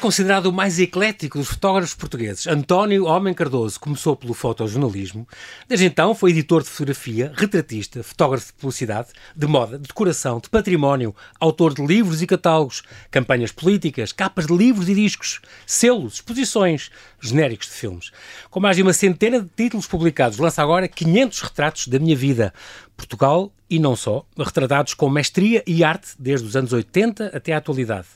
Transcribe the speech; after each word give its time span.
considerado 0.00 0.46
o 0.46 0.52
mais 0.52 0.78
eclético 0.78 1.38
dos 1.38 1.48
fotógrafos 1.48 1.94
portugueses. 1.94 2.46
António 2.46 3.04
Homem 3.04 3.34
Cardoso 3.34 3.78
começou 3.78 4.16
pelo 4.16 4.32
fotojornalismo. 4.32 5.28
Desde 5.68 5.84
então 5.84 6.14
foi 6.14 6.30
editor 6.30 6.62
de 6.62 6.70
fotografia, 6.70 7.30
retratista, 7.36 8.02
fotógrafo 8.02 8.46
de 8.46 8.52
publicidade, 8.54 9.10
de 9.36 9.46
moda, 9.46 9.78
de 9.78 9.86
decoração, 9.86 10.40
de 10.40 10.48
património, 10.48 11.14
autor 11.38 11.74
de 11.74 11.84
livros 11.84 12.22
e 12.22 12.26
catálogos, 12.26 12.82
campanhas 13.10 13.52
políticas, 13.52 14.10
capas 14.10 14.46
de 14.46 14.56
livros 14.56 14.88
e 14.88 14.94
discos, 14.94 15.40
selos, 15.66 16.14
exposições, 16.14 16.90
genéricos 17.20 17.68
de 17.68 17.74
filmes. 17.74 18.10
Com 18.50 18.58
mais 18.58 18.76
de 18.76 18.82
uma 18.82 18.94
centena 18.94 19.40
de 19.42 19.50
títulos 19.54 19.86
publicados, 19.86 20.38
lança 20.38 20.62
agora 20.62 20.88
500 20.88 21.40
retratos 21.42 21.88
da 21.88 21.98
minha 21.98 22.16
vida. 22.16 22.54
Portugal 22.96 23.52
e 23.68 23.78
não 23.78 23.94
só, 23.94 24.26
retratados 24.36 24.94
com 24.94 25.08
mestria 25.08 25.62
e 25.66 25.84
arte 25.84 26.10
desde 26.18 26.46
os 26.46 26.56
anos 26.56 26.72
80 26.72 27.26
até 27.34 27.52
à 27.52 27.58
atualidade. 27.58 28.08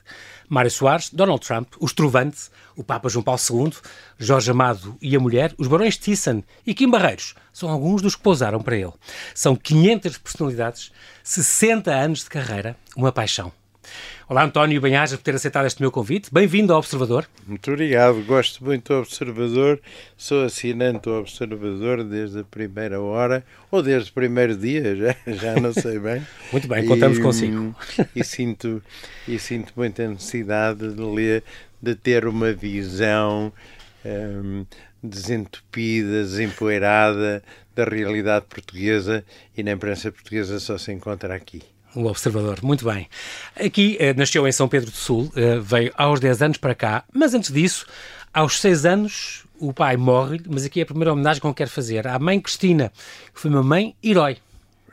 Mário 0.54 0.70
Soares, 0.70 1.10
Donald 1.10 1.44
Trump, 1.44 1.74
os 1.80 1.92
Trovantes, 1.92 2.48
o 2.76 2.84
Papa 2.84 3.08
João 3.08 3.24
Paulo 3.24 3.40
II, 3.50 3.72
Jorge 4.16 4.52
Amado 4.52 4.96
e 5.02 5.16
a 5.16 5.20
mulher, 5.20 5.52
os 5.58 5.66
Barões 5.66 5.96
Thyssen 5.96 6.44
e 6.64 6.72
Kim 6.72 6.88
Barreiros 6.88 7.34
são 7.52 7.68
alguns 7.68 8.00
dos 8.00 8.14
que 8.14 8.22
pousaram 8.22 8.62
para 8.62 8.76
ele. 8.76 8.92
São 9.34 9.56
500 9.56 10.18
personalidades, 10.18 10.92
60 11.24 11.90
anos 11.92 12.20
de 12.20 12.30
carreira, 12.30 12.76
uma 12.96 13.10
paixão. 13.10 13.52
Olá, 14.28 14.44
António 14.44 14.80
Banhaja, 14.80 15.16
por 15.16 15.22
ter 15.22 15.34
aceitado 15.34 15.66
este 15.66 15.80
meu 15.80 15.90
convite. 15.90 16.32
Bem-vindo 16.32 16.72
ao 16.72 16.78
Observador. 16.78 17.28
Muito 17.46 17.70
obrigado. 17.70 18.24
Gosto 18.24 18.64
muito 18.64 18.92
do 18.92 19.00
Observador. 19.00 19.80
Sou 20.16 20.44
assinante 20.44 21.02
do 21.02 21.14
Observador 21.18 22.02
desde 22.02 22.40
a 22.40 22.44
primeira 22.44 23.00
hora, 23.00 23.44
ou 23.70 23.82
desde 23.82 24.10
o 24.10 24.14
primeiro 24.14 24.56
dia, 24.56 24.96
já, 24.96 25.16
já 25.26 25.54
não 25.60 25.72
sei 25.72 25.98
bem. 25.98 26.26
muito 26.50 26.66
bem, 26.66 26.86
contamos 26.86 27.18
e, 27.18 27.20
consigo. 27.20 27.76
E 28.16 28.24
sinto, 28.24 28.82
e 29.28 29.38
sinto 29.38 29.72
muita 29.76 30.08
necessidade 30.08 30.92
de 30.94 31.02
ler, 31.02 31.44
de 31.82 31.94
ter 31.94 32.26
uma 32.26 32.52
visão 32.52 33.52
um, 34.04 34.64
desentupida, 35.02 36.22
desempoeirada 36.22 37.42
da 37.74 37.84
realidade 37.84 38.46
portuguesa 38.46 39.24
e 39.56 39.62
na 39.62 39.72
imprensa 39.72 40.10
portuguesa 40.10 40.58
só 40.58 40.78
se 40.78 40.92
encontra 40.92 41.34
aqui. 41.34 41.73
O 41.94 42.06
Observador, 42.06 42.58
muito 42.62 42.84
bem. 42.84 43.08
Aqui 43.54 43.96
eh, 44.00 44.12
nasceu 44.14 44.46
em 44.48 44.52
São 44.52 44.68
Pedro 44.68 44.90
do 44.90 44.96
Sul, 44.96 45.32
eh, 45.36 45.60
veio 45.60 45.92
aos 45.96 46.18
10 46.18 46.42
anos 46.42 46.58
para 46.58 46.74
cá, 46.74 47.04
mas 47.12 47.34
antes 47.34 47.52
disso, 47.52 47.86
aos 48.32 48.60
6 48.60 48.84
anos, 48.84 49.44
o 49.60 49.72
pai 49.72 49.96
morre, 49.96 50.40
mas 50.48 50.64
aqui 50.64 50.80
é 50.80 50.82
a 50.82 50.86
primeira 50.86 51.12
homenagem 51.12 51.40
que 51.40 51.46
eu 51.46 51.54
quero 51.54 51.70
fazer 51.70 52.06
à 52.08 52.18
mãe 52.18 52.40
Cristina, 52.40 52.92
que 53.32 53.40
foi 53.40 53.50
uma 53.50 53.62
mãe 53.62 53.94
herói. 54.02 54.38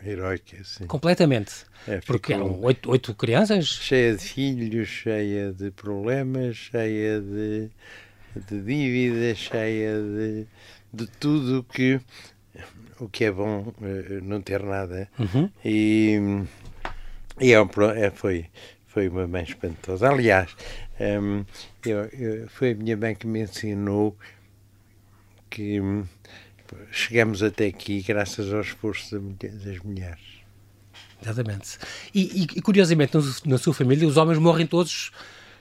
Heróica, 0.05 0.57
sim. 0.63 0.85
Completamente. 0.85 1.65
É, 1.87 1.99
Porque 2.01 2.33
eram 2.33 2.59
oito, 2.61 2.91
oito 2.91 3.13
crianças. 3.15 3.65
Cheia 3.65 4.15
de 4.15 4.23
filhos, 4.23 4.87
cheia 4.87 5.51
de 5.51 5.71
problemas, 5.71 6.55
cheia 6.55 7.19
de, 7.19 7.69
de 8.35 8.61
dívidas, 8.61 9.37
cheia 9.39 9.95
de, 9.99 10.45
de 10.93 11.07
tudo 11.19 11.65
que 11.71 11.99
o 12.99 13.09
que 13.09 13.25
é 13.25 13.31
bom 13.31 13.73
eh, 13.81 14.19
não 14.21 14.41
ter 14.41 14.61
nada. 14.61 15.09
Uhum. 15.17 15.49
E 15.65 16.19
e 17.41 17.53
é, 17.53 18.05
é, 18.05 18.11
foi, 18.11 18.45
foi 18.87 19.07
uma 19.07 19.27
mãe 19.27 19.43
espantosa. 19.43 20.09
Aliás, 20.09 20.55
um, 20.99 21.43
eu, 21.85 22.05
eu, 22.05 22.49
foi 22.49 22.71
a 22.71 22.75
minha 22.75 22.95
mãe 22.95 23.15
que 23.15 23.25
me 23.25 23.41
ensinou 23.41 24.15
que 25.49 25.81
um, 25.81 26.05
chegamos 26.91 27.41
até 27.41 27.67
aqui 27.67 28.01
graças 28.01 28.53
ao 28.53 28.61
esforço 28.61 29.19
das 29.19 29.79
mulheres. 29.79 30.41
Exatamente. 31.21 31.77
E, 32.13 32.47
e, 32.55 32.61
curiosamente, 32.61 33.13
na 33.45 33.57
sua 33.57 33.73
família, 33.73 34.07
os 34.07 34.17
homens 34.17 34.39
morrem 34.39 34.65
todos 34.65 35.11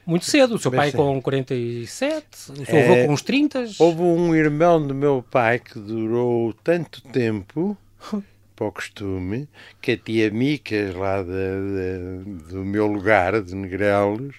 muito 0.06 0.24
cedo. 0.24 0.54
O 0.54 0.58
seu 0.58 0.70
pai 0.70 0.92
com 0.92 1.20
47, 1.20 2.26
o 2.50 2.66
seu 2.66 2.76
é, 2.76 2.84
avô 2.84 3.06
com 3.06 3.12
uns 3.12 3.22
30. 3.22 3.64
Houve 3.78 4.02
um 4.02 4.34
irmão 4.34 4.84
do 4.84 4.94
meu 4.94 5.24
pai 5.30 5.58
que 5.58 5.78
durou 5.78 6.52
tanto 6.64 7.02
tempo 7.02 7.76
para 8.60 8.68
o 8.68 8.72
costume 8.72 9.48
que 9.80 9.92
a 9.92 9.96
tia 9.96 10.30
Micas, 10.30 10.94
lá 10.94 11.22
de, 11.22 11.30
de, 11.30 12.52
do 12.52 12.62
meu 12.62 12.86
lugar, 12.86 13.40
de 13.40 13.54
Negrelos, 13.54 14.36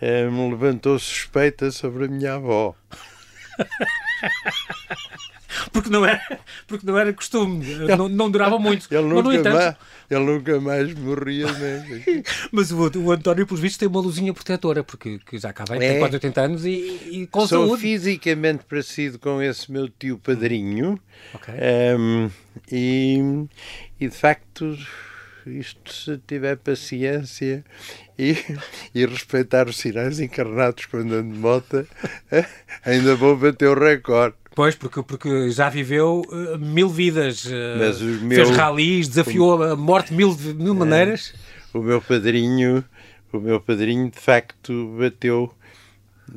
eh, 0.00 0.28
me 0.28 0.50
levantou 0.50 0.98
suspeita 0.98 1.70
sobre 1.70 2.06
a 2.06 2.08
minha 2.08 2.34
avó. 2.34 2.74
porque 5.70 5.90
não 5.90 6.04
era, 6.04 6.40
porque 6.66 6.86
não 6.86 6.98
era 6.98 7.12
costume, 7.12 7.64
ele, 7.64 7.96
não, 7.96 8.08
não, 8.08 8.30
durava 8.30 8.58
muito. 8.58 8.86
Ele 8.90 9.02
nunca, 9.02 9.22
mas, 9.22 9.38
entanto... 9.38 9.54
mais, 9.54 9.76
ele 10.10 10.24
nunca 10.24 10.60
mais 10.60 10.94
morria 10.94 11.52
mesmo. 11.52 12.22
mas 12.50 12.72
o, 12.72 12.98
o 12.98 13.12
António, 13.12 13.46
por 13.46 13.58
vistos, 13.58 13.78
tem 13.78 13.88
uma 13.88 14.00
luzinha 14.00 14.32
protetora, 14.32 14.82
porque 14.82 15.18
que 15.26 15.38
já 15.38 15.52
cá 15.52 15.64
vem, 15.68 15.78
é. 15.78 15.90
tem 15.92 15.98
quase 15.98 16.14
80 16.14 16.40
anos 16.40 16.64
e, 16.64 16.70
e 17.10 17.26
com 17.26 17.46
Sou 17.46 17.66
saúde. 17.66 17.82
fisicamente 17.82 18.64
parecido 18.64 19.18
com 19.18 19.40
esse 19.40 19.70
meu 19.70 19.88
tio 19.88 20.18
padrinho. 20.18 20.98
Okay. 21.34 21.54
Um, 21.98 22.30
e, 22.70 23.46
e 24.00 24.08
de 24.08 24.16
facto 24.16 24.76
isto 25.46 25.92
se 25.92 26.18
tiver 26.26 26.56
paciência 26.56 27.64
e, 28.18 28.36
e 28.94 29.06
respeitar 29.06 29.68
os 29.68 29.76
sinais 29.76 30.20
encarnados 30.20 30.86
quando 30.86 31.14
ando 31.14 31.32
de 31.32 31.38
moto, 31.38 31.86
ainda 32.84 33.16
vou 33.16 33.36
bater 33.36 33.68
o 33.68 33.78
recorde. 33.78 34.36
Pois, 34.54 34.74
porque, 34.74 35.02
porque 35.02 35.50
já 35.50 35.68
viveu 35.68 36.22
uh, 36.28 36.58
mil 36.58 36.88
vidas, 36.88 37.44
uh, 37.46 37.50
Mas 37.78 37.98
fez 38.34 38.50
ralis, 38.50 39.08
desafiou 39.08 39.58
o, 39.58 39.62
a 39.62 39.76
morte 39.76 40.10
de 40.10 40.16
mil, 40.16 40.36
mil 40.54 40.74
maneiras. 40.74 41.32
É, 41.74 41.78
o 41.78 41.82
meu 41.82 42.02
padrinho, 42.02 42.84
o 43.32 43.40
meu 43.40 43.60
padrinho 43.60 44.10
de 44.10 44.18
facto 44.18 44.94
bateu 44.98 45.52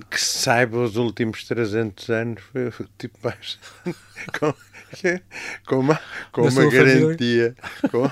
que 0.09 0.20
se 0.20 0.40
saiba 0.40 0.80
os 0.80 0.96
últimos 0.96 1.44
300 1.46 2.09
anos 2.09 2.44
foi 2.52 2.68
o 2.68 2.90
tipo 2.98 3.18
mais 3.24 3.59
com, 4.40 4.53
com 5.66 5.80
uma, 5.80 6.00
com 6.32 6.42
uma 6.42 6.70
garantia 6.70 7.56
com 7.90 8.12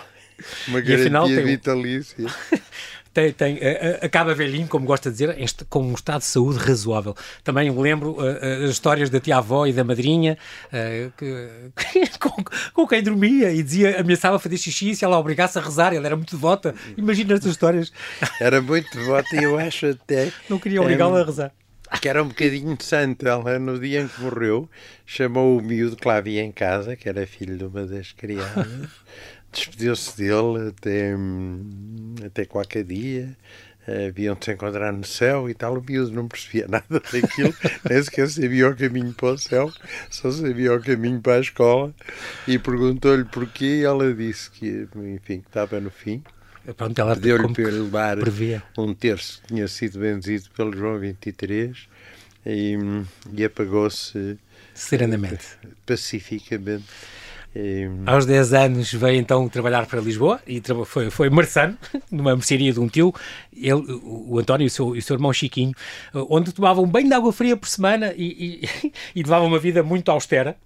uma 0.67 0.79
garantia 0.81 0.95
afinal, 0.95 1.27
vitalícia 1.27 2.25
tem, 3.13 3.31
tem, 3.31 3.55
uh, 3.55 3.99
acaba 4.01 4.33
velhinho, 4.33 4.67
como 4.67 4.85
gosta 4.85 5.11
de 5.11 5.17
dizer, 5.17 5.65
com 5.69 5.83
um 5.83 5.93
estado 5.93 6.19
de 6.19 6.25
saúde 6.25 6.59
razoável. 6.59 7.15
Também 7.43 7.69
lembro 7.69 8.13
uh, 8.13 8.65
as 8.65 8.71
histórias 8.71 9.09
da 9.09 9.19
tia-avó 9.19 9.67
e 9.67 9.73
da 9.73 9.83
madrinha 9.83 10.37
que, 11.17 11.49
com, 12.19 12.43
com, 12.73 12.87
quem 12.87 13.03
dormia 13.03 13.51
e 13.51 13.61
dizia, 13.61 13.99
ameaçava 13.99 14.39
fazer 14.39 14.57
xixi 14.57 14.95
se 14.95 15.05
ela 15.05 15.17
obrigasse 15.17 15.57
a 15.57 15.61
rezar, 15.61 15.93
ela 15.93 16.05
era 16.05 16.15
muito 16.15 16.35
devota. 16.35 16.73
Imagina 16.97 17.33
estas 17.33 17.51
histórias. 17.51 17.91
Era 18.39 18.61
muito 18.61 18.89
devota 18.97 19.35
e 19.35 19.43
eu 19.43 19.57
acho 19.57 19.87
até. 19.87 20.31
Não 20.49 20.59
queria 20.59 20.81
obrigá-la 20.81 21.21
a 21.21 21.25
rezar 21.25 21.51
que 21.99 22.09
era 22.09 22.23
um 22.23 22.27
bocadinho 22.27 22.77
santo. 22.81 23.27
Ela, 23.27 23.59
no 23.59 23.79
dia 23.79 24.01
em 24.01 24.07
que 24.07 24.21
morreu, 24.21 24.69
chamou 25.05 25.57
o 25.57 25.61
miúdo 25.61 25.95
que 25.95 26.07
lá 26.07 26.17
havia 26.17 26.43
em 26.43 26.51
casa, 26.51 26.95
que 26.95 27.07
era 27.07 27.25
filho 27.27 27.57
de 27.57 27.65
uma 27.65 27.85
das 27.85 28.11
criadas, 28.11 28.89
despediu-se 29.53 30.17
dele 30.17 30.69
até, 30.69 31.13
até 32.25 32.45
qualquer 32.45 32.83
dia. 32.83 33.35
Haviam 33.85 34.35
de 34.35 34.45
se 34.45 34.53
encontrar 34.53 34.93
no 34.93 35.03
céu 35.03 35.49
e 35.49 35.53
tal. 35.53 35.77
O 35.77 35.83
miúdo 35.83 36.11
não 36.11 36.27
percebia 36.27 36.67
nada 36.69 36.85
daquilo, 36.89 37.53
nem 37.89 38.01
sequer 38.03 38.29
sabia 38.29 38.69
o 38.69 38.75
caminho 38.75 39.13
para 39.13 39.33
o 39.33 39.37
céu, 39.37 39.71
só 40.09 40.31
sabia 40.31 40.73
o 40.73 40.81
caminho 40.81 41.21
para 41.21 41.35
a 41.35 41.41
escola. 41.41 41.93
E 42.47 42.57
perguntou-lhe 42.57 43.25
porquê, 43.25 43.81
e 43.81 43.83
ela 43.83 44.13
disse 44.13 44.49
que, 44.51 44.87
enfim, 44.95 45.41
que 45.41 45.47
estava 45.47 45.79
no 45.81 45.91
fim. 45.91 46.23
Pronto, 46.77 46.97
ela 46.97 47.13
deu-lhe 47.13 47.53
para 47.53 47.63
levar 47.65 48.17
previa. 48.17 48.63
um 48.77 48.93
terço 48.93 49.41
que 49.41 49.47
tinha 49.47 49.67
sido 49.67 49.99
benzido 49.99 50.49
pelo 50.55 50.75
João 50.75 50.97
23 50.97 51.89
e, 52.45 52.77
e 53.33 53.43
apagou-se 53.43 54.37
serenamente, 54.73 55.45
pacificamente. 55.85 56.85
E... 57.55 57.87
Aos 58.05 58.25
10 58.25 58.53
anos 58.53 58.93
veio 58.93 59.19
então 59.19 59.47
trabalhar 59.47 59.85
para 59.85 60.01
Lisboa 60.01 60.41
e 60.47 60.61
foi, 60.85 61.09
foi 61.09 61.29
marçano, 61.29 61.77
numa 62.11 62.35
mercearia 62.35 62.73
de 62.73 62.79
um 62.79 62.87
tio, 62.87 63.13
ele, 63.55 63.83
o 64.03 64.39
António 64.39 64.65
e 64.65 64.67
o 64.67 64.71
seu, 64.71 64.87
o 64.87 65.01
seu 65.01 65.15
irmão 65.15 65.31
Chiquinho, 65.31 65.73
onde 66.13 66.51
tomavam 66.51 66.85
banho 66.85 67.07
de 67.07 67.13
água 67.13 67.31
fria 67.31 67.55
por 67.55 67.67
semana 67.67 68.13
e, 68.17 68.61
e, 68.63 68.93
e 69.15 69.23
levavam 69.23 69.47
uma 69.47 69.59
vida 69.59 69.83
muito 69.83 70.09
austera. 70.09 70.57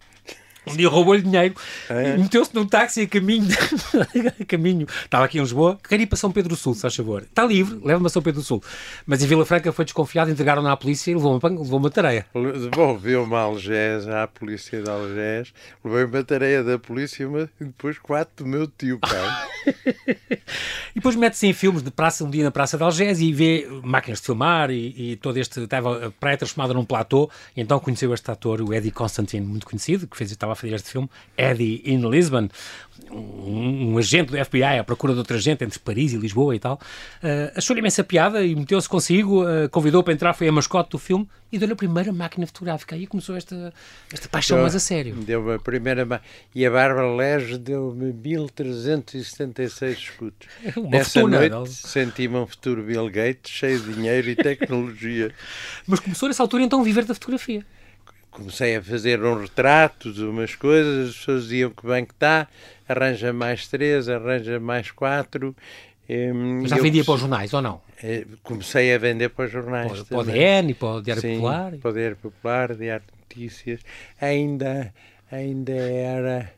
Um 0.70 0.76
dia 0.76 0.90
roubou-lhe 0.90 1.22
dinheiro, 1.22 1.56
é. 1.90 2.18
meteu-se 2.18 2.54
num 2.54 2.66
táxi 2.66 3.02
a 3.02 3.08
caminho, 3.08 3.48
a 4.40 4.46
caminho, 4.46 4.88
estava 5.04 5.26
aqui 5.26 5.38
em 5.38 5.42
Lisboa, 5.42 5.78
queria 5.88 6.04
ir 6.04 6.08
para 6.08 6.18
São 6.18 6.32
Pedro 6.32 6.50
do 6.50 6.56
Sul, 6.56 6.74
se 6.74 6.82
faz 6.82 6.96
favor. 6.96 7.24
Está 7.24 7.46
livre, 7.46 7.80
leva-me 7.84 8.08
a 8.08 8.10
São 8.10 8.22
Pedro 8.22 8.42
do 8.42 8.46
Sul. 8.46 8.62
Mas 9.06 9.24
em 9.24 9.28
Vila 9.28 9.46
Franca 9.46 9.72
foi 9.72 9.86
desconfiado, 9.86 10.30
entregaram-na 10.30 10.72
à 10.72 10.78
polícia 10.78 11.12
e 11.12 11.16
levou 11.16 11.40
uma, 11.40 11.50
levou 11.50 11.80
uma 11.80 11.90
tareia. 11.90 12.26
Devolveu-me 12.34 13.34
a 13.36 13.40
Algés, 13.40 14.08
à 14.08 14.28
polícia 14.28 14.82
de 14.82 14.90
Algés, 14.90 15.54
levou 15.84 16.06
uma 16.06 16.24
tareia 16.24 16.64
da 16.64 16.78
polícia 16.78 17.24
e 17.60 17.64
depois 17.64 17.98
quatro 17.98 18.44
do 18.44 18.50
meu 18.50 18.68
tio, 18.68 19.00
pai. 19.00 19.48
e 20.08 20.96
depois 20.96 21.16
mete-se 21.16 21.48
em 21.48 21.54
filmes 21.54 21.82
de 21.82 21.92
praça, 21.92 22.24
um 22.24 22.30
dia 22.30 22.44
na 22.44 22.52
Praça 22.52 22.78
de 22.78 22.84
Algés 22.84 23.20
e 23.20 23.32
vê 23.32 23.68
máquinas 23.84 24.20
de 24.20 24.26
filmar 24.26 24.70
e, 24.72 25.12
e 25.12 25.16
todo 25.18 25.38
este, 25.38 25.62
estava 25.62 26.08
a 26.08 26.12
praia 26.12 26.38
transformada 26.38 26.74
num 26.74 26.86
platô, 26.86 27.30
e 27.56 27.62
então 27.62 27.80
conheceu 27.80 28.14
este 28.14 28.30
ator, 28.32 28.62
o 28.62 28.74
Eddie 28.74 28.92
Constantine, 28.92 29.46
muito 29.46 29.66
conhecido, 29.66 30.08
que 30.08 30.18
fez, 30.18 30.32
estava 30.32 30.56
fazer 30.58 30.76
este 30.76 30.92
filme, 30.92 31.10
Eddie 31.38 31.82
in 31.86 32.10
Lisbon, 32.10 32.50
um, 33.12 33.94
um, 33.94 33.98
agente 33.98 34.32
do 34.32 34.46
FBI 34.46 34.80
à 34.80 34.84
procura 34.84 35.14
de 35.14 35.20
outra 35.20 35.38
gente 35.38 35.64
entre 35.64 35.80
Paris 35.80 36.14
e 36.14 36.18
Lisboa 36.18 36.56
e 36.56 36.60
tal, 36.60 36.76
uh, 36.76 37.52
achou-lhe 37.56 37.80
imensa 37.80 38.04
piada 38.04 38.44
e 38.44 38.56
meteu-se 38.56 38.90
consigo, 38.90 39.44
uh, 39.44 39.70
convidou 39.70 40.04
para 40.04 40.14
entrar, 40.14 40.34
foi 40.34 40.48
a 40.48 40.52
mascote 40.52 40.92
do 40.92 41.00
filme 41.00 41.28
e 41.52 41.58
deu-lhe 41.58 41.74
a 41.74 41.76
primeira 41.76 42.12
máquina 42.12 42.46
fotográfica. 42.46 42.96
Aí 42.96 43.08
começou 43.08 43.36
esta, 43.36 43.74
esta 44.12 44.28
paixão 44.28 44.60
mais 44.62 44.76
a 44.76 44.80
sério. 44.80 45.16
Deu-me 45.16 45.54
a 45.54 45.60
primeira 45.60 46.22
E 46.54 46.66
a 46.66 46.72
Bárbara 46.72 47.16
Lege 47.16 47.58
deu-me 47.58 48.12
1376 48.12 49.98
escudos. 49.98 50.48
Uma 50.76 50.90
Nessa 50.90 51.22
fortuna, 51.22 51.50
noite 51.50 51.74
senti-me 51.74 52.36
um 52.36 52.48
futuro 52.48 52.84
Bill 52.84 53.10
Gates, 53.10 53.52
cheio 53.52 53.80
de 53.80 53.94
dinheiro 53.94 54.30
e 54.30 54.36
tecnologia. 54.36 55.34
Mas 55.88 56.00
começou 56.00 56.28
nessa 56.28 56.44
altura 56.44 56.64
então 56.64 56.82
a 56.82 56.84
viver 56.84 57.06
da 57.06 57.14
fotografia. 57.14 57.66
Comecei 58.38 58.76
a 58.76 58.84
fazer 58.84 59.24
uns 59.24 59.42
retratos, 59.50 60.20
umas 60.20 60.54
coisas, 60.56 61.10
as 61.10 61.16
pessoas 61.18 61.44
diziam 61.44 61.72
que 61.72 61.86
bem 61.88 62.06
que 62.06 62.14
está, 62.14 62.48
arranja 62.88 63.34
mais 63.34 63.68
três, 63.68 64.08
arranja 64.08 64.60
mais 64.60 64.92
quatro. 64.92 65.56
hum, 66.08 66.60
Mas 66.62 66.70
já 66.70 66.78
vendia 66.78 67.04
para 67.04 67.14
os 67.16 67.20
jornais, 67.20 67.52
ou 67.54 67.62
não? 67.64 67.82
eh, 68.04 68.26
Comecei 68.44 68.94
a 68.94 68.98
vender 69.00 69.30
para 69.30 69.46
os 69.46 69.52
jornais. 69.52 69.92
Para, 69.92 70.06
para 70.06 70.18
o. 70.20 70.24
DN, 70.24 70.74
para 70.76 70.88
o 70.88 71.02
Diário 71.02 71.22
Sim, 71.24 71.34
Popular. 71.34 71.74
Poder 71.78 72.16
Popular, 72.16 72.76
Diário 72.76 73.06
de 73.08 73.14
Notícias. 73.42 73.80
Ainda, 74.22 74.94
ainda 75.32 75.74
era 75.74 76.54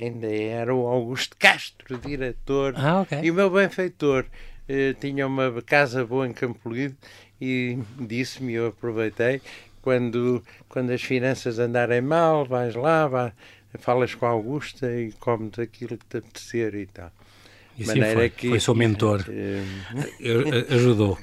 ainda 0.00 0.26
era 0.32 0.74
o 0.74 0.86
Augusto 0.86 1.36
Castro, 1.38 1.98
diretor, 1.98 2.74
Ah, 2.76 3.00
ok. 3.02 3.18
e 3.22 3.30
o 3.30 3.34
meu 3.34 3.50
benfeitor. 3.50 4.26
eh, 4.68 4.94
tinha 5.00 5.26
uma 5.26 5.62
casa 5.62 6.04
boa 6.04 6.26
em 6.26 6.32
Campolide 6.32 6.94
e 7.40 7.78
disse-me, 7.98 8.52
eu 8.52 8.66
aproveitei, 8.66 9.40
quando, 9.82 10.42
quando 10.68 10.90
as 10.90 11.02
finanças 11.02 11.58
andarem 11.58 12.00
mal, 12.00 12.44
vais 12.44 12.74
lá, 12.74 13.06
vai, 13.06 13.32
falas 13.78 14.14
com 14.14 14.26
a 14.26 14.30
Augusta 14.30 14.90
e 14.92 15.12
comes 15.12 15.58
aquilo 15.58 15.96
que 15.98 16.06
te 16.06 16.18
apetecer 16.18 16.74
e 16.74 16.86
tal. 16.86 17.12
E 17.78 17.82
assim 17.84 18.02
foi. 18.12 18.30
Foi 18.50 18.60
seu 18.60 18.74
mentor. 18.74 19.24
eu- 20.18 20.44
ajudou. 20.74 21.16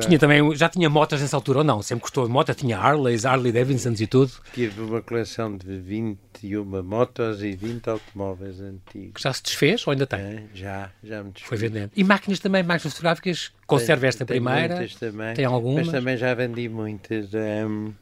Tinha 0.00 0.18
também, 0.18 0.54
já 0.54 0.68
tinha 0.68 0.90
motas 0.90 1.20
nessa 1.20 1.36
altura 1.36 1.58
ou 1.58 1.64
não? 1.64 1.80
Sempre 1.82 2.02
gostou 2.02 2.26
de 2.26 2.32
moto, 2.32 2.54
tinha 2.54 2.76
Harleys, 2.78 3.24
Harley 3.24 3.50
Davidsons 3.52 4.00
e 4.00 4.06
tudo. 4.06 4.30
Tive 4.52 4.80
uma 4.82 5.00
coleção 5.00 5.56
de 5.56 5.78
21 5.78 6.64
motos 6.82 7.42
e 7.42 7.52
20 7.56 7.88
automóveis 7.88 8.60
antigos. 8.60 9.14
Que 9.14 9.22
já 9.22 9.32
se 9.32 9.42
desfez 9.42 9.86
ou 9.86 9.92
ainda 9.92 10.06
tem? 10.06 10.20
É, 10.20 10.42
já, 10.54 10.90
já 11.02 11.22
me 11.22 11.30
desfiz. 11.30 11.48
Foi 11.48 11.56
vendendo. 11.56 11.90
E 11.96 12.04
máquinas 12.04 12.38
também, 12.40 12.62
máquinas 12.62 12.92
fotográficas, 12.92 13.50
conserva 13.66 14.06
esta 14.06 14.24
Tenho 14.26 14.42
primeira. 14.42 14.76
muitas 14.76 14.94
também, 14.96 15.34
Tem 15.34 15.44
algumas? 15.46 15.86
Mas 15.86 15.94
também 15.94 16.16
já 16.16 16.34
vendi 16.34 16.68
muitas. 16.68 17.30
hum, 17.34 17.92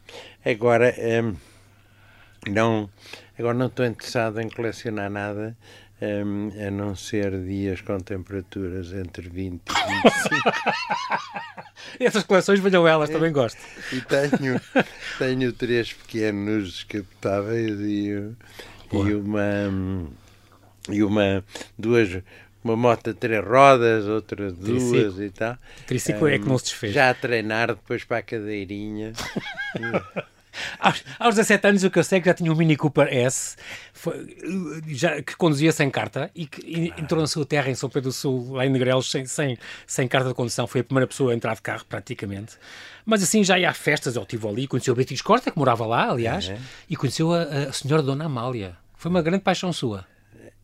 agora, 0.45 0.95
hum, 1.25 1.35
não, 2.49 2.91
agora 3.39 3.55
não 3.57 3.67
estou 3.67 3.87
interessado 3.87 4.41
em 4.41 4.49
colecionar 4.49 5.09
nada. 5.11 5.57
Hum, 6.01 6.51
a 6.67 6.71
não 6.71 6.95
ser 6.95 7.39
dias 7.45 7.81
com 7.81 7.99
temperaturas 7.99 8.93
entre 8.93 9.29
20 9.29 9.61
e 9.69 10.03
25. 10.03 10.53
Essas 12.01 12.25
coleções, 12.25 12.61
venham 12.61 12.87
elas, 12.87 13.11
também 13.11 13.33
gosto. 13.33 13.59
e 13.93 14.01
tenho, 14.01 14.61
tenho 15.19 15.53
três 15.53 15.93
pequenos 15.93 16.73
descapotáveis 16.73 17.79
e, 17.81 18.11
e 18.93 19.15
uma 19.15 20.13
e 20.91 21.03
uma 21.03 21.45
duas 21.79 22.23
uma 22.63 22.77
moto 22.77 23.11
a 23.11 23.15
três 23.15 23.45
rodas, 23.45 24.07
outra 24.07 24.51
duas 24.51 24.91
Triciclo. 24.91 25.23
e 25.23 25.31
tal. 25.31 25.59
Triciclo 25.87 26.29
é 26.29 26.39
que 26.39 26.45
Hum, 26.47 26.49
não 26.49 26.59
se 26.59 26.65
desfez. 26.65 26.95
Já 26.95 27.11
a 27.11 27.15
treinar 27.15 27.69
depois 27.69 28.05
para 28.05 28.19
a 28.19 28.23
cadeirinha. 28.23 29.13
Aos, 30.79 31.05
aos 31.19 31.35
17 31.35 31.67
anos, 31.69 31.85
o 31.85 31.91
que 31.91 31.99
eu 31.99 32.05
sei 32.05 32.19
é 32.19 32.21
que 32.21 32.27
já 32.29 32.35
tinha 32.35 32.53
um 32.53 32.57
Mini 32.57 32.77
Cooper 32.77 33.09
S 33.11 33.57
foi- 33.93 34.27
já, 34.89 35.21
que 35.23 35.37
conduzia 35.37 35.73
sem 35.73 35.91
carta 35.91 36.31
e 36.35 36.47
que 36.47 36.61
e- 36.63 36.93
entrou 37.01 37.21
na 37.21 37.27
sua 37.27 37.45
terra 37.45 37.71
em 37.71 37.75
São 37.75 37.89
Pedro 37.89 38.11
do 38.11 38.13
Sul, 38.13 38.53
lá 38.55 38.65
em 38.67 38.71
Negrelos, 38.71 39.11
sem, 39.11 39.25
sem, 39.27 39.57
sem 39.87 40.07
carta 40.09 40.29
de 40.29 40.35
condução. 40.35 40.67
Foi 40.67 40.81
a 40.81 40.85
primeira 40.85 41.07
pessoa 41.07 41.33
a 41.33 41.35
entrar 41.35 41.55
de 41.55 41.63
carro, 41.63 41.85
praticamente. 41.89 42.57
Mas 43.05 43.23
assim, 43.23 43.43
já 43.45 43.59
ia 43.59 43.69
a 43.71 43.75
festas 43.75 44.17
ao 44.17 44.25
Tivoli, 44.25 44.67
conheceu 44.67 44.93
o 44.95 44.97
Beatriz 44.97 45.21
Costa, 45.23 45.51
que 45.51 45.59
morava 45.59 45.85
lá, 45.87 46.11
aliás, 46.11 46.49
É. 46.49 46.59
e 46.89 46.97
conheceu 46.97 47.33
a, 47.33 47.43
a 47.43 47.73
senhora 47.73 48.03
Dona 48.03 48.25
Amália. 48.27 48.77
Foi 48.97 49.11
uma 49.11 49.21
grande 49.23 49.43
paixão 49.43 49.73
sua. 49.73 50.07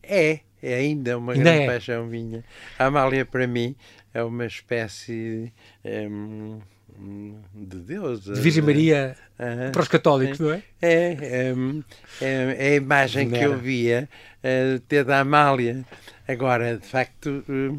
É, 0.01 0.39
é 0.63 0.73
ainda 0.75 1.17
uma 1.17 1.33
Ainda 1.33 1.43
grande 1.43 1.63
é. 1.63 1.67
paixão 1.67 2.05
minha. 2.07 2.43
A 2.79 2.85
Amália, 2.85 3.25
para 3.25 3.45
mim, 3.45 3.75
é 4.13 4.23
uma 4.23 4.45
espécie 4.45 5.53
hum, 5.85 6.59
de 7.53 7.77
Deus. 7.77 8.23
De 8.23 8.39
Virgem 8.39 8.63
Maria 8.63 9.15
Aham. 9.39 9.71
para 9.71 9.81
os 9.81 9.87
católicos, 9.87 10.39
não 10.39 10.51
é? 10.51 10.61
É, 10.81 11.17
é, 11.21 11.55
é, 12.21 12.71
a 12.73 12.75
imagem 12.75 13.29
que 13.29 13.39
eu 13.41 13.57
via 13.57 14.07
eh, 14.43 14.79
ter 14.87 15.03
da 15.03 15.19
Amália. 15.19 15.83
Agora, 16.27 16.77
de 16.77 16.85
facto, 16.87 17.43
eh, 17.49 17.75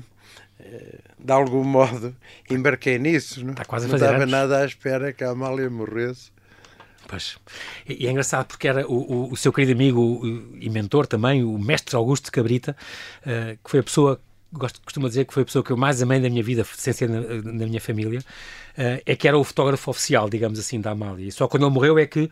eh, 0.60 0.98
de 1.18 1.32
algum 1.32 1.62
modo, 1.64 2.14
embarquei 2.50 2.98
nisso. 2.98 3.44
Não, 3.44 3.52
Está 3.52 3.64
quase 3.64 3.86
não 3.88 3.94
estava 3.94 4.26
nada 4.26 4.58
à 4.58 4.64
espera 4.66 5.12
que 5.12 5.22
a 5.24 5.30
Amália 5.30 5.70
morresse. 5.70 6.30
Pois. 7.08 7.36
E 7.88 8.06
é 8.06 8.10
engraçado 8.10 8.46
porque 8.46 8.66
era 8.68 8.86
o, 8.86 8.94
o- 8.94 9.32
o 9.32 9.36
seu 9.36 9.52
querido 9.52 9.72
amigo 9.72 10.20
e 10.60 10.68
mentor 10.70 11.06
também, 11.06 11.42
o 11.44 11.58
mestre 11.58 11.94
Augusto 11.96 12.24
de 12.26 12.30
Cabrita, 12.30 12.76
eh, 13.26 13.56
que 13.62 13.70
foi 13.70 13.80
a 13.80 13.82
pessoa, 13.82 14.20
gosto, 14.52 14.80
costumo 14.82 15.08
dizer 15.08 15.24
que 15.24 15.32
foi 15.34 15.42
a 15.42 15.46
pessoa 15.46 15.64
que 15.64 15.70
eu 15.70 15.76
mais 15.76 16.00
amei 16.02 16.18
na 16.20 16.28
minha 16.28 16.42
vida, 16.42 16.64
sem 16.76 16.92
ser 16.92 17.08
na, 17.08 17.20
na 17.20 17.66
minha 17.66 17.80
família, 17.80 18.20
eh, 18.76 19.02
é 19.06 19.16
que 19.16 19.26
era 19.26 19.36
o 19.38 19.44
fotógrafo 19.44 19.90
oficial, 19.90 20.28
digamos 20.28 20.58
assim, 20.58 20.80
da 20.80 20.90
Amália. 20.90 21.26
E 21.26 21.32
só 21.32 21.48
quando 21.48 21.64
ele 21.66 21.72
morreu 21.74 21.98
é 21.98 22.06
que 22.06 22.30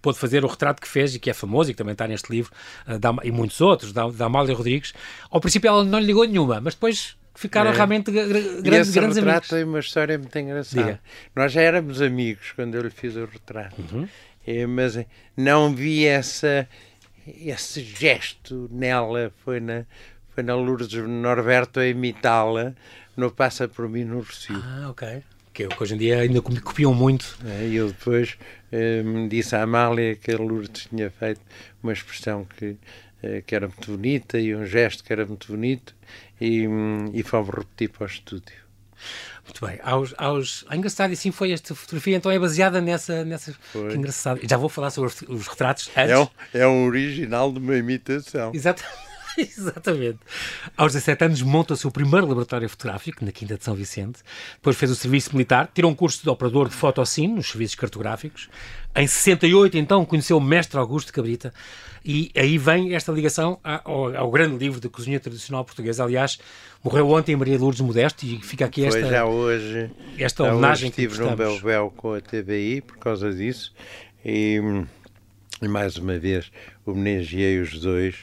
pôde 0.00 0.18
fazer 0.18 0.44
o 0.44 0.48
retrato 0.48 0.80
que 0.80 0.88
fez 0.88 1.14
e 1.14 1.18
que 1.18 1.28
é 1.28 1.34
famoso 1.34 1.70
e 1.70 1.74
que 1.74 1.78
também 1.78 1.92
está 1.92 2.06
neste 2.08 2.30
livro, 2.30 2.52
eh, 2.86 2.98
da 2.98 3.14
e 3.22 3.30
muitos 3.30 3.60
outros, 3.60 3.92
da, 3.92 4.08
da 4.08 4.26
Amália 4.26 4.54
Rodrigues. 4.54 4.94
Ao 5.30 5.40
princípio 5.40 5.68
ela 5.68 5.84
não 5.84 5.98
lhe 5.98 6.06
ligou 6.06 6.24
nenhuma, 6.24 6.60
mas 6.60 6.74
depois 6.74 7.16
ficaram 7.34 7.70
É. 7.70 7.74
realmente 7.74 8.10
gra- 8.12 8.26
gra- 8.26 8.40
grandes, 8.62 8.88
esse 8.88 8.98
grandes 8.98 9.16
retrato 9.16 9.28
amigos. 9.36 9.48
tem 9.48 9.64
uma 9.64 9.80
história 9.80 10.16
muito 10.18 10.38
engraçada. 10.38 10.82
Diga. 10.84 11.00
Nós 11.34 11.52
já 11.52 11.60
éramos 11.62 12.00
amigos 12.00 12.52
quando 12.52 12.74
eu 12.76 12.82
lhe 12.82 12.90
fiz 12.90 13.16
o 13.16 13.24
retrato, 13.26 13.74
Uhum. 13.92 14.08
Eh, 14.46 14.66
mas 14.66 14.98
não 15.36 15.74
vi 15.74 16.04
essa, 16.06 16.68
esse 17.26 17.82
gesto 17.82 18.68
nela. 18.70 19.32
Foi 19.44 19.58
na, 19.58 19.84
foi 20.34 20.42
na 20.42 20.54
Lourdes 20.54 20.92
Norberto 20.92 21.80
a 21.80 21.86
imitá-la 21.86 22.74
no 23.16 23.30
Passa 23.30 23.68
por 23.68 23.88
mim 23.88 24.04
no 24.04 24.18
Rocio. 24.20 24.60
Ah, 24.62 24.88
ok. 24.90 25.22
Que, 25.52 25.68
que 25.68 25.82
hoje 25.82 25.94
em 25.94 25.98
dia 25.98 26.18
ainda 26.20 26.42
copi- 26.42 26.60
copiam 26.60 26.92
muito. 26.92 27.38
E 27.70 27.76
eu 27.76 27.88
depois 27.88 28.36
eh, 28.72 29.02
me 29.04 29.28
disse 29.28 29.54
à 29.54 29.62
Amália 29.62 30.16
que 30.16 30.32
a 30.32 30.36
Lourdes 30.36 30.86
tinha 30.90 31.08
feito 31.10 31.40
uma 31.82 31.92
expressão 31.92 32.44
que, 32.44 32.76
eh, 33.22 33.40
que 33.46 33.54
era 33.54 33.68
muito 33.68 33.92
bonita 33.92 34.36
e 34.38 34.54
um 34.54 34.66
gesto 34.66 35.04
que 35.04 35.12
era 35.12 35.24
muito 35.24 35.46
bonito 35.46 35.94
e, 36.40 36.66
hum, 36.66 37.08
e 37.14 37.22
fomos 37.22 37.50
repetir 37.54 37.90
para 37.90 38.02
o 38.02 38.06
estúdio. 38.06 38.64
Muito 39.44 39.64
bem. 39.64 39.78
Aos, 39.84 40.12
aos... 40.16 40.64
Ah, 40.68 40.76
engraçado, 40.76 41.12
e 41.12 41.16
sim 41.16 41.30
foi 41.30 41.52
esta 41.52 41.72
fotografia, 41.74 42.16
então 42.16 42.32
é 42.32 42.38
baseada 42.38 42.80
nessa. 42.80 43.24
nessa... 43.24 43.52
Foi. 43.72 43.90
Que 43.90 43.96
engraçado. 43.98 44.40
Já 44.42 44.56
vou 44.56 44.68
falar 44.68 44.90
sobre 44.90 45.10
os, 45.10 45.22
os 45.28 45.46
retratos 45.46 45.88
antes. 45.96 46.10
É 46.10 46.18
um, 46.18 46.28
é 46.54 46.66
um 46.66 46.86
original 46.86 47.52
de 47.52 47.58
uma 47.60 47.76
imitação. 47.76 48.50
Exata- 48.52 48.82
Exatamente. 49.38 50.18
Aos 50.76 50.92
17 50.92 51.24
anos 51.24 51.42
monta 51.42 51.74
o 51.74 51.76
seu 51.76 51.90
primeiro 51.90 52.26
laboratório 52.26 52.68
fotográfico 52.68 53.24
na 53.24 53.32
Quinta 53.32 53.56
de 53.56 53.64
São 53.64 53.74
Vicente. 53.74 54.20
Depois 54.54 54.76
fez 54.76 54.90
o 54.90 54.94
serviço 54.94 55.32
militar, 55.32 55.70
tirou 55.72 55.90
um 55.90 55.94
curso 55.94 56.22
de 56.22 56.28
operador 56.28 56.68
de 56.68 56.74
fotocine 56.74 57.34
nos 57.34 57.48
serviços 57.48 57.74
cartográficos. 57.74 58.48
Em 58.96 59.06
68, 59.06 59.76
então, 59.76 60.04
conheceu 60.04 60.36
o 60.36 60.40
mestre 60.40 60.78
Augusto 60.78 61.12
Cabrita. 61.12 61.52
E 62.04 62.30
aí 62.36 62.58
vem 62.58 62.94
esta 62.94 63.10
ligação 63.10 63.58
ao, 63.64 64.14
ao 64.14 64.30
grande 64.30 64.56
livro 64.58 64.78
de 64.78 64.88
cozinha 64.88 65.18
tradicional 65.18 65.64
portuguesa. 65.64 66.04
Aliás, 66.04 66.38
morreu 66.82 67.10
ontem 67.10 67.34
Maria 67.34 67.58
Lourdes 67.58 67.80
Modesto 67.80 68.26
e 68.26 68.38
fica 68.42 68.66
aqui 68.66 68.84
esta, 68.84 69.08
já 69.08 69.24
hoje. 69.24 69.90
esta 70.18 70.44
já 70.44 70.52
homenagem 70.52 70.88
hoje 70.88 70.94
que 70.94 71.02
estive 71.02 71.16
prestamos. 71.16 71.60
Belvel 71.62 71.92
com 71.96 72.12
a 72.12 72.20
TBI 72.20 72.82
por 72.82 72.98
causa 72.98 73.32
disso 73.32 73.72
e, 74.22 74.60
e 75.64 75.68
mais 75.68 75.96
uma 75.96 76.18
vez 76.18 76.50
homenageei 76.84 77.60
os 77.60 77.78
dois 77.80 78.14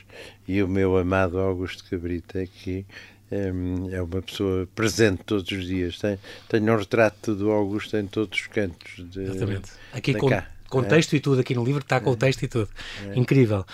e 0.48 0.62
o 0.62 0.68
meu 0.68 0.98
amado 0.98 1.40
Augusto 1.40 1.84
Cabrita 1.90 2.46
que 2.46 2.86
hum, 3.32 3.90
é 3.92 4.02
uma 4.02 4.22
pessoa 4.22 4.68
presente 4.76 5.24
todos 5.26 5.50
os 5.52 5.66
dias. 5.66 5.98
Tenho, 5.98 6.20
tenho 6.48 6.74
um 6.74 6.78
retrato 6.78 7.34
do 7.34 7.52
Augusto 7.52 7.98
em 7.98 8.06
todos 8.06 8.40
os 8.40 8.48
cantos. 8.48 8.92
De, 9.10 9.24
Exatamente. 9.24 9.72
Aqui 9.92 10.14
com, 10.14 10.30
cá. 10.30 10.48
com 10.70 10.84
texto 10.84 11.16
e 11.16 11.20
tudo, 11.20 11.42
aqui 11.42 11.56
no 11.56 11.64
livro 11.64 11.82
está 11.82 12.00
com 12.00 12.12
o 12.12 12.16
texto 12.16 12.44
e 12.44 12.48
tudo. 12.48 12.70
Incrível. 13.16 13.66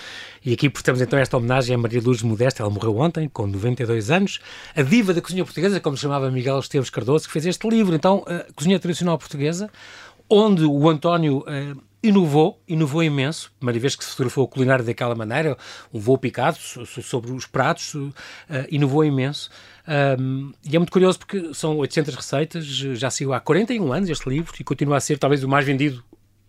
E 0.45 0.53
aqui 0.53 0.69
prestamos 0.69 1.01
então 1.01 1.19
esta 1.19 1.35
homenagem 1.35 1.75
a 1.75 1.77
Maria 1.77 2.01
Luz 2.01 2.21
Modesta, 2.21 2.63
ela 2.63 2.69
morreu 2.69 2.97
ontem, 2.97 3.27
com 3.27 3.47
92 3.47 4.09
anos, 4.11 4.39
a 4.75 4.81
diva 4.81 5.13
da 5.13 5.21
cozinha 5.21 5.43
portuguesa, 5.43 5.79
como 5.81 5.97
se 5.97 6.03
chamava 6.03 6.31
Miguel 6.31 6.59
Esteves 6.59 6.89
Cardoso, 6.89 7.27
que 7.27 7.33
fez 7.33 7.45
este 7.45 7.67
livro, 7.67 7.93
então, 7.95 8.23
a 8.27 8.51
Cozinha 8.53 8.79
Tradicional 8.79 9.17
Portuguesa, 9.17 9.69
onde 10.29 10.63
o 10.63 10.89
António 10.89 11.43
eh, 11.47 11.73
inovou, 12.03 12.61
inovou 12.67 13.03
imenso, 13.03 13.51
primeira 13.59 13.79
vez 13.79 13.95
que 13.95 14.03
se 14.03 14.11
fotografou 14.11 14.45
a 14.45 14.47
culinária 14.47 14.83
daquela 14.85 15.15
maneira, 15.15 15.57
um 15.93 15.99
voo 15.99 16.17
picado 16.17 16.57
so- 16.57 16.85
so- 16.85 17.01
sobre 17.01 17.31
os 17.31 17.45
pratos, 17.45 17.93
eh, 18.49 18.67
inovou 18.71 19.03
imenso. 19.03 19.49
Um, 20.19 20.51
e 20.63 20.75
é 20.75 20.79
muito 20.79 20.91
curioso 20.91 21.17
porque 21.19 21.53
são 21.53 21.77
800 21.77 22.13
receitas, 22.15 22.65
já 22.65 23.09
saiu 23.09 23.33
há 23.33 23.39
41 23.39 23.91
anos 23.93 24.09
este 24.09 24.29
livro 24.29 24.53
e 24.59 24.63
continua 24.63 24.97
a 24.97 24.99
ser 24.99 25.17
talvez 25.17 25.43
o 25.43 25.47
mais 25.47 25.65
vendido 25.65 26.03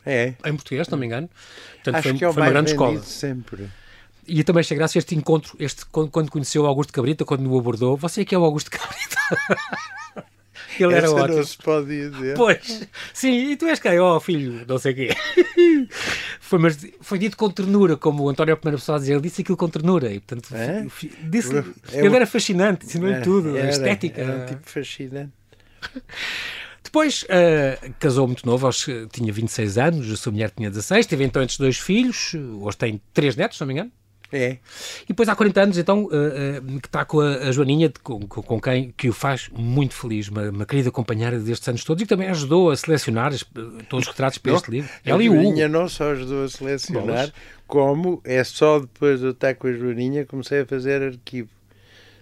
É. 0.07 0.35
Em 0.47 0.55
português, 0.55 0.87
se 0.87 0.91
não 0.91 0.99
me 0.99 1.07
engano. 1.07 1.29
Portanto, 1.75 1.95
Acho 1.97 2.09
foi, 2.09 2.19
que 2.19 2.25
é 2.25 2.29
o 2.29 2.33
foi 2.33 2.41
uma 2.43 2.47
mais 2.47 2.53
grande 2.55 2.71
escola. 2.71 3.03
sempre. 3.03 3.69
E 4.27 4.43
também 4.45 4.61
achei 4.61 4.77
graça 4.77 4.99
este 4.99 5.15
encontro, 5.15 5.55
este, 5.59 5.85
quando, 5.87 6.11
quando 6.11 6.31
conheceu 6.31 6.63
o 6.63 6.67
Augusto 6.67 6.93
Cabrita, 6.93 7.25
quando 7.25 7.47
o 7.51 7.59
abordou. 7.59 7.97
Você 7.97 8.23
é 8.23 8.25
que 8.25 8.35
é 8.35 8.39
o 8.39 8.45
Augusto 8.45 8.71
Cabrita? 8.71 9.17
Ele 10.85 10.95
era 10.95 11.07
Essa 11.07 11.15
ótimo. 11.15 11.37
não 11.37 11.45
se 11.45 11.59
pode 11.59 11.87
dizer. 11.87 12.37
Pois, 12.37 12.89
sim, 13.13 13.51
e 13.53 13.57
tu 13.57 13.67
és 13.67 13.79
quem? 13.79 13.99
Oh, 14.01 14.19
filho, 14.21 14.65
não 14.67 14.79
sei 14.79 14.93
o 14.93 14.95
quê. 14.97 15.09
Foi, 16.41 16.59
mas 16.59 16.79
foi 17.03 17.19
dito 17.19 17.37
com 17.37 17.51
ternura, 17.51 17.95
como 17.97 18.23
o 18.25 18.29
António 18.31 18.53
é 18.53 18.55
a 18.55 18.57
primeira 18.57 18.79
pessoa 18.79 18.97
a 18.97 18.99
dizer, 18.99 19.13
ele 19.13 19.21
disse 19.21 19.43
aquilo 19.43 19.57
com 19.57 19.69
ternura. 19.69 20.11
E, 20.11 20.19
portanto, 20.19 20.55
É? 20.55 20.87
disse, 21.29 21.55
É 21.93 22.05
ele 22.07 22.17
era 22.17 22.27
fascinante, 22.27 22.87
ensinou-lhe 22.87 23.17
Era- 23.17 23.23
tudo, 23.25 23.55
a 23.55 23.59
era- 23.59 23.69
estética. 23.69 24.21
Era 24.23 24.43
um 24.43 24.47
tipo 24.47 24.61
fascinante. 24.71 25.33
Depois 26.83 27.25
eh, 27.29 27.79
casou 27.99 28.27
muito 28.27 28.47
novo, 28.47 28.65
aos, 28.65 28.87
tinha 29.13 29.31
26 29.31 29.77
anos, 29.77 30.11
a 30.11 30.17
sua 30.17 30.33
mulher 30.33 30.51
tinha 30.51 30.71
16, 30.71 31.05
teve 31.05 31.23
então 31.25 31.43
estes 31.43 31.59
dois 31.59 31.77
filhos, 31.79 32.33
hoje 32.63 32.77
tem 32.79 33.01
três 33.13 33.37
netos, 33.37 33.59
se 33.59 33.63
não 33.63 33.69
me 33.69 33.75
engano. 33.75 33.93
É. 34.31 34.59
E 35.05 35.09
depois 35.09 35.27
há 35.29 35.35
40 35.35 35.63
anos, 35.63 35.79
então, 35.79 36.07
eh, 36.13 36.59
eh, 36.59 36.79
que 36.81 36.87
está 36.89 37.03
com 37.05 37.19
a, 37.21 37.35
a 37.49 37.53
Joaninha, 37.53 37.89
de- 37.89 37.99
com, 38.01 38.21
com 38.21 38.61
quem 38.61 38.93
que 38.97 39.09
o 39.09 39.13
faz 39.13 39.49
muito 39.57 39.95
feliz, 39.95 40.29
uma, 40.29 40.51
uma 40.51 40.67
querida 40.67 40.91
companheira 40.91 41.39
destes 41.39 41.67
anos 41.67 41.83
todos, 41.83 42.03
e 42.03 42.05
que 42.05 42.11
também 42.11 42.29
ajudou 42.29 42.71
a 42.71 42.77
selecionar 42.77 43.33
as- 43.33 43.43
todos 43.89 44.07
os 44.07 44.09
retratos 44.09 44.37
para 44.39 44.53
este 44.53 44.71
livro. 44.71 44.91
A 45.07 45.11
Ela 45.11 45.23
e 45.23 45.29
o 45.29 45.33
Hugo. 45.33 45.43
Joaninha 45.45 45.69
não 45.69 45.89
só 45.89 46.11
ajudou 46.13 46.45
a 46.45 46.49
selecionar, 46.51 47.05
Bolas. 47.07 47.33
como 47.67 48.21
é 48.23 48.45
só 48.45 48.81
depois 48.81 49.21
de 49.21 49.27
eu 49.27 49.31
estar 49.31 49.55
com 49.55 49.67
a 49.67 49.73
Joaninha 49.73 50.27
comecei 50.27 50.61
a 50.61 50.67
fazer 50.67 51.03
arquivo. 51.03 51.49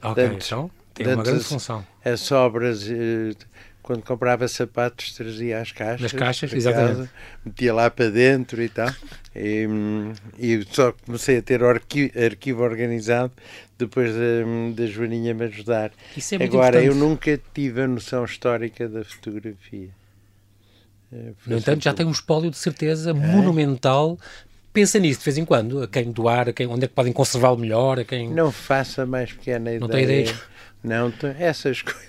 Ok, 0.00 0.22
Portanto, 0.24 0.44
então 0.46 0.70
tem 0.94 1.06
uma 1.12 1.22
grande 1.24 1.42
função. 1.44 1.84
As 2.04 2.20
sobras, 2.20 2.88
eh, 2.88 3.32
quando 3.86 4.02
comprava 4.02 4.48
sapatos, 4.48 5.12
trazia 5.12 5.60
as 5.60 5.70
caixas. 5.70 6.00
Nas 6.00 6.12
caixas, 6.12 6.52
exatamente. 6.52 6.96
casa, 6.96 7.10
metia 7.44 7.72
lá 7.72 7.88
para 7.88 8.10
dentro 8.10 8.60
e 8.60 8.68
tal. 8.68 8.92
E, 9.34 9.64
e 10.36 10.66
só 10.72 10.92
comecei 10.92 11.38
a 11.38 11.42
ter 11.42 11.62
arquivo, 11.62 12.10
arquivo 12.20 12.62
organizado 12.64 13.32
depois 13.78 14.12
da, 14.12 14.74
da 14.74 14.86
Joaninha 14.86 15.32
me 15.32 15.44
ajudar. 15.44 15.92
Isso 16.16 16.34
é 16.34 16.38
muito 16.38 16.56
Agora, 16.56 16.78
eu 16.78 16.92
importante. 16.92 17.08
nunca 17.08 17.40
tive 17.54 17.82
a 17.82 17.86
noção 17.86 18.24
histórica 18.24 18.88
da 18.88 19.04
fotografia. 19.04 19.90
Eh, 21.12 21.32
foi 21.38 21.52
No 21.52 21.58
entanto, 21.60 21.84
já 21.84 21.94
tem 21.94 22.04
um 22.04 22.10
espólio 22.10 22.50
de 22.50 22.56
certeza 22.56 23.14
monumental. 23.14 24.18
Pensa 24.72 24.98
nisso 24.98 25.20
de 25.20 25.26
vez 25.26 25.38
em 25.38 25.44
quando, 25.44 25.80
a 25.80 25.86
quem 25.86 26.10
doar, 26.10 26.48
a 26.48 26.52
quem, 26.52 26.66
onde 26.66 26.86
é 26.86 26.88
que 26.88 26.94
podem 26.94 27.12
conservá-lo 27.12 27.56
melhor, 27.56 28.00
a 28.00 28.04
quem... 28.04 28.28
Não 28.30 28.50
faça 28.50 29.06
mais 29.06 29.32
pequena 29.32 29.70
ideia. 29.70 29.78
Não 29.80 29.88
tem 29.88 30.02
ideia? 30.02 30.34
Não, 30.84 31.10
tem- 31.10 31.34
essas 31.38 31.82
coisas. 31.82 32.06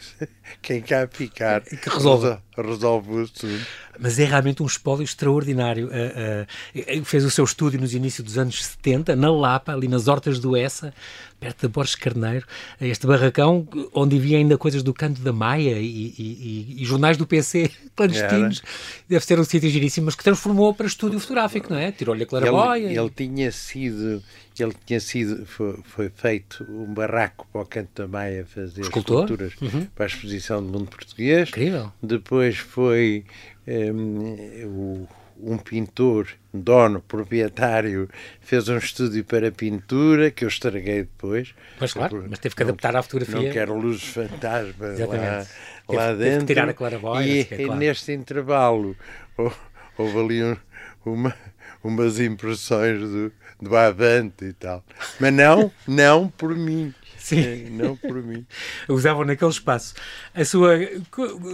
Quem 0.61 0.81
cá 0.81 1.07
ficar 1.11 1.61
Que 1.61 1.89
resolve. 1.89 2.27
resol- 2.27 2.41
resolve 2.71 3.11
o 3.11 3.21
assunto. 3.23 3.65
Mas 3.99 4.19
é 4.19 4.25
realmente 4.25 4.61
um 4.61 4.65
espólio 4.65 5.03
extraordinário. 5.03 5.89
Ah, 5.91 6.45
ah, 6.75 7.03
fez 7.03 7.23
o 7.25 7.31
seu 7.31 7.43
estúdio 7.43 7.79
nos 7.79 7.93
inícios 7.93 8.23
dos 8.25 8.37
anos 8.37 8.63
70, 8.63 9.15
na 9.15 9.31
Lapa, 9.31 9.73
ali 9.73 9.87
nas 9.87 10.07
Hortas 10.07 10.39
do 10.39 10.55
Essa, 10.55 10.93
perto 11.39 11.63
da 11.63 11.67
Borges 11.69 11.95
Carneiro. 11.95 12.45
Este 12.79 13.05
barracão 13.07 13.67
onde 13.93 14.17
havia 14.17 14.37
ainda 14.37 14.57
coisas 14.57 14.81
do 14.83 14.93
canto 14.93 15.21
da 15.21 15.33
Maia 15.33 15.79
e, 15.79 15.85
e- 15.85 16.75
e- 16.77 16.81
e 16.83 16.85
jornais 16.85 17.17
do 17.17 17.25
PC 17.27 17.69
clandestinos. 17.95 18.61
Deve 19.09 19.25
ser 19.25 19.39
um 19.39 19.43
sítio 19.43 19.69
giríssimo, 19.69 20.05
mas 20.05 20.15
que 20.15 20.23
transformou 20.23 20.73
para 20.73 20.85
estúdio 20.87 21.19
fotográfico, 21.19 21.71
não 21.73 21.79
é? 21.79 21.91
Tirou-lhe 21.91 22.23
a 22.23 22.27
claraboia. 22.27 22.85
Ele, 22.87 22.97
ele 22.99 23.09
tinha 23.09 23.51
sido, 23.51 24.21
ele 24.63 24.73
tinha 24.85 24.99
sido, 24.99 25.45
foi, 25.45 25.79
foi 25.83 26.09
feito 26.09 26.65
um 26.69 26.93
barraco 26.93 27.47
para 27.51 27.61
o 27.61 27.65
canto 27.65 27.89
da 28.01 28.07
Maia 28.07 28.45
fazer 28.45 28.81
Escultor? 28.81 29.23
esculturas 29.31 29.53
para 29.95 30.05
a 30.05 30.07
exposição 30.07 30.63
do 30.65 30.71
mundo 30.71 30.89
português. 30.89 31.49
Incrível. 31.49 31.91
Depois 32.01 32.57
foi 32.57 33.25
o- 34.65 35.07
um 35.39 35.55
pintor, 35.57 36.27
dono, 36.51 36.99
proprietário, 37.01 38.09
fez 38.41 38.67
um 38.69 38.77
estúdio 38.77 39.23
para 39.23 39.51
pintura 39.51 40.31
que 40.31 40.43
eu 40.43 40.47
estraguei 40.47 41.01
depois. 41.03 41.53
Mas 41.79 41.93
claro, 41.93 42.25
mas 42.27 42.39
teve 42.39 42.55
que 42.55 42.63
adaptar 42.63 42.95
à 42.95 43.03
fotografia. 43.03 43.35
Não 43.35 43.51
quero 43.51 43.77
luzes 43.77 44.03
fantasmas 44.05 44.99
lá. 44.99 45.05
Teve- 45.07 45.17
lá 45.95 46.07
teve 46.07 46.17
que 46.17 46.29
dentro. 46.29 46.45
tirar 46.47 46.69
a 46.69 46.73
claraboia, 46.73 47.23
e, 47.23 47.41
e 47.41 47.45
claro. 47.45 47.75
neste 47.75 48.11
intervalo 48.13 48.95
hou- 49.37 49.53
houve 49.97 50.17
ali 50.19 50.43
um- 50.43 50.57
uma, 51.05 51.35
umas 51.83 52.19
impressões 52.19 52.99
do, 52.99 53.31
do 53.61 53.75
Avante 53.75 54.45
e 54.45 54.53
tal. 54.53 54.83
Mas 55.19 55.33
não, 55.33 55.71
não 55.87 56.29
por 56.29 56.55
mim. 56.55 56.93
Sim. 57.17 57.41
Eh, 57.41 57.67
Não 57.69 57.97
por 57.97 58.23
mim. 58.23 58.45
usavam 58.87 59.25
naquele 59.25 59.51
espaço. 59.51 59.93
A 60.33 60.45
sua. 60.45 60.77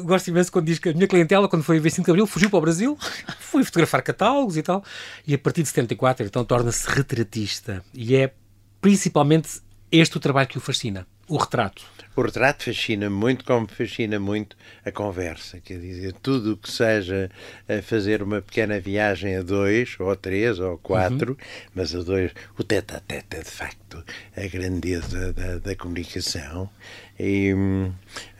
Gosto 0.03 0.27
imenso 0.27 0.51
quando 0.51 0.67
diz 0.67 0.77
que 0.77 0.89
a 0.89 0.93
minha 0.93 1.07
clientela, 1.07 1.49
quando 1.49 1.63
foi 1.63 1.77
a 1.77 1.79
25 1.79 2.05
de 2.05 2.11
Abril, 2.11 2.27
fugiu 2.27 2.47
para 2.47 2.57
o 2.57 2.61
Brasil, 2.61 2.95
foi 3.39 3.63
fotografar 3.63 4.03
catálogos 4.03 4.55
e 4.55 4.61
tal, 4.61 4.83
e 5.25 5.33
a 5.33 5.37
partir 5.39 5.63
de 5.63 5.69
74, 5.69 6.27
então 6.27 6.45
torna-se 6.45 6.87
retratista. 6.87 7.83
E 7.91 8.15
é 8.15 8.31
principalmente 8.79 9.61
este 9.91 10.15
o 10.15 10.19
trabalho 10.19 10.47
que 10.47 10.59
o 10.59 10.61
fascina: 10.61 11.07
o 11.27 11.37
retrato. 11.37 11.83
O 12.15 12.21
retrato 12.21 12.65
fascina 12.65 13.09
muito, 13.09 13.43
como 13.43 13.67
fascina 13.67 14.19
muito 14.19 14.55
a 14.85 14.91
conversa. 14.91 15.59
Quer 15.59 15.79
dizer, 15.79 16.13
tudo 16.21 16.53
o 16.53 16.57
que 16.57 16.71
seja 16.71 17.31
a 17.67 17.81
fazer 17.81 18.21
uma 18.21 18.41
pequena 18.41 18.79
viagem 18.79 19.37
a 19.37 19.41
dois, 19.41 19.95
ou 19.99 20.11
a 20.11 20.15
três, 20.15 20.59
ou 20.59 20.73
a 20.73 20.77
quatro, 20.77 21.37
mas 21.73 21.95
a 21.95 22.03
dois, 22.03 22.31
o 22.57 22.63
tete 22.63 22.95
a 22.95 22.99
tete 22.99 23.37
é 23.37 23.41
de 23.41 23.49
facto 23.49 24.03
a 24.35 24.47
grandeza 24.47 25.33
da, 25.33 25.57
da 25.57 25.75
comunicação. 25.75 26.69
E 27.19 27.53
hum, 27.53 27.91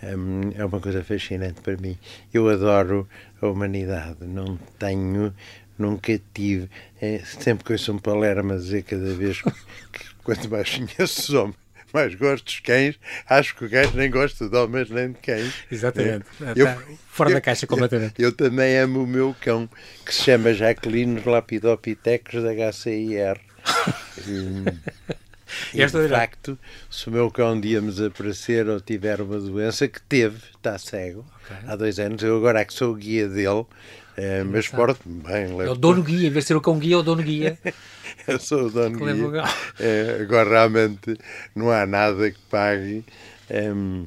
hum, 0.03 0.51
é 0.55 0.65
uma 0.65 0.79
coisa 0.79 1.03
fascinante 1.03 1.61
para 1.61 1.77
mim. 1.77 1.97
Eu 2.33 2.49
adoro 2.49 3.07
a 3.41 3.47
humanidade, 3.47 4.25
não 4.25 4.57
tenho. 4.77 5.33
Nunca 5.79 6.21
tive, 6.31 6.69
é, 7.01 7.19
sempre 7.19 7.63
que 7.63 7.71
ouço 7.71 7.91
um 7.91 7.97
palermo 7.97 8.53
a 8.53 8.57
dizer 8.57 8.83
cada 8.83 9.11
vez 9.15 9.41
que 9.41 9.51
quanto 10.23 10.47
mais 10.47 10.69
conheço 10.77 11.21
os 11.21 11.29
homens, 11.31 11.62
mais 11.93 12.15
gosto 12.15 12.45
dos 12.45 12.59
cães, 12.59 12.95
acho 13.29 13.55
que 13.55 13.65
o 13.65 13.69
gajo 13.69 13.95
nem 13.95 14.09
gosta 14.09 14.49
de 14.49 14.57
homens 14.57 14.89
nem 14.89 15.11
de 15.11 15.19
cães. 15.19 15.53
Exatamente. 15.71 16.25
É. 16.41 16.51
Está 16.51 16.81
fora 17.07 17.31
da 17.31 17.41
caixa 17.41 17.67
completamente. 17.67 18.15
Eu, 18.17 18.29
eu 18.29 18.31
também 18.31 18.77
amo 18.79 19.03
o 19.03 19.07
meu 19.07 19.35
cão, 19.39 19.69
que 20.05 20.13
se 20.13 20.23
chama 20.23 20.53
Jacqueline 20.53 21.21
Lapidopithecus 21.23 22.41
da 22.43 22.51
HCIR. 22.51 23.39
E, 25.73 25.81
Esta 25.81 25.99
de 25.99 26.05
dirá. 26.07 26.19
facto, 26.19 26.57
se 26.89 27.07
o 27.07 27.11
meu 27.11 27.29
cão 27.29 27.53
um 27.53 27.61
dia 27.61 27.81
me 27.81 27.91
desaparecer 27.91 28.67
ou 28.67 28.79
tiver 28.81 29.21
uma 29.21 29.39
doença, 29.39 29.87
que 29.87 30.01
teve, 30.01 30.37
está 30.55 30.77
cego, 30.77 31.25
há 31.67 31.75
dois 31.75 31.99
anos, 31.99 32.23
eu 32.23 32.37
agora 32.37 32.61
é 32.61 32.65
que 32.65 32.73
sou 32.73 32.91
o 32.91 32.95
guia 32.95 33.27
dele, 33.27 33.65
eh, 34.17 34.43
mas 34.43 34.67
porto-me 34.67 35.21
bem. 35.21 35.61
É 35.61 35.69
o 35.69 35.75
dono 35.75 36.03
guia, 36.03 36.27
em 36.27 36.31
vez 36.31 36.45
de 36.45 36.47
ser 36.49 36.55
o 36.55 36.61
cão 36.61 36.77
guia, 36.77 36.95
é 36.95 36.97
o 36.97 37.03
dono 37.03 37.23
guia. 37.23 37.57
Eu 38.27 38.39
sou 38.39 38.67
o 38.67 38.69
dono 38.69 38.97
o 38.97 39.31
guia. 39.31 39.43
Eh, 39.79 40.19
agora 40.21 40.49
realmente 40.49 41.17
não 41.55 41.69
há 41.71 41.85
nada 41.85 42.29
que 42.31 42.39
pague 42.49 43.03
ehm, 43.49 44.05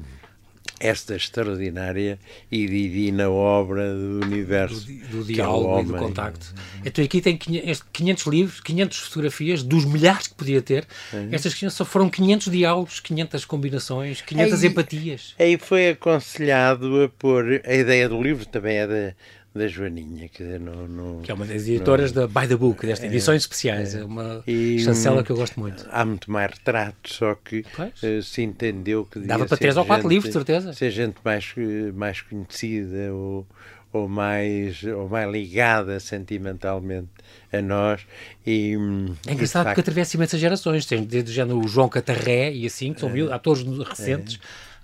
esta 0.79 1.15
extraordinária 1.15 2.19
e 2.51 2.67
divina 2.67 3.29
obra 3.29 3.93
do 3.93 4.25
universo. 4.25 4.85
do, 4.85 5.23
do 5.23 5.31
é 5.31 5.33
diálogo 5.33 5.81
e 5.81 5.85
do 5.85 5.93
contacto. 5.95 6.53
Então 6.85 7.03
aqui 7.03 7.21
tem 7.21 7.37
500 7.37 7.83
500 7.91 8.27
livros, 8.27 8.61
500 8.61 8.97
fotografias, 8.99 9.63
dos 9.63 9.85
milhares 9.85 10.27
que 10.27 10.35
podia 10.35 10.61
ter. 10.61 10.87
Estas 11.31 11.53
500 11.53 11.75
só 11.75 11.85
foram 11.85 12.09
500 12.09 12.51
diálogos, 12.51 12.99
500 12.99 13.45
combinações, 13.45 14.21
500 14.21 14.63
Ei, 14.63 14.69
empatias. 14.69 15.35
Aí 15.39 15.57
foi 15.57 15.89
aconselhado 15.89 17.03
a 17.03 17.09
pôr. 17.09 17.61
A 17.65 17.73
ideia 17.73 18.07
do 18.07 18.21
livro 18.21 18.45
também 18.45 18.77
é 18.77 18.87
da, 18.87 19.13
da 19.57 19.67
Joaninha, 19.67 20.29
que 20.29 20.43
não, 20.43 20.87
não, 20.87 21.21
Que 21.21 21.31
é 21.31 21.33
uma 21.33 21.45
das 21.45 21.67
editoras 21.67 22.11
da 22.11 22.27
By 22.27 22.47
the 22.47 22.55
Book, 22.55 22.85
desta 22.85 23.05
edições 23.05 23.41
especiais. 23.41 23.95
É 23.95 24.03
uma 24.03 24.43
E, 24.47 24.79
chancela 24.79 25.21
hum, 25.21 25.23
que 25.23 25.31
eu 25.31 25.35
gosto 25.35 25.59
muito. 25.59 25.85
Há 25.91 26.05
muito 26.05 26.31
mais 26.31 26.51
retratos, 26.51 27.15
só 27.15 27.35
que 27.35 27.65
eh, 28.01 28.21
se 28.21 28.41
entendeu 28.43 29.03
que 29.05 29.19
Dava 29.19 29.45
para 29.45 29.57
três 29.57 29.75
ou 29.75 29.85
quatro 29.85 30.07
livros, 30.07 30.29
de 30.29 30.33
certeza. 30.33 30.71
Ser 30.73 30.91
gente 30.91 31.15
mais, 31.25 31.53
eh, 31.57 31.91
mais 31.93 32.21
conhecida 32.21 33.13
ou, 33.13 33.45
ou, 33.91 34.07
mais, 34.07 34.83
ou 34.83 35.09
mais 35.09 35.29
ligada 35.31 35.99
sentimentalmente 35.99 37.09
a 37.51 37.61
nós. 37.61 38.01
E, 38.45 38.77
hum, 38.77 39.13
É 39.25 39.33
engraçado 39.33 39.63
porque 39.65 39.75
facto, 39.75 39.79
atravessa 39.79 40.15
imensas 40.15 40.39
gerações. 40.39 40.85
Tem 40.85 41.03
desde 41.03 41.31
o 41.31 41.33
género 41.33 41.59
o 41.59 41.67
João 41.67 41.89
Catarré 41.89 42.51
e 42.53 42.65
assim, 42.65 42.93
que 42.93 42.99
são 42.99 43.09
mil- 43.09 43.31
atores 43.33 43.63
recentes, 43.87 44.39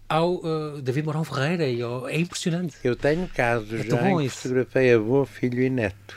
ao 0.09 0.35
uh, 0.35 0.81
David 0.81 1.05
Morão 1.05 1.23
Ferreira. 1.23 1.67
E 1.67 1.81
ao- 1.81 2.07
é 2.07 2.17
impressionante. 2.17 2.75
eu 2.83 2.95
tenho 2.95 3.27
casos 3.27 3.71
É 3.73 3.83
já 3.83 3.95
bom 3.97 4.19
em 4.19 4.23
que 4.23 4.27
isso. 4.27 4.37
fotografei 4.43 4.93
avô, 4.93 5.25
filho 5.25 5.61
e 5.61 5.69
neto. 5.69 6.15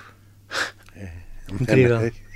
É, 0.97 1.11
Incrível. 1.53 2.11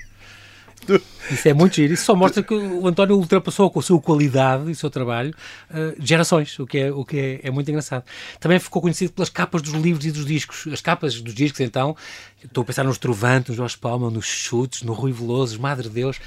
Isso 1.31 1.47
é 1.49 1.53
muito 1.53 1.77
giro. 1.77 1.93
Isso 1.93 2.05
só 2.05 2.17
mostra 2.17 2.43
que 2.43 2.55
o 2.55 2.87
António 2.89 3.15
ultrapassou 3.17 3.71
com 3.71 3.79
a 3.79 3.83
sua 3.83 4.01
qualidade 4.01 4.69
e 4.69 4.73
o 4.73 4.75
seu 4.75 4.91
trabalho 4.91 5.33
uh, 5.71 5.95
gerações, 6.05 6.59
o 6.59 6.67
que, 6.67 6.79
é, 6.79 6.91
o 6.91 7.05
que 7.05 7.19
é, 7.19 7.41
é 7.49 7.51
muito 7.51 7.69
engraçado. 7.71 8.03
Também 8.41 8.59
ficou 8.59 8.81
conhecido 8.83 9.13
pelas 9.13 9.29
capas 9.29 9.63
dos 9.63 9.73
livros 9.75 10.05
e 10.07 10.11
dos 10.11 10.25
discos. 10.27 10.67
As 10.73 10.81
capas 10.81 11.21
dos 11.21 11.35
discos, 11.35 11.61
então, 11.61 11.95
estou 12.43 12.63
a 12.63 12.65
pensar 12.65 12.83
nos 12.83 12.99
Trovantes, 12.99 13.51
no 13.51 13.55
Jorge 13.57 13.77
Palma, 13.77 14.11
nos 14.11 14.27
Chutes, 14.27 14.83
no 14.83 14.93
Rui 14.95 15.13
Veloso, 15.13 15.61
Madre 15.61 15.87
de 15.89 15.95
Deus. 15.95 16.19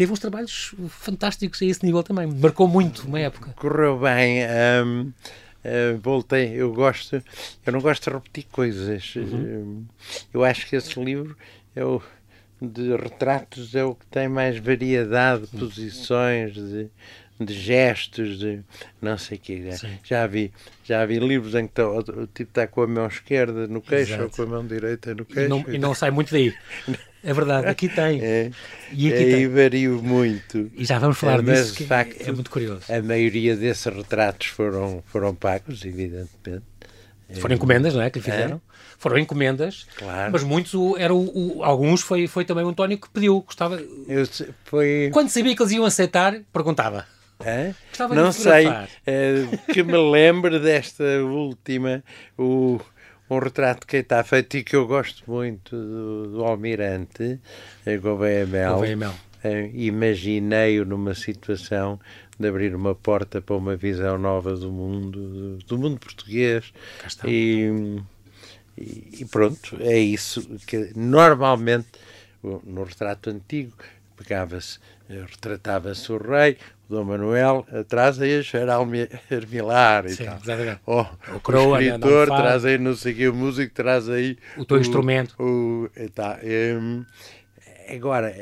Teve 0.00 0.12
uns 0.12 0.18
trabalhos 0.18 0.74
fantásticos 0.88 1.60
a 1.60 1.66
esse 1.66 1.84
nível 1.84 2.02
também. 2.02 2.26
Marcou 2.26 2.66
muito 2.66 3.06
uma 3.06 3.20
época. 3.20 3.52
Correu 3.54 3.98
bem. 3.98 4.38
hum, 4.82 5.12
uh, 5.62 5.98
voltei, 5.98 6.54
eu 6.54 6.72
gosto, 6.72 7.22
eu 7.66 7.70
não 7.70 7.82
gosto 7.82 8.08
de 8.08 8.16
repetir 8.16 8.46
coisas. 8.50 9.14
Uhum. 9.14 9.84
eu 10.32 10.42
acho 10.42 10.66
que 10.66 10.74
esse 10.74 10.98
livro 10.98 11.36
é 11.76 11.84
o 11.84 12.00
de 12.62 12.96
retratos 12.96 13.74
é 13.74 13.84
o 13.84 13.94
que 13.94 14.06
tem 14.06 14.26
mais 14.26 14.56
variedade 14.56 15.42
de 15.42 15.58
posições, 15.58 16.54
de, 16.54 16.88
de 17.38 17.52
gestos, 17.52 18.38
de 18.38 18.60
não 19.02 19.18
sei 19.18 19.36
o 19.36 19.40
quê. 19.42 19.70
Já 20.02 20.26
vi, 20.26 20.50
já 20.82 21.04
vi 21.04 21.18
livros 21.18 21.54
em 21.54 21.66
que 21.66 21.74
tá, 21.74 21.86
o 21.86 22.26
tipo 22.26 22.50
está 22.52 22.66
com 22.66 22.80
a 22.80 22.86
mão 22.86 23.06
esquerda 23.06 23.66
no 23.66 23.82
queixo 23.82 24.14
Exato. 24.14 24.22
ou 24.22 24.30
com 24.30 24.42
a 24.44 24.46
mão 24.46 24.66
direita 24.66 25.14
no 25.14 25.26
queixo. 25.26 25.44
E 25.44 25.48
não, 25.48 25.74
e 25.74 25.78
não 25.78 25.94
sai 25.94 26.10
muito 26.10 26.32
daí. 26.32 26.54
É 27.22 27.32
verdade, 27.34 27.66
aqui 27.66 27.88
tem. 27.88 28.20
É, 28.22 28.50
e 28.92 29.12
aqui 29.12 29.24
tem. 29.24 29.48
vario 29.48 30.02
muito. 30.02 30.70
E 30.74 30.84
já 30.84 30.98
vamos 30.98 31.18
falar 31.18 31.40
é, 31.40 31.42
disso, 31.42 31.76
de 31.76 31.84
facto, 31.84 32.20
é 32.26 32.32
muito 32.32 32.50
curioso. 32.50 32.82
A 32.88 33.02
maioria 33.02 33.54
desses 33.56 33.84
retratos 33.84 34.48
foram, 34.48 35.02
foram 35.06 35.34
pagos, 35.34 35.84
evidentemente. 35.84 36.64
Foram 37.38 37.54
encomendas, 37.54 37.94
não 37.94 38.02
é? 38.02 38.10
Que 38.10 38.18
lhe 38.18 38.24
fizeram. 38.24 38.56
É? 38.56 38.70
Foram 38.98 39.18
encomendas, 39.18 39.86
claro. 39.96 40.32
mas 40.32 40.42
muitos, 40.42 40.74
era 40.98 41.14
o, 41.14 41.58
o, 41.58 41.64
alguns 41.64 42.02
foi, 42.02 42.26
foi 42.26 42.44
também 42.44 42.64
o 42.64 42.68
António 42.68 42.98
que 42.98 43.08
pediu, 43.08 43.40
gostava. 43.40 43.80
Eu, 44.06 44.28
foi... 44.64 45.08
Quando 45.10 45.30
sabia 45.30 45.56
que 45.56 45.62
eles 45.62 45.72
iam 45.72 45.86
aceitar, 45.86 46.38
perguntava. 46.52 47.06
É? 47.42 47.72
Não 48.14 48.30
sei, 48.30 48.66
é, 49.06 49.46
que 49.72 49.82
me 49.82 49.96
lembre 49.96 50.58
desta 50.58 51.02
última, 51.22 52.04
o, 52.36 52.78
um 53.30 53.38
retrato 53.38 53.86
que 53.86 53.98
está 53.98 54.22
feito 54.24 54.56
e 54.56 54.64
que 54.64 54.74
eu 54.74 54.86
gosto 54.86 55.22
muito 55.30 55.76
do, 55.76 56.26
do 56.32 56.44
Almirante, 56.44 57.40
é 57.86 57.96
Gouveia 57.96 58.44
Mel. 58.44 58.80
É, 59.42 59.70
Imaginei-o 59.72 60.84
numa 60.84 61.14
situação 61.14 61.98
de 62.38 62.48
abrir 62.48 62.74
uma 62.74 62.94
porta 62.94 63.40
para 63.40 63.56
uma 63.56 63.76
visão 63.76 64.18
nova 64.18 64.54
do 64.54 64.70
mundo, 64.70 65.58
do 65.66 65.78
mundo 65.78 65.98
português. 65.98 66.72
E, 67.30 68.02
e, 69.20 69.24
pronto, 69.26 69.76
é 69.80 69.98
isso 69.98 70.42
que 70.66 70.92
normalmente 70.96 71.88
no 72.42 72.84
retrato 72.84 73.30
antigo 73.30 73.74
pegava-se, 74.16 74.78
retratava-se 75.08 76.10
o 76.12 76.18
rei, 76.18 76.56
Dom 76.90 77.04
Manuel 77.04 77.64
traz 77.88 78.20
aí 78.20 78.38
a 78.38 78.42
geral 78.42 78.84
Hermilar 79.30 80.06
e 80.06 80.10
Sim, 80.10 80.24
tal. 80.24 80.38
Exatamente. 80.42 80.80
Oh, 80.84 81.06
o, 81.36 81.40
Croa, 81.40 81.78
o 81.78 81.80
escritor 81.80 82.26
traz 82.26 82.64
aí 82.64 82.78
não 82.78 82.96
sei 82.96 83.12
o 83.12 83.16
que, 83.16 83.28
o 83.28 83.34
músico 83.34 83.72
traz 83.72 84.08
aí 84.08 84.36
o 84.56 84.64
teu 84.64 84.76
o, 84.76 84.80
instrumento. 84.80 85.40
O, 85.40 85.88
tá, 86.12 86.40
um, 86.42 87.04
agora 87.88 88.34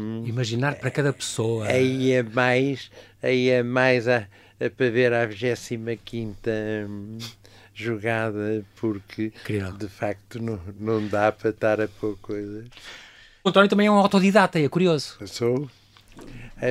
um, 0.00 0.24
imaginar 0.24 0.76
para 0.76 0.90
cada 0.90 1.12
pessoa 1.12 1.66
aí 1.66 2.12
é 2.12 2.22
mais 2.22 2.92
aí 3.20 3.50
é 3.50 3.64
mais 3.64 4.06
a, 4.06 4.28
a 4.60 4.70
para 4.70 4.90
ver 4.90 5.12
a 5.12 5.26
25 5.26 6.00
um, 6.88 7.18
jogada 7.74 8.64
porque 8.76 9.32
Incrível. 9.42 9.72
de 9.72 9.88
facto 9.88 10.40
não, 10.40 10.60
não 10.78 11.08
dá 11.08 11.32
para 11.32 11.50
estar 11.50 11.80
a 11.80 11.88
pôr 11.88 12.16
coisas. 12.18 12.66
O 13.42 13.48
António 13.48 13.68
também 13.68 13.86
é 13.86 13.90
um 13.90 13.94
autodidata, 13.94 14.58
é 14.58 14.68
curioso. 14.68 15.16
Eu 15.20 15.28
sou. 15.28 15.70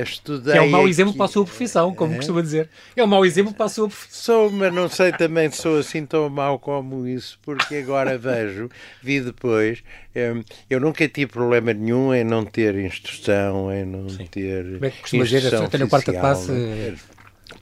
Estudei 0.02 0.52
que 0.52 0.58
é 0.58 0.62
um 0.62 0.68
mau 0.68 0.88
exemplo 0.88 1.14
para 1.14 1.26
a 1.26 1.28
sua 1.28 1.44
profissão, 1.44 1.94
como 1.94 2.12
é? 2.12 2.16
costuma 2.16 2.42
dizer. 2.42 2.68
É 2.96 3.04
um 3.04 3.06
mau 3.06 3.24
exemplo 3.24 3.54
para 3.54 3.66
a 3.66 3.68
sua 3.68 3.86
profissão. 3.86 4.48
Sou, 4.48 4.50
mas 4.50 4.74
não 4.74 4.88
sei 4.88 5.12
também 5.12 5.48
se 5.48 5.62
sou 5.62 5.78
assim 5.78 6.04
tão 6.04 6.28
mau 6.28 6.58
como 6.58 7.06
isso, 7.06 7.38
porque 7.42 7.76
agora 7.76 8.18
vejo, 8.18 8.68
vi 9.00 9.20
depois, 9.20 9.84
hum, 10.16 10.42
eu 10.68 10.80
nunca 10.80 11.08
tive 11.08 11.30
problema 11.30 11.72
nenhum 11.72 12.12
em 12.12 12.24
não 12.24 12.44
ter 12.44 12.76
instrução, 12.76 13.72
em 13.72 13.84
não 13.84 14.08
Sim. 14.08 14.26
ter. 14.26 14.64
Como 14.64 14.84
é 14.84 14.90
que 14.90 15.00
costuma 15.02 15.24
dizer? 15.24 15.54
A 15.54 15.88
quarta 15.88 16.12
classe. 16.12 16.50
Né? 16.50 16.96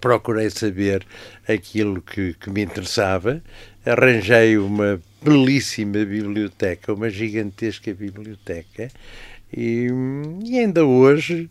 Procurei 0.00 0.49
saber 0.49 1.07
aquilo 1.47 2.00
que, 2.00 2.33
que 2.35 2.50
me 2.50 2.62
interessava, 2.62 3.43
arranjei 3.85 4.57
uma 4.57 5.00
belíssima 5.23 6.05
biblioteca, 6.05 6.93
uma 6.93 7.09
gigantesca 7.11 7.93
biblioteca, 7.93 8.91
e, 9.56 9.88
e 10.44 10.58
ainda 10.58 10.84
hoje 10.84 11.49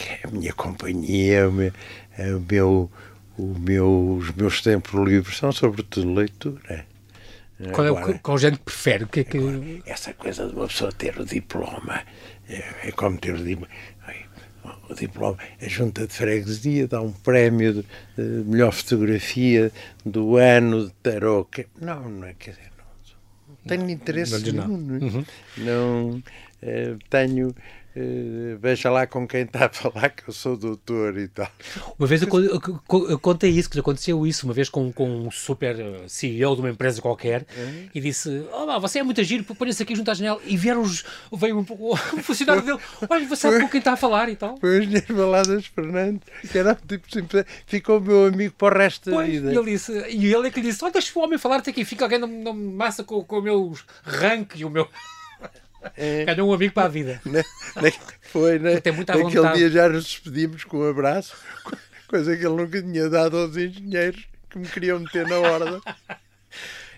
que 0.00 0.08
é 0.08 0.20
a 0.24 0.30
minha 0.30 0.52
companhia, 0.54 1.48
o 1.48 1.52
meu, 1.52 1.72
é 2.16 2.34
o 2.34 2.40
meu, 2.40 2.90
o 3.36 3.58
meu, 3.58 4.16
os 4.18 4.30
meus 4.32 4.62
tempos 4.62 4.92
livres 5.06 5.36
são 5.36 5.52
sobretudo 5.52 6.14
leitura. 6.14 6.86
Qual 7.72 7.86
é 7.86 7.90
o, 7.90 8.18
qual 8.20 8.38
género 8.38 8.58
que 8.58 8.64
prefere? 8.64 9.06
Que, 9.06 9.20
é 9.20 9.24
que... 9.24 9.36
Agora, 9.36 9.60
essa 9.84 10.14
coisa 10.14 10.48
de 10.48 10.54
uma 10.54 10.66
pessoa 10.66 10.90
ter 10.90 11.18
o 11.20 11.26
diploma, 11.26 12.02
é, 12.48 12.88
é 12.88 12.92
como 12.92 13.18
ter 13.18 13.34
o 13.34 13.44
diploma. 13.44 13.68
O 14.88 14.94
diploma, 14.94 15.38
a 15.60 15.68
junta 15.68 16.06
de 16.06 16.12
freguesia 16.12 16.88
dá 16.88 17.00
um 17.00 17.12
prémio 17.12 17.74
de, 17.74 17.82
de 18.16 18.50
melhor 18.50 18.72
fotografia 18.72 19.70
do 20.04 20.36
ano 20.36 20.86
de 20.86 20.92
tarot. 21.02 21.66
Não, 21.80 22.08
não 22.08 22.26
é, 22.26 22.34
quer 22.34 22.52
dizer, 22.52 22.70
não, 22.76 23.48
não 23.48 23.56
tenho 23.66 23.90
interesse 23.90 24.52
não, 24.52 24.66
nenhum. 24.66 24.76
Não, 24.78 25.08
uhum. 25.08 25.24
não 25.58 26.22
tenho 27.08 27.54
Uh, 27.90 28.56
veja 28.60 28.88
lá 28.88 29.04
com 29.04 29.26
quem 29.26 29.42
está 29.42 29.66
a 29.66 29.68
falar 29.68 30.10
que 30.10 30.28
eu 30.28 30.32
sou 30.32 30.56
doutor 30.56 31.18
e 31.18 31.26
tal. 31.26 31.50
Uma 31.98 32.06
vez 32.06 32.22
eu, 32.22 32.28
eu, 32.44 32.60
eu 33.08 33.18
contei 33.18 33.50
isso, 33.50 33.68
que 33.68 33.80
aconteceu 33.80 34.24
isso 34.24 34.46
uma 34.46 34.54
vez 34.54 34.68
com, 34.68 34.92
com 34.92 35.26
um 35.26 35.30
super 35.30 35.76
eh, 35.78 36.04
CEO 36.06 36.54
de 36.54 36.60
uma 36.60 36.70
empresa 36.70 37.02
qualquer 37.02 37.44
uhum. 37.56 37.88
e 37.92 38.00
disse: 38.00 38.46
oh, 38.52 38.80
você 38.80 39.00
é 39.00 39.02
muito 39.02 39.20
agir, 39.20 39.42
ponha-se 39.42 39.82
aqui 39.82 39.96
junto 39.96 40.08
à 40.08 40.14
janela 40.14 40.40
e 40.44 40.56
vieram 40.56 40.82
os, 40.82 41.04
veio 41.32 41.58
um, 41.58 41.66
um 41.68 41.96
funcionário 42.22 42.62
dele, 42.62 42.78
olha, 43.08 43.26
você 43.26 43.48
sabe 43.48 43.60
com 43.60 43.68
quem 43.68 43.80
está 43.80 43.94
a 43.94 43.96
falar 43.96 44.28
e 44.28 44.36
tal. 44.36 44.56
Foi 44.58 44.84
engenheiro 44.84 45.16
Baladas 45.16 45.66
Fernandes, 45.66 46.28
que 46.48 46.56
era 46.56 46.76
tipo 46.76 47.12
simples, 47.12 47.44
ficou 47.66 48.00
meu 48.00 48.26
amigo 48.26 48.54
para 48.56 48.76
o 48.76 48.78
resto 48.78 49.10
pois, 49.10 49.26
da 49.26 49.32
vida. 49.32 49.52
E 49.52 49.56
ele, 49.56 49.72
disse, 49.72 49.92
e 50.08 50.32
ele 50.32 50.46
é 50.46 50.50
que 50.52 50.60
lhe 50.60 50.68
disse: 50.68 50.84
olha, 50.84 50.92
deixa 50.92 51.18
o 51.18 51.22
homem 51.22 51.38
falar, 51.38 51.56
até 51.56 51.72
aqui 51.72 51.84
fica 51.84 52.04
alguém 52.04 52.20
na 52.20 52.52
massa 52.52 53.02
com, 53.02 53.24
com 53.24 53.38
o 53.40 53.42
meu 53.42 53.74
rank 54.04 54.54
e 54.54 54.64
o 54.64 54.70
meu. 54.70 54.88
É. 55.96 56.24
Ganhou 56.24 56.50
um 56.50 56.52
amigo 56.52 56.74
para 56.74 56.86
a 56.86 56.88
vida. 56.88 57.20
Ne, 57.24 57.42
ne, 57.80 57.92
foi, 58.22 58.58
né? 58.58 58.74
Naquele 58.74 59.52
dia 59.54 59.70
já 59.70 59.88
nos 59.88 60.04
despedimos 60.04 60.64
com 60.64 60.78
um 60.78 60.88
abraço, 60.88 61.36
coisa 62.08 62.36
que 62.36 62.44
ele 62.44 62.56
nunca 62.56 62.82
tinha 62.82 63.08
dado 63.08 63.38
aos 63.38 63.56
engenheiros 63.56 64.26
que 64.48 64.58
me 64.58 64.66
queriam 64.66 64.98
meter 64.98 65.26
na 65.26 65.38
ordem. 65.38 65.80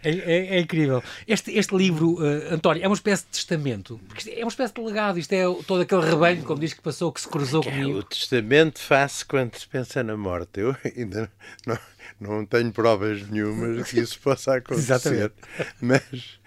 É, 0.04 0.10
é, 0.10 0.56
é, 0.56 0.60
incrível. 0.60 1.00
Este, 1.28 1.56
este 1.56 1.76
livro, 1.76 2.14
uh, 2.14 2.54
António, 2.54 2.82
é 2.82 2.88
uma 2.88 2.94
espécie 2.94 3.24
de 3.24 3.30
testamento. 3.30 4.00
É 4.26 4.42
uma 4.42 4.48
espécie 4.48 4.74
de 4.74 4.80
legado. 4.80 5.16
Isto 5.18 5.32
é 5.32 5.44
todo 5.64 5.82
aquele 5.82 6.04
rebanho, 6.04 6.42
como 6.42 6.60
diz 6.60 6.72
que 6.72 6.82
passou, 6.82 7.12
que 7.12 7.20
se 7.20 7.28
cruzou 7.28 7.62
que 7.62 7.70
comigo. 7.70 7.98
É 7.98 8.00
o 8.00 8.02
testamento 8.02 8.80
faz 8.80 9.22
quando 9.22 9.56
se 9.56 9.68
pensa 9.68 10.02
na 10.02 10.16
morte. 10.16 10.58
Eu 10.58 10.76
ainda 10.84 11.30
não, 11.64 11.78
não 12.20 12.44
tenho 12.44 12.72
provas 12.72 13.28
nenhumas 13.28 13.90
que 13.90 14.00
isso 14.00 14.18
possa 14.20 14.56
acontecer. 14.56 14.82
Exatamente. 14.82 15.34
Mas 15.80 16.40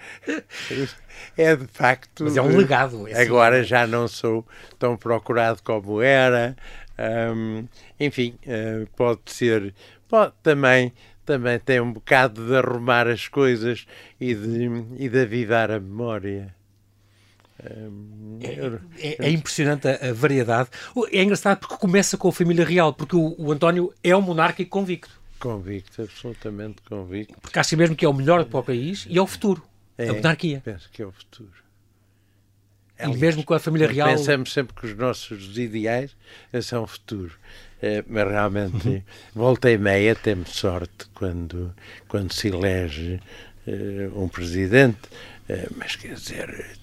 é 1.37 1.55
de 1.55 1.67
facto. 1.67 2.23
Mas 2.23 2.37
é 2.37 2.41
um 2.41 2.55
legado. 2.55 3.05
Agora 3.15 3.63
já 3.63 3.85
não 3.85 4.07
sou 4.07 4.45
tão 4.79 4.95
procurado 4.97 5.61
como 5.63 6.01
era. 6.01 6.55
Um, 6.97 7.67
enfim, 7.99 8.37
uh, 8.45 8.87
pode 8.95 9.21
ser. 9.27 9.73
Pode 10.07 10.33
também 10.41 10.93
também 11.25 11.59
tem 11.59 11.81
um 11.81 11.91
bocado 11.91 12.45
de 12.45 12.55
arrumar 12.55 13.07
as 13.07 13.27
coisas 13.27 13.85
e 14.21 14.33
de, 14.35 14.69
e 14.97 15.09
de 15.09 15.21
avivar 15.21 15.71
a 15.71 15.79
memória. 15.79 16.55
É, 17.57 18.59
é, 18.99 19.27
é, 19.27 19.31
impressionante 19.31 19.87
a, 19.87 20.09
a, 20.09 20.13
variedade. 20.13 20.69
É 21.11 21.23
engraçado 21.23 21.59
porque 21.59 21.77
começa 21.77 22.17
com 22.17 22.27
a 22.27 22.31
família 22.31 22.63
real, 22.63 22.93
porque 22.93 23.15
o, 23.15 23.33
o 23.37 23.51
António 23.51 23.93
é 24.03 24.15
um 24.15 24.21
monárquico 24.21 24.69
convicto. 24.69 25.19
Convicto, 25.39 26.01
absolutamente 26.01 26.81
convicto. 26.83 27.39
Porque 27.41 27.59
acha 27.59 27.75
mesmo 27.75 27.95
que 27.95 28.05
é 28.05 28.09
o 28.09 28.13
melhor 28.13 28.45
para 28.45 28.59
o 28.59 28.63
país 28.63 29.05
e 29.09 29.17
é 29.17 29.21
o 29.21 29.27
futuro. 29.27 29.63
É, 29.97 30.09
a 30.09 30.13
monarquia. 30.13 30.61
Penso 30.63 30.89
que 30.91 31.01
é 31.01 31.05
o 31.05 31.11
futuro. 31.11 31.65
E 32.97 33.07
mesmo 33.17 33.43
com 33.43 33.53
a 33.53 33.59
família 33.59 33.91
real. 33.91 34.09
Pensamos 34.09 34.53
sempre 34.53 34.73
que 34.73 34.87
os 34.87 34.95
nossos 34.95 35.57
ideais 35.57 36.15
são 36.61 36.83
o 36.83 36.87
futuro. 36.87 37.33
É, 37.81 38.03
mas 38.07 38.27
realmente, 38.27 39.03
volta 39.35 39.69
e 39.69 39.77
meia, 39.77 40.15
temos 40.15 40.51
sorte 40.51 41.05
quando, 41.13 41.75
quando 42.07 42.33
se 42.33 42.47
elege 42.47 43.19
uh, 43.67 44.23
um 44.23 44.29
presidente, 44.29 45.07
uh, 45.49 45.75
mas 45.75 45.95
quer 45.95 46.13
dizer, 46.13 46.77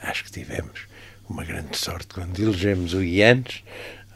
acho 0.00 0.24
que 0.24 0.32
tivemos 0.32 0.86
uma 1.28 1.44
grande 1.44 1.76
sorte 1.76 2.08
quando 2.08 2.40
elegemos 2.40 2.94
o 2.94 3.02
Ianes, 3.02 3.62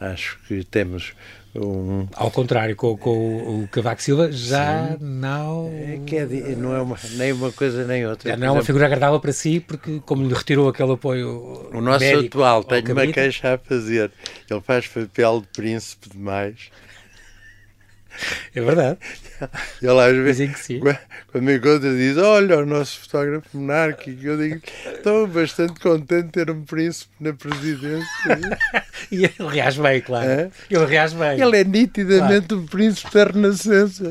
acho 0.01 0.39
que 0.49 0.65
temos 0.65 1.13
um... 1.57 2.07
Ao 2.15 2.31
contrário, 2.31 2.75
com, 2.75 2.97
com 2.97 3.63
o 3.63 3.69
Cavaco 3.69 4.03
Silva 4.03 4.33
já 4.33 4.89
Sim. 4.89 4.97
não. 5.01 5.71
É 5.73 6.01
que 6.05 6.17
é, 6.17 6.27
não 6.57 6.75
é 6.75 6.81
uma, 6.81 6.97
nem 7.13 7.33
uma 7.33 7.53
coisa 7.53 7.87
nem 7.87 8.07
outra. 8.07 8.31
Já 8.31 8.37
não 8.37 8.49
é 8.49 8.51
uma 8.51 8.65
figura 8.65 8.87
agradável 8.87 9.21
para 9.21 9.33
si, 9.33 9.61
porque 9.61 10.01
como 10.05 10.27
lhe 10.27 10.35
retirou 10.35 10.69
aquele 10.69 10.93
apoio. 10.93 11.69
O 11.73 11.81
nosso 11.81 12.05
atual, 12.05 12.65
tenho 12.65 12.93
uma 12.93 13.07
queixa 13.07 13.55
a 13.55 13.59
fazer. 13.59 14.11
Ele 14.51 14.61
faz 14.61 14.89
papel 14.89 15.43
de 15.43 15.47
príncipe 15.49 16.09
demais. 16.11 16.71
É 18.55 18.61
verdade. 18.61 18.99
Ele 19.83 20.01
às 20.01 20.17
vezes, 20.17 20.81
quando 21.31 21.45
me 21.45 21.57
encontra, 21.57 21.95
diz: 21.95 22.17
Olha, 22.17 22.59
o 22.59 22.67
nosso 22.67 23.01
fotógrafo 23.01 23.49
monárquico. 23.55 24.25
Eu 24.25 24.37
digo: 24.37 24.61
Estou 24.87 25.27
bastante 25.27 25.81
contente 25.81 26.27
de 26.27 26.33
ter 26.33 26.51
um 26.51 26.63
príncipe 26.63 27.13
na 27.21 27.33
presidência. 27.33 28.07
e 29.11 29.25
ele 29.25 29.49
reage 29.51 29.81
bem, 29.81 30.01
claro. 30.01 30.29
É? 30.29 30.51
Ele 30.71 30.87
reage 30.87 31.17
bem. 31.17 31.41
Ele 31.41 31.57
é 31.57 31.65
nitidamente 31.65 32.49
claro. 32.49 32.63
um 32.63 32.67
príncipe 32.67 33.13
da 33.13 33.25
Renascença. 33.25 34.11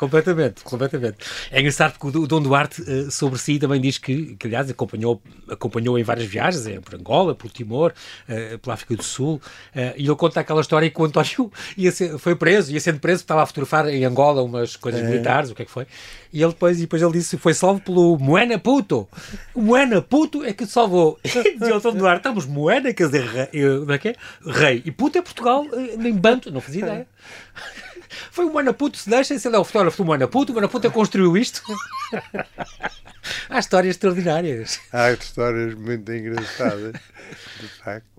Completamente, 0.00 0.64
completamente. 0.64 1.18
É 1.50 1.60
engraçado 1.60 1.98
porque 1.98 2.16
o 2.16 2.26
Dom 2.26 2.40
Duarte 2.40 2.80
uh, 2.80 3.10
sobre 3.10 3.38
si 3.38 3.58
também 3.58 3.78
diz 3.78 3.98
que, 3.98 4.34
que 4.36 4.46
aliás, 4.46 4.70
acompanhou, 4.70 5.20
acompanhou 5.46 5.98
em 5.98 6.02
várias 6.02 6.26
viagens, 6.26 6.66
é, 6.66 6.80
por 6.80 6.94
Angola, 6.94 7.34
por 7.34 7.50
Timor, 7.50 7.92
uh, 8.26 8.58
pela 8.60 8.72
África 8.72 8.96
do 8.96 9.02
Sul, 9.02 9.34
uh, 9.34 9.78
e 9.98 10.06
ele 10.06 10.16
conta 10.16 10.40
aquela 10.40 10.62
história 10.62 10.88
que 10.88 10.98
o 10.98 11.04
António 11.04 11.52
ia 11.76 11.92
ser, 11.92 12.16
foi 12.16 12.34
preso, 12.34 12.72
ia 12.72 12.80
sendo 12.80 12.98
preso, 12.98 13.20
estava 13.20 13.42
a 13.42 13.46
fotografar 13.46 13.90
em 13.90 14.02
Angola 14.02 14.40
umas 14.60 14.76
coisas 14.76 15.00
é. 15.00 15.04
militares, 15.04 15.50
o 15.50 15.54
que 15.54 15.62
é 15.62 15.64
que 15.64 15.70
foi, 15.70 15.86
e 16.32 16.42
ele 16.42 16.52
depois, 16.52 16.78
e 16.78 16.82
depois 16.82 17.02
ele 17.02 17.12
disse 17.12 17.36
foi 17.36 17.54
salvo 17.54 17.80
pelo 17.80 18.18
Moena 18.18 18.58
Puto. 18.58 19.08
O 19.54 19.60
Moena 19.60 20.00
Puto 20.00 20.44
é 20.44 20.52
que 20.52 20.66
salvou. 20.66 21.18
E 21.24 21.58
dizia 21.58 21.76
o 21.76 21.80
Dom 21.80 21.94
Duarte, 21.94 22.18
estamos 22.18 22.46
Moena, 22.46 22.92
quer 22.92 23.06
dizer, 23.06 23.24
rei, 23.24 23.48
não 23.86 23.94
é 23.94 23.98
que 23.98 24.08
é? 24.10 24.14
Rei. 24.46 24.82
E 24.84 24.90
Puto 24.90 25.18
é 25.18 25.22
Portugal, 25.22 25.64
nem 25.98 26.14
Banto, 26.14 26.50
não 26.50 26.60
fazia 26.60 26.82
ideia. 26.82 27.06
Foi 28.30 28.44
o 28.44 28.52
Manaputo, 28.52 28.98
se 28.98 29.08
deixa, 29.08 29.38
se 29.38 29.46
ele 29.46 29.56
é 29.56 29.58
o 29.58 29.64
fotógrafo 29.64 30.02
do 30.02 30.08
Manaputo, 30.08 30.52
o 30.52 30.54
Manaputo 30.54 30.90
construiu 30.90 31.36
isto. 31.36 31.62
Há 33.48 33.58
histórias 33.58 33.94
extraordinárias. 33.96 34.80
Há 34.92 35.12
histórias 35.12 35.74
muito 35.74 36.12
engraçadas, 36.12 36.94
de 37.60 37.68
facto. 37.68 38.10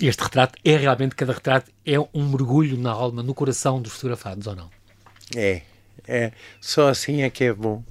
Este 0.00 0.22
retrato 0.22 0.58
é 0.64 0.76
realmente, 0.76 1.14
cada 1.14 1.32
retrato 1.32 1.70
é 1.84 1.98
um 1.98 2.28
mergulho 2.28 2.76
na 2.76 2.90
alma, 2.90 3.22
no 3.22 3.34
coração 3.34 3.80
dos 3.80 3.92
fotografados, 3.92 4.46
ou 4.46 4.54
não? 4.54 4.77
É, 5.36 5.62
é. 6.06 6.32
Só 6.60 6.88
assim 6.88 7.22
é 7.22 7.30
que 7.30 7.44
é 7.44 7.52
bom. 7.52 7.82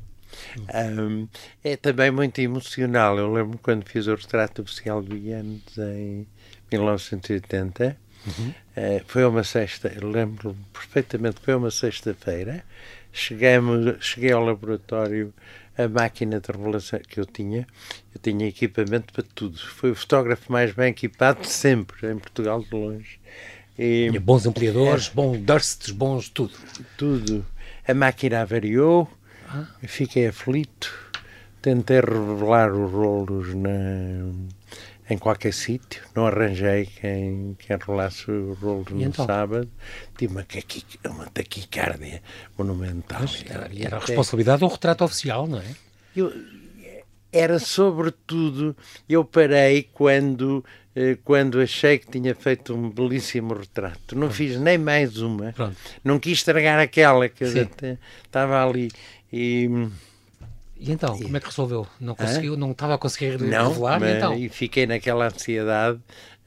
Um, 0.99 1.27
é 1.63 1.75
também 1.75 2.11
muito 2.11 2.39
emocional. 2.39 3.17
Eu 3.17 3.31
lembro 3.31 3.57
quando 3.59 3.87
fiz 3.87 4.07
o 4.07 4.15
retrato 4.15 4.61
oficial 4.61 5.01
do 5.01 5.15
Ianes 5.15 5.77
em 5.77 6.27
1980 6.71 7.97
Uhum. 8.27 8.49
Uh, 8.49 9.03
foi 9.07 9.25
uma 9.25 9.43
sexta, 9.43 9.91
lembro 10.01 10.55
perfeitamente 10.73 11.39
foi 11.41 11.55
uma 11.55 11.71
sexta-feira. 11.71 12.63
Cheguei 13.11 14.31
ao 14.31 14.43
laboratório, 14.43 15.33
a 15.77 15.87
máquina 15.87 16.39
de 16.39 16.51
revelação 16.51 16.99
que 16.99 17.19
eu 17.19 17.25
tinha, 17.25 17.65
eu 18.13 18.21
tinha 18.21 18.47
equipamento 18.47 19.13
para 19.13 19.23
tudo. 19.23 19.57
Foi 19.57 19.91
o 19.91 19.95
fotógrafo 19.95 20.51
mais 20.51 20.73
bem 20.73 20.89
equipado 20.89 21.41
de 21.41 21.47
sempre, 21.47 22.11
em 22.11 22.19
Portugal 22.19 22.61
de 22.61 22.75
longe. 22.75 23.19
E, 23.77 24.07
tinha 24.09 24.19
bons 24.19 24.45
ampliadores, 24.45 25.07
é, 25.07 25.11
bons 25.13 25.37
dusts, 25.39 25.91
bons 25.91 26.29
tudo. 26.29 26.53
Tudo. 26.97 27.45
A 27.87 27.93
máquina 27.93 28.41
avariou, 28.41 29.07
ah. 29.47 29.65
fiquei 29.83 30.27
aflito, 30.27 30.93
tentei 31.61 32.01
revelar 32.01 32.71
os 32.73 32.91
rolos 32.91 33.53
na 33.53 34.33
em 35.09 35.17
qualquer 35.17 35.53
sítio. 35.53 36.03
Não 36.15 36.27
arranjei 36.27 36.85
quem, 36.85 37.55
quem 37.59 37.77
rolasse 37.77 38.29
o 38.29 38.53
rolo 38.53 38.85
no 38.91 39.01
então? 39.01 39.25
sábado. 39.25 39.69
Tive 40.17 40.33
uma, 40.33 40.45
uma 41.05 41.25
taquicardia 41.27 42.21
monumental. 42.57 43.21
Mas 43.21 43.43
era, 43.47 43.69
era 43.73 43.97
a 43.97 43.99
responsabilidade 43.99 44.59
do 44.59 44.67
retrato 44.67 45.03
oficial, 45.03 45.47
não 45.47 45.59
é? 45.59 45.75
Eu, 46.15 46.33
era 47.31 47.59
sobretudo, 47.59 48.75
eu 49.07 49.23
parei 49.23 49.83
quando, 49.93 50.63
quando 51.23 51.59
achei 51.59 51.99
que 51.99 52.09
tinha 52.09 52.33
feito 52.33 52.73
um 52.73 52.89
belíssimo 52.89 53.53
retrato. 53.53 54.15
Não 54.15 54.27
Pronto. 54.27 54.33
fiz 54.33 54.59
nem 54.59 54.77
mais 54.77 55.17
uma. 55.17 55.53
Pronto. 55.53 55.77
Não 56.03 56.19
quis 56.19 56.39
estragar 56.39 56.79
aquela 56.79 57.29
que 57.29 57.43
estava 57.43 58.65
ali. 58.65 58.89
E 59.31 59.69
e 60.79 60.91
então, 60.91 61.17
como 61.17 61.35
é 61.35 61.39
que 61.39 61.47
resolveu? 61.47 61.87
Não 61.99 62.15
conseguiu, 62.15 62.53
Hã? 62.53 62.57
não 62.57 62.71
estava 62.71 62.95
a 62.95 62.97
conseguir 62.97 63.39
não, 63.41 63.69
revelar? 63.69 63.99
Mas, 63.99 64.15
então? 64.15 64.33
E 64.37 64.47
fiquei 64.49 64.85
naquela 64.85 65.27
ansiedade 65.27 65.99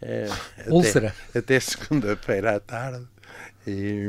uh, 0.02 0.72
Úlcera. 0.74 1.14
até, 1.30 1.38
até 1.40 1.58
segunda-feira 1.60 2.56
à 2.56 2.60
tarde. 2.60 3.06
E, 3.66 4.06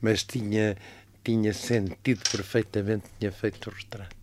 mas 0.00 0.22
tinha, 0.22 0.76
tinha 1.24 1.52
sentido 1.52 2.20
perfeitamente 2.30 3.04
que 3.04 3.18
tinha 3.20 3.32
feito 3.32 3.70
o 3.70 3.72
retrato. 3.72 4.17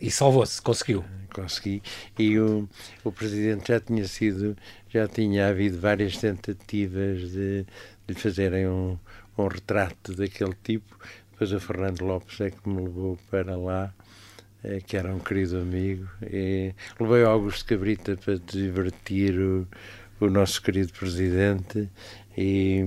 E 0.00 0.10
salvou-se, 0.10 0.60
conseguiu? 0.62 1.04
Consegui. 1.32 1.82
E 2.18 2.38
o, 2.38 2.68
o 3.04 3.12
Presidente 3.12 3.68
já 3.68 3.80
tinha 3.80 4.06
sido, 4.06 4.56
já 4.88 5.06
tinha 5.08 5.48
havido 5.48 5.78
várias 5.78 6.16
tentativas 6.16 7.30
de, 7.32 7.66
de 8.06 8.14
fazerem 8.14 8.68
um, 8.68 8.98
um 9.36 9.46
retrato 9.46 10.14
daquele 10.14 10.54
tipo. 10.62 10.96
Depois 11.32 11.52
o 11.52 11.60
Fernando 11.60 12.02
Lopes 12.02 12.40
é 12.40 12.50
que 12.50 12.68
me 12.68 12.82
levou 12.82 13.18
para 13.30 13.56
lá 13.56 13.92
é, 14.62 14.80
que 14.80 14.96
era 14.96 15.14
um 15.14 15.18
querido 15.18 15.58
amigo, 15.58 16.08
e 16.22 16.74
levei 16.98 17.22
o 17.22 17.28
Augusto 17.28 17.64
Cabrita 17.64 18.16
para 18.16 18.38
divertir 18.38 19.38
o, 19.38 19.66
o 20.20 20.28
nosso 20.28 20.60
querido 20.60 20.92
presidente. 20.92 21.88
E, 22.36 22.82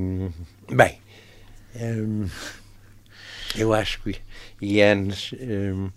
bem, 0.69 0.99
hum, 1.75 2.27
eu 3.55 3.73
acho 3.73 4.01
que 4.01 4.15
Ianes 4.61 5.33
hum, 5.33 5.89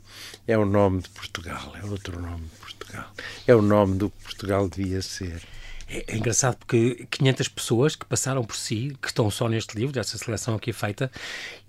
é 0.47 0.57
o 0.57 0.64
nome 0.64 1.03
de 1.03 1.09
Portugal, 1.11 1.73
é 1.81 1.85
outro 1.85 2.21
nome 2.21 2.45
de 2.45 2.57
Portugal, 2.57 3.12
é 3.47 3.55
o 3.55 3.62
nome 3.62 3.97
do 3.97 4.11
que 4.11 4.23
Portugal 4.23 4.69
devia 4.69 5.03
ser. 5.03 5.43
É, 5.88 6.05
é, 6.09 6.17
engraçado 6.17 6.57
porque 6.57 7.07
500 7.11 7.49
pessoas 7.49 7.97
que 7.97 8.07
passaram 8.07 8.45
por 8.45 8.57
si, 8.57 8.97
que 9.01 9.09
estão 9.09 9.31
só 9.31 9.49
neste 9.49 9.77
livro, 9.77 9.93
dessa 9.93 10.17
seleção 10.17 10.55
aqui 10.55 10.73
feita, 10.73 11.11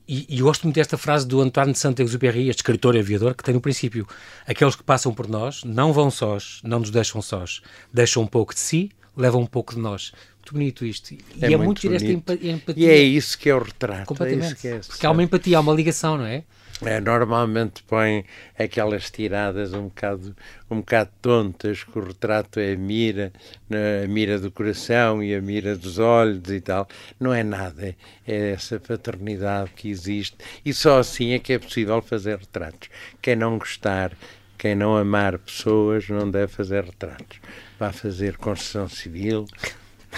e, 0.08 0.26
e 0.30 0.41
gosto 0.41 0.63
muito 0.63 0.76
desta 0.76 0.98
frase 0.98 1.28
do 1.28 1.41
Antoine 1.41 1.74
de 1.74 1.80
Saint-Exupéry, 1.80 2.48
este 2.48 2.60
escritor 2.60 2.95
e 2.95 3.00
aviador, 3.00 3.34
que 3.34 3.43
tem 3.43 3.54
no 3.54 3.62
princípio: 3.62 4.08
aqueles 4.48 4.76
que 4.76 4.84
passam 4.84 5.13
por 5.13 5.28
nós 5.28 5.63
não 5.63 5.91
vão 5.91 6.12
sós, 6.12 6.60
não 6.63 6.80
nos 6.80 6.91
deixam 6.91 7.21
sós, 7.21 7.62
deixam 7.91 8.24
um 8.24 8.28
pouco 8.28 8.54
de 8.54 8.60
si, 8.60 8.91
levam 9.17 9.41
um 9.41 9.45
pouco 9.45 9.74
de 9.74 9.82
nós. 9.82 10.13
Muito 10.45 10.53
bonito 10.53 10.86
isto. 10.86 11.12
E 11.13 11.19
é, 11.41 11.53
é 11.53 11.58
muito, 11.58 11.88
muito 11.88 11.93
esta 11.93 12.08
empatia. 12.08 12.73
E 12.75 12.86
é 12.88 12.97
isso 12.97 13.38
que 13.38 13.49
é 13.49 13.55
o 13.55 13.60
retrato. 13.60 14.01
É 14.01 14.05
Completamente. 14.05 14.67
É 14.67 14.75
é 14.75 14.79
porque 14.79 15.05
há 15.05 15.12
uma 15.12 15.23
empatia, 15.23 15.58
há 15.58 15.62
uma 15.62 15.73
ligação, 15.73 16.17
não 16.17 16.25
é? 16.25 16.43
É, 16.84 16.99
normalmente 16.99 17.81
põe 17.84 18.25
aquelas 18.60 19.10
tiradas 19.10 19.73
um 19.73 19.84
bocado, 19.84 20.36
um 20.69 20.77
bocado 20.77 21.10
tontas, 21.21 21.84
que 21.84 21.97
o 21.97 22.03
retrato 22.03 22.60
é 22.60 22.73
a 22.73 22.77
mira, 22.77 23.31
a 24.03 24.08
mira 24.08 24.38
do 24.38 24.51
coração 24.51 25.23
e 25.23 25.34
a 25.34 25.41
mira 25.41 25.77
dos 25.77 25.99
olhos 25.99 26.51
e 26.51 26.60
tal. 26.60 26.88
Não 27.17 27.34
é 27.34 27.43
nada, 27.43 27.95
é 28.27 28.51
essa 28.51 28.77
paternidade 28.77 29.71
que 29.73 29.89
existe 29.89 30.36
e 30.65 30.73
só 30.73 30.99
assim 30.99 31.31
é 31.31 31.39
que 31.39 31.53
é 31.53 31.60
possível 31.60 32.01
fazer 32.01 32.38
retratos. 32.38 32.89
Quem 33.21 33.38
não 33.38 33.58
gostar, 33.58 34.12
quem 34.58 34.75
não 34.75 34.97
amar 34.97 35.39
pessoas 35.39 36.10
não 36.10 36.29
deve 36.29 36.51
fazer 36.51 36.84
retratos. 36.84 37.39
Vai 37.79 37.93
fazer 37.93 38.36
construção 38.36 38.89
civil. 38.89 39.45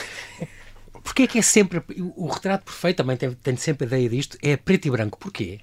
Porquê 1.03 1.23
é 1.23 1.27
que 1.27 1.39
é 1.39 1.41
sempre. 1.41 1.81
O 2.15 2.27
retrato 2.27 2.65
perfeito, 2.65 2.97
também 2.97 3.17
tem 3.17 3.55
sempre 3.55 3.85
a 3.85 3.87
ideia 3.87 4.09
disto, 4.09 4.37
é 4.41 4.57
preto 4.57 4.87
e 4.87 4.91
branco. 4.91 5.17
Porquê? 5.17 5.59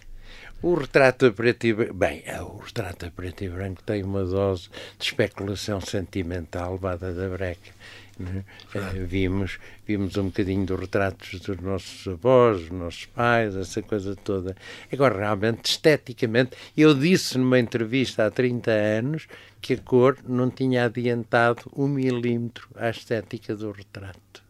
O 0.63 0.75
retrato 0.75 1.31
preto 1.33 1.67
e 1.67 1.75
branco, 1.75 1.93
bem, 1.93 2.23
é, 2.25 2.41
o 2.41 2.57
retrato 2.57 3.05
a 3.05 3.11
preto 3.11 3.45
e 3.45 3.49
branco 3.51 3.83
tem 3.83 4.03
uma 4.03 4.25
dose 4.25 4.71
de 4.99 5.05
especulação 5.05 5.79
sentimental 5.81 6.73
levada 6.73 7.13
da 7.13 7.29
breca. 7.29 7.71
Né? 8.19 8.45
É, 8.75 8.79
vimos, 9.05 9.59
vimos 9.87 10.17
um 10.17 10.27
bocadinho 10.27 10.65
dos 10.65 10.79
retratos 10.79 11.41
dos 11.41 11.59
nossos 11.59 12.07
avós, 12.07 12.61
dos 12.61 12.71
nossos 12.71 13.07
pais, 13.07 13.57
essa 13.57 13.83
coisa 13.83 14.15
toda. 14.15 14.57
Agora, 14.93 15.19
realmente, 15.19 15.65
esteticamente, 15.65 16.57
eu 16.77 16.95
disse 16.95 17.37
numa 17.39 17.59
entrevista 17.59 18.27
há 18.27 18.31
30 18.31 18.71
anos 18.71 19.27
que 19.61 19.75
a 19.75 19.79
cor 19.79 20.19
não 20.27 20.51
tinha 20.51 20.85
adiantado 20.85 21.63
um 21.77 21.89
milímetro 21.89 22.69
à 22.77 22.91
estética 22.91 23.57
do 23.57 23.73
retrato. 23.73 24.44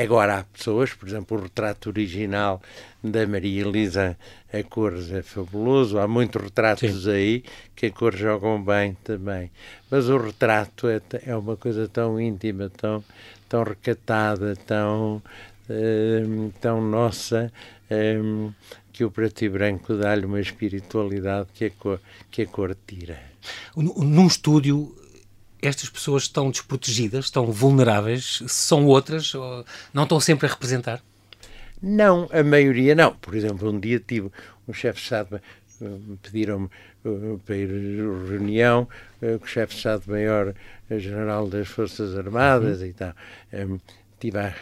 Agora 0.00 0.38
há 0.38 0.44
pessoas, 0.44 0.94
por 0.94 1.08
exemplo, 1.08 1.36
o 1.36 1.42
retrato 1.42 1.88
original 1.88 2.62
da 3.02 3.26
Maria 3.26 3.62
Elisa, 3.62 4.16
a 4.52 4.62
cores 4.62 5.10
é 5.10 5.22
fabuloso, 5.22 5.98
há 5.98 6.06
muitos 6.06 6.40
retratos 6.40 7.02
Sim. 7.02 7.10
aí 7.10 7.44
que 7.74 7.86
a 7.86 7.90
cor 7.90 8.14
jogam 8.14 8.62
bem 8.62 8.96
também. 9.02 9.50
Mas 9.90 10.08
o 10.08 10.16
retrato 10.16 10.86
é, 10.86 11.00
é 11.26 11.34
uma 11.34 11.56
coisa 11.56 11.88
tão 11.88 12.20
íntima, 12.20 12.70
tão, 12.70 13.02
tão 13.48 13.64
recatada, 13.64 14.54
tão, 14.64 15.20
hum, 15.68 16.52
tão 16.60 16.80
nossa, 16.80 17.52
hum, 17.90 18.52
que 18.92 19.04
o 19.04 19.10
preto 19.10 19.44
e 19.44 19.48
branco 19.48 19.96
dá-lhe 19.96 20.26
uma 20.26 20.40
espiritualidade 20.40 21.48
que 21.52 21.64
a 21.64 21.70
cor, 21.70 22.00
que 22.30 22.42
a 22.42 22.46
cor 22.46 22.76
tira. 22.86 23.18
Num 23.74 24.28
estúdio 24.28 24.94
estas 25.60 25.88
pessoas 25.88 26.24
estão 26.24 26.50
desprotegidas, 26.50 27.26
estão 27.26 27.50
vulneráveis, 27.50 28.42
são 28.46 28.86
outras, 28.86 29.32
não 29.92 30.04
estão 30.04 30.20
sempre 30.20 30.46
a 30.46 30.50
representar? 30.50 31.02
Não, 31.82 32.28
a 32.32 32.42
maioria 32.42 32.94
não. 32.94 33.14
Por 33.14 33.34
exemplo, 33.34 33.70
um 33.70 33.78
dia 33.78 34.00
tive 34.00 34.30
um 34.66 34.72
chefe 34.72 34.98
de 34.98 35.04
Estado, 35.04 35.40
pediram-me 36.22 36.68
uh, 37.04 37.40
para 37.44 37.56
ir 37.56 37.70
a 37.70 38.28
reunião 38.28 38.88
com 39.20 39.44
o 39.44 39.46
chefe 39.46 39.72
de 39.72 39.78
Estado-Maior 39.78 40.54
General 40.90 41.48
das 41.48 41.68
Forças 41.68 42.16
Armadas 42.16 42.80
uhum. 42.80 42.86
e 42.86 42.92
tal. 42.92 43.12
Um, 43.52 43.78
tive 44.18 44.38
a, 44.38 44.54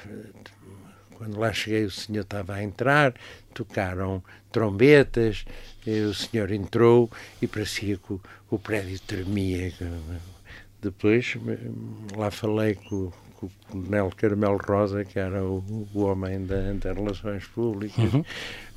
quando 1.15 1.39
lá 1.39 1.53
cheguei, 1.53 1.85
o 1.85 1.91
senhor 1.91 2.23
estava 2.23 2.55
a 2.55 2.63
entrar, 2.63 3.15
tocaram 3.55 4.23
trombetas, 4.53 5.45
o 5.87 6.15
senhor 6.15 6.51
entrou 6.53 7.11
e 7.41 7.47
parecia 7.47 7.97
que 7.97 8.13
o, 8.13 8.21
o 8.51 8.59
prédio 8.59 9.01
tremia. 9.01 9.73
Depois 10.81 11.37
lá 12.17 12.31
falei 12.31 12.75
com, 12.75 13.11
com 13.35 13.47
o 13.47 13.51
Coronel 13.69 14.11
Carmelo 14.17 14.59
Rosa, 14.59 15.05
que 15.05 15.19
era 15.19 15.45
o, 15.45 15.89
o 15.95 16.01
homem 16.01 16.45
da, 16.45 16.73
das 16.73 16.97
relações 16.97 17.45
públicas, 17.47 18.12
uhum. 18.12 18.25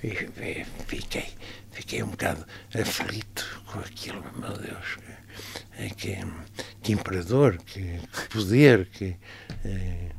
e, 0.03 0.07
e 0.07 0.65
fiquei, 0.87 1.25
fiquei 1.71 2.03
um 2.03 2.07
bocado 2.07 2.45
aflito 2.73 3.61
com 3.67 3.79
aquilo, 3.79 4.23
meu 4.37 4.57
Deus. 4.57 4.97
Que, 5.95 6.17
que 6.81 6.91
imperador, 6.91 7.57
que, 7.57 7.81
que 7.81 8.29
poder, 8.29 8.85
que. 8.87 9.15
É, 9.63 10.09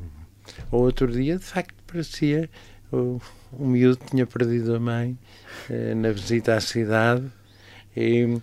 outro 0.71 1.11
dia, 1.11 1.39
de 1.39 1.45
facto, 1.45 1.75
parecia 1.87 2.49
o, 2.93 3.21
o 3.53 3.67
miúdo 3.67 4.01
tinha 4.11 4.27
perdido 4.27 4.75
a 4.75 4.81
mãe 4.81 5.19
eh, 5.69 5.95
na 5.95 6.11
visita 6.11 6.55
à 6.55 6.61
cidade 6.61 7.31
e 7.97 8.41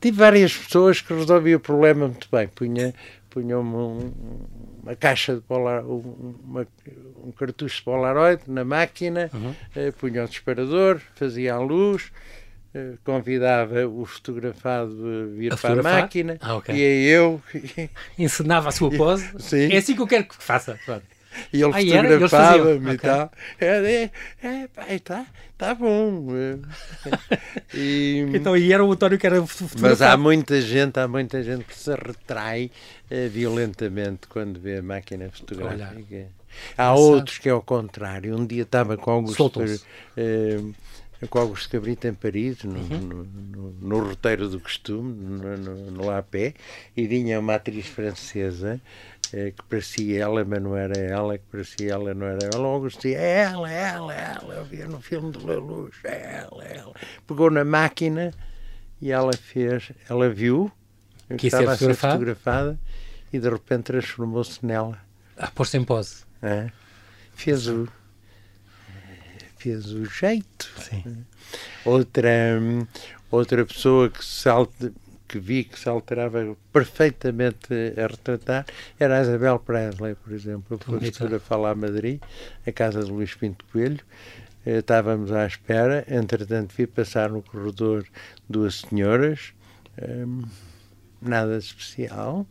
tive 0.00 0.16
várias 0.16 0.56
pessoas 0.56 1.00
que 1.00 1.12
resolviam 1.12 1.58
o 1.58 1.60
problema 1.60 2.08
muito 2.08 2.28
bem. 2.30 2.48
Punha, 2.48 2.94
punha 3.30 3.58
uma, 3.58 4.12
uma 4.82 4.96
caixa 4.96 5.34
de 5.34 5.40
polar, 5.40 5.84
uma, 5.84 6.66
um 7.24 7.32
cartucho 7.32 7.76
de 7.76 7.82
Polaroid 7.82 8.42
na 8.46 8.64
máquina, 8.64 9.30
uhum. 9.32 9.54
eh, 9.74 9.90
punha 9.92 10.24
o 10.24 10.28
disparador, 10.28 11.00
fazia 11.14 11.54
a 11.54 11.58
luz, 11.58 12.10
eh, 12.74 12.94
convidava 13.04 13.86
o 13.86 14.04
fotografado 14.04 14.92
a 14.92 15.36
vir 15.36 15.52
a 15.52 15.56
para 15.56 15.80
a 15.80 15.82
máquina 15.82 16.36
ah, 16.40 16.56
okay. 16.56 16.76
e 16.76 17.08
eu 17.08 17.40
ensinava 18.18 18.68
a 18.68 18.72
sua 18.72 18.90
pose. 18.90 19.30
Sim. 19.40 19.72
É 19.72 19.78
assim 19.78 19.94
que 19.94 20.02
eu 20.02 20.06
quero 20.06 20.24
que 20.24 20.36
faça. 20.36 20.78
E 21.52 21.62
ele 21.62 21.72
ah, 21.72 22.02
fotografava-me 22.02 22.92
e 22.92 22.98
tal. 22.98 23.32
É, 23.60 24.10
é, 24.42 24.68
é, 24.88 24.94
está 24.94 25.26
tá 25.56 25.74
bom. 25.74 26.28
E, 27.74 28.24
então, 28.34 28.56
e 28.56 28.72
era 28.72 28.82
o 28.82 28.90
António 28.90 29.18
que 29.18 29.26
era 29.26 29.44
Mas 29.78 30.00
há 30.00 30.16
muita 30.16 30.60
gente, 30.60 30.98
há 30.98 31.06
muita 31.06 31.42
gente 31.42 31.64
que 31.64 31.76
se 31.76 31.90
retrai 31.90 32.70
uh, 33.10 33.28
violentamente 33.28 34.26
quando 34.26 34.58
vê 34.58 34.78
a 34.78 34.82
máquina 34.82 35.28
fotográfica. 35.30 36.28
Há 36.76 36.94
outros 36.94 37.38
que 37.38 37.48
é 37.48 37.52
ao 37.52 37.60
contrário. 37.60 38.36
Um 38.36 38.46
dia 38.46 38.62
estava 38.62 38.96
com 38.96 39.10
Augusto, 39.10 39.60
uh, 39.60 40.74
com 41.26 41.38
Augusto 41.38 41.68
Cabrita 41.70 42.06
em 42.06 42.14
Paris, 42.14 42.62
no, 42.62 42.78
uhum. 42.78 42.98
no, 43.00 43.24
no, 43.24 43.70
no, 43.80 44.08
roteiro 44.08 44.48
do 44.48 44.60
costume, 44.60 45.12
no, 45.12 45.90
no, 45.90 46.10
AP, 46.10 46.54
e 46.96 47.06
vinha 47.06 47.40
uma 47.40 47.56
atriz 47.56 47.86
francesa 47.86 48.80
é, 49.32 49.50
que 49.50 49.62
parecia 49.64 50.22
ela, 50.22 50.44
mas 50.44 50.62
não 50.62 50.76
era 50.76 50.96
ela, 50.96 51.36
que 51.36 51.44
parecia 51.50 51.92
ela, 51.92 52.14
não 52.14 52.26
era 52.26 52.48
ela. 52.52 52.62
Logo 52.62 52.88
dizia, 52.88 53.18
é 53.18 53.40
ela, 53.40 53.72
é 53.72 53.82
ela, 53.82 54.14
é 54.14 54.36
ela. 54.40 54.54
Eu 54.54 54.64
via 54.64 54.86
no 54.86 55.00
filme 55.00 55.32
de 55.32 55.38
Luz, 55.38 55.96
é 56.04 56.44
ela, 56.44 56.64
é 56.64 56.76
ela. 56.76 56.94
Pegou 57.26 57.50
na 57.50 57.64
máquina 57.64 58.32
e 59.00 59.10
ela 59.10 59.32
fez, 59.32 59.90
ela 60.08 60.30
viu 60.30 60.70
que 61.36 61.48
estava 61.48 61.72
a 61.72 61.76
ser 61.76 61.94
fotografada 61.94 62.78
e 63.32 63.38
de 63.38 63.48
repente 63.48 63.84
transformou-se 63.84 64.64
nela. 64.64 64.98
A 65.36 65.48
pôr-se 65.48 65.76
em 65.76 65.84
pose. 65.84 66.24
É. 66.40 66.70
Fez 67.34 67.66
o 67.68 67.88
fez 69.58 69.92
o 69.92 70.04
jeito. 70.04 70.70
Sim. 70.78 71.24
Outra, 71.84 72.30
outra 73.30 73.64
pessoa 73.64 74.08
que 74.10 74.24
salta 74.24 74.92
que 75.28 75.38
vi 75.38 75.64
que 75.64 75.78
se 75.78 75.88
alterava 75.88 76.56
perfeitamente 76.72 77.74
a 77.98 78.06
retratar 78.06 78.64
era 78.98 79.18
a 79.18 79.22
Isabel 79.22 79.58
Presley, 79.58 80.14
por 80.14 80.32
exemplo. 80.32 80.80
Eu 80.88 81.12
fui 81.12 81.34
a 81.34 81.38
falar 81.38 81.72
a 81.72 81.74
Madrid, 81.74 82.20
a 82.66 82.72
casa 82.72 83.04
de 83.04 83.10
Luís 83.10 83.34
Pinto 83.34 83.64
Coelho. 83.70 84.02
Eh, 84.64 84.78
estávamos 84.78 85.30
à 85.30 85.46
espera, 85.46 86.04
entretanto 86.08 86.74
vi 86.76 86.86
passar 86.86 87.30
no 87.30 87.42
corredor 87.42 88.04
duas 88.48 88.80
senhoras, 88.80 89.52
hum, 90.02 90.42
nada 91.20 91.56
especial, 91.58 92.46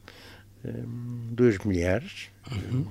hum, 0.63 1.27
duas 1.31 1.57
mulheres. 1.59 2.29
Uhum. 2.51 2.85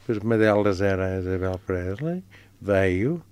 Depois 0.00 0.18
uma 0.18 0.36
delas 0.36 0.80
era 0.80 1.16
a 1.16 1.18
Isabel 1.18 1.60
Presley, 1.66 2.22
veio, 2.60 3.22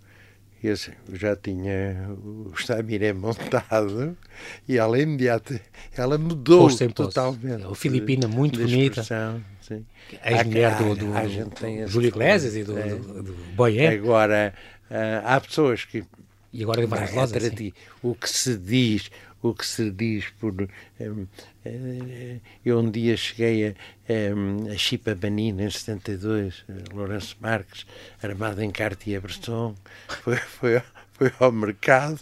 eu 0.62 0.74
já 1.12 1.36
tinha 1.36 2.08
o 2.24 2.52
Stamiré 2.56 3.12
montado 3.12 4.16
e 4.66 4.78
ela 4.78 4.98
imediata, 4.98 5.60
ela 5.94 6.16
mudou 6.16 6.68
totalmente. 6.94 7.64
A 7.64 7.74
Filipina 7.74 8.26
muito 8.26 8.58
bonita. 8.58 9.02
Ex-mulher 10.24 10.76
do, 10.76 10.94
do, 10.94 11.06
do 11.06 11.86
Júlio 11.86 12.08
Iglesias 12.08 12.56
e 12.56 12.64
do, 12.64 12.78
é. 12.78 12.88
do, 12.88 13.22
do 13.22 13.34
Boyer. 13.54 13.92
Agora, 13.92 14.54
uh, 14.90 15.26
há 15.26 15.40
pessoas 15.40 15.84
que... 15.84 16.04
E 16.52 16.62
agora 16.62 16.84
em 16.84 16.86
várias 16.86 17.12
lojas, 17.12 17.52
O 18.02 18.14
que 18.14 18.30
se 18.30 18.56
diz, 18.56 19.10
o 19.44 19.54
que 19.54 19.66
se 19.66 19.90
diz 19.90 20.30
por. 20.40 20.54
Um, 20.98 21.26
eh, 21.64 22.38
eu 22.64 22.78
um 22.78 22.90
dia 22.90 23.14
cheguei 23.16 23.68
a, 23.68 24.34
um, 24.34 24.70
a 24.72 24.76
Chipa 24.76 25.14
Banina, 25.14 25.62
em 25.62 25.70
72, 25.70 26.64
Lourenço 26.92 27.36
Marques, 27.40 27.86
armado 28.22 28.62
em 28.62 28.70
Cartier-Bresson, 28.70 29.74
foi, 30.22 30.36
foi, 30.36 30.82
foi 31.12 31.32
ao 31.38 31.52
mercado, 31.52 32.20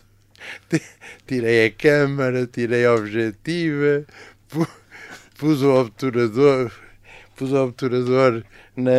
tirei 1.27 1.67
a 1.67 1.71
câmara, 1.71 2.45
tirei 2.47 2.85
a 2.85 2.95
objetiva, 2.95 4.05
pus 5.39 5.63
o 5.63 5.81
obturador, 5.81 6.73
pus 7.37 7.53
o 7.53 7.65
obturador 7.65 8.43
na, 8.77 8.93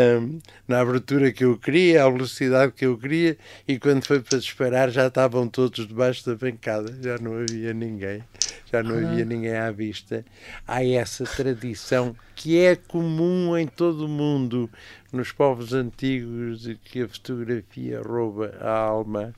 na 0.67 0.81
abertura 0.81 1.31
que 1.31 1.43
eu 1.43 1.57
queria, 1.57 2.03
a 2.03 2.09
velocidade 2.09 2.71
que 2.71 2.85
eu 2.85 2.97
queria, 2.97 3.37
e 3.67 3.79
quando 3.79 4.05
foi 4.05 4.19
para 4.19 4.37
disparar 4.37 4.89
já 4.89 5.07
estavam 5.07 5.47
todos 5.47 5.87
debaixo 5.87 6.25
da 6.29 6.35
bancada, 6.35 6.95
já 7.01 7.17
não 7.17 7.39
havia 7.39 7.73
ninguém, 7.73 8.23
já 8.71 8.83
não 8.83 8.95
havia 8.95 9.25
ninguém 9.25 9.55
à 9.55 9.71
vista. 9.71 10.25
Há 10.67 10.83
essa 10.85 11.23
tradição 11.23 12.15
que 12.35 12.59
é 12.59 12.75
comum 12.75 13.57
em 13.57 13.67
todo 13.67 14.05
o 14.05 14.09
mundo, 14.09 14.69
nos 15.11 15.31
povos 15.31 15.73
antigos, 15.73 16.61
de 16.61 16.75
que 16.75 17.03
a 17.03 17.07
fotografia 17.07 18.01
rouba 18.01 18.53
a 18.59 18.71
alma. 18.71 19.33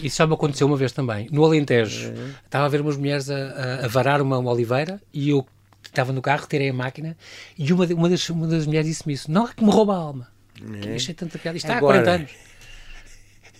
Isso 0.00 0.18
já 0.18 0.26
me 0.26 0.34
aconteceu 0.34 0.66
uma 0.66 0.76
vez 0.76 0.92
também. 0.92 1.28
No 1.30 1.44
Alentejo, 1.44 2.08
é. 2.08 2.44
estava 2.44 2.64
a 2.64 2.68
ver 2.68 2.80
umas 2.80 2.96
mulheres 2.96 3.28
a, 3.30 3.36
a, 3.36 3.84
a 3.84 3.88
varar 3.88 4.22
uma, 4.22 4.38
uma 4.38 4.50
oliveira 4.50 5.00
e 5.12 5.30
eu 5.30 5.46
estava 5.96 6.12
no 6.12 6.22
carro, 6.22 6.46
tirei 6.46 6.68
a 6.68 6.74
máquina 6.74 7.16
e 7.58 7.72
uma, 7.72 7.86
uma, 7.86 8.08
das, 8.08 8.28
uma 8.28 8.46
das 8.46 8.66
mulheres 8.66 8.86
disse-me 8.86 9.14
isso: 9.14 9.30
Não 9.30 9.48
é 9.48 9.52
que 9.54 9.64
me 9.64 9.70
rouba 9.70 9.94
a 9.94 9.98
alma. 9.98 10.28
É. 10.84 10.94
achei 10.94 11.14
tanta 11.14 11.38
piada. 11.38 11.56
Isto 11.56 11.70
Agora, 11.70 12.00
há 12.00 12.02
40 12.04 12.10
anos. 12.10 12.30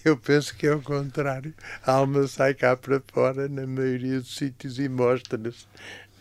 Eu 0.05 0.17
penso 0.17 0.55
que 0.55 0.67
é 0.67 0.75
o 0.75 0.81
contrário. 0.81 1.53
A 1.85 1.93
alma 1.93 2.27
sai 2.29 2.55
cá 2.55 2.77
para 2.77 3.03
fora 3.13 3.49
na 3.49 3.67
maioria 3.67 4.21
dos 4.21 4.37
sítios 4.37 4.79
e 4.79 4.89
mostra-se. 4.89 5.67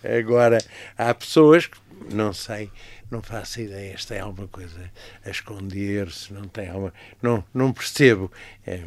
Agora, 0.04 0.58
há 0.98 1.14
pessoas 1.14 1.68
que, 1.68 1.78
não 2.14 2.34
sei, 2.34 2.72
não 3.10 3.22
faço 3.22 3.62
ideia, 3.62 3.94
esta 3.94 4.16
é 4.16 4.20
alguma 4.20 4.48
coisa 4.48 4.92
a 5.26 5.30
esconder-se, 5.30 6.34
não 6.34 6.48
tem 6.48 6.70
alguma. 6.70 6.94
Não, 7.22 7.44
não 7.54 7.74
percebo 7.74 8.32
é, 8.66 8.82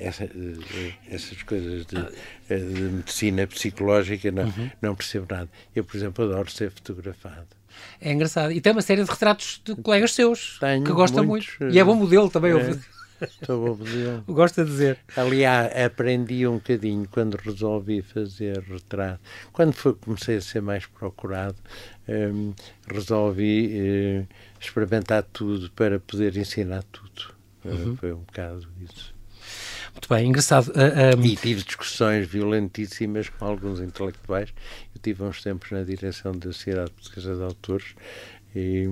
essa, 0.00 0.24
eh, 0.24 0.92
essas 1.10 1.42
coisas 1.42 1.86
de, 1.86 1.96
eh, 2.48 2.56
de, 2.56 2.80
medicina 2.80 3.46
psicológica, 3.46 4.30
não, 4.30 4.44
uhum. 4.44 4.70
não 4.80 4.94
percebo 4.94 5.26
nada. 5.30 5.48
Eu, 5.74 5.84
por 5.84 5.96
exemplo, 5.96 6.24
adoro 6.24 6.50
ser 6.50 6.70
fotografado. 6.70 7.46
É 8.00 8.12
engraçado. 8.12 8.52
E 8.52 8.60
tem 8.60 8.72
uma 8.72 8.82
série 8.82 9.04
de 9.04 9.10
retratos 9.10 9.60
de 9.64 9.74
colegas 9.76 10.12
seus 10.12 10.58
Tenho 10.58 10.84
que 10.84 10.92
gostam 10.92 11.24
muitos, 11.24 11.56
muito. 11.60 11.74
E 11.74 11.78
é 11.78 11.84
bom 11.84 11.94
modelo 11.94 12.28
também. 12.28 12.52
É. 12.52 12.97
Estou 13.20 13.66
bom 13.66 13.76
modelo. 13.76 14.22
Gosto 14.28 14.64
de 14.64 14.70
dizer. 14.70 14.98
Aliás, 15.16 15.74
aprendi 15.76 16.46
um 16.46 16.54
bocadinho 16.54 17.08
quando 17.10 17.36
resolvi 17.36 18.02
fazer 18.02 18.60
retrato. 18.60 19.20
Quando 19.52 19.72
foi, 19.72 19.94
comecei 19.94 20.36
a 20.36 20.40
ser 20.40 20.62
mais 20.62 20.86
procurado, 20.86 21.56
um, 22.08 22.54
resolvi 22.86 24.22
uh, 24.22 24.34
experimentar 24.60 25.22
tudo 25.24 25.70
para 25.72 25.98
poder 25.98 26.36
ensinar 26.36 26.82
tudo. 26.84 27.34
Eh, 27.64 27.68
uhum. 27.68 27.92
Uh, 27.92 27.96
foi 27.96 28.12
um 28.12 28.20
bocado 28.20 28.68
isso. 28.80 29.14
Muito 29.92 30.08
bem, 30.08 30.28
engraçado. 30.28 30.68
Uh, 30.68 31.18
um... 31.18 31.24
E 31.24 31.36
tive 31.36 31.62
discussões 31.62 32.26
violentíssimas 32.28 33.28
com 33.28 33.44
alguns 33.44 33.80
intelectuais. 33.80 34.52
Eu 34.94 35.00
tive 35.00 35.22
uns 35.24 35.42
tempos 35.42 35.70
na 35.72 35.82
direção 35.82 36.32
da 36.32 36.52
Sociedade 36.52 36.90
Portuguesa 36.92 37.34
de 37.34 37.42
Autores 37.42 37.94
e 38.54 38.90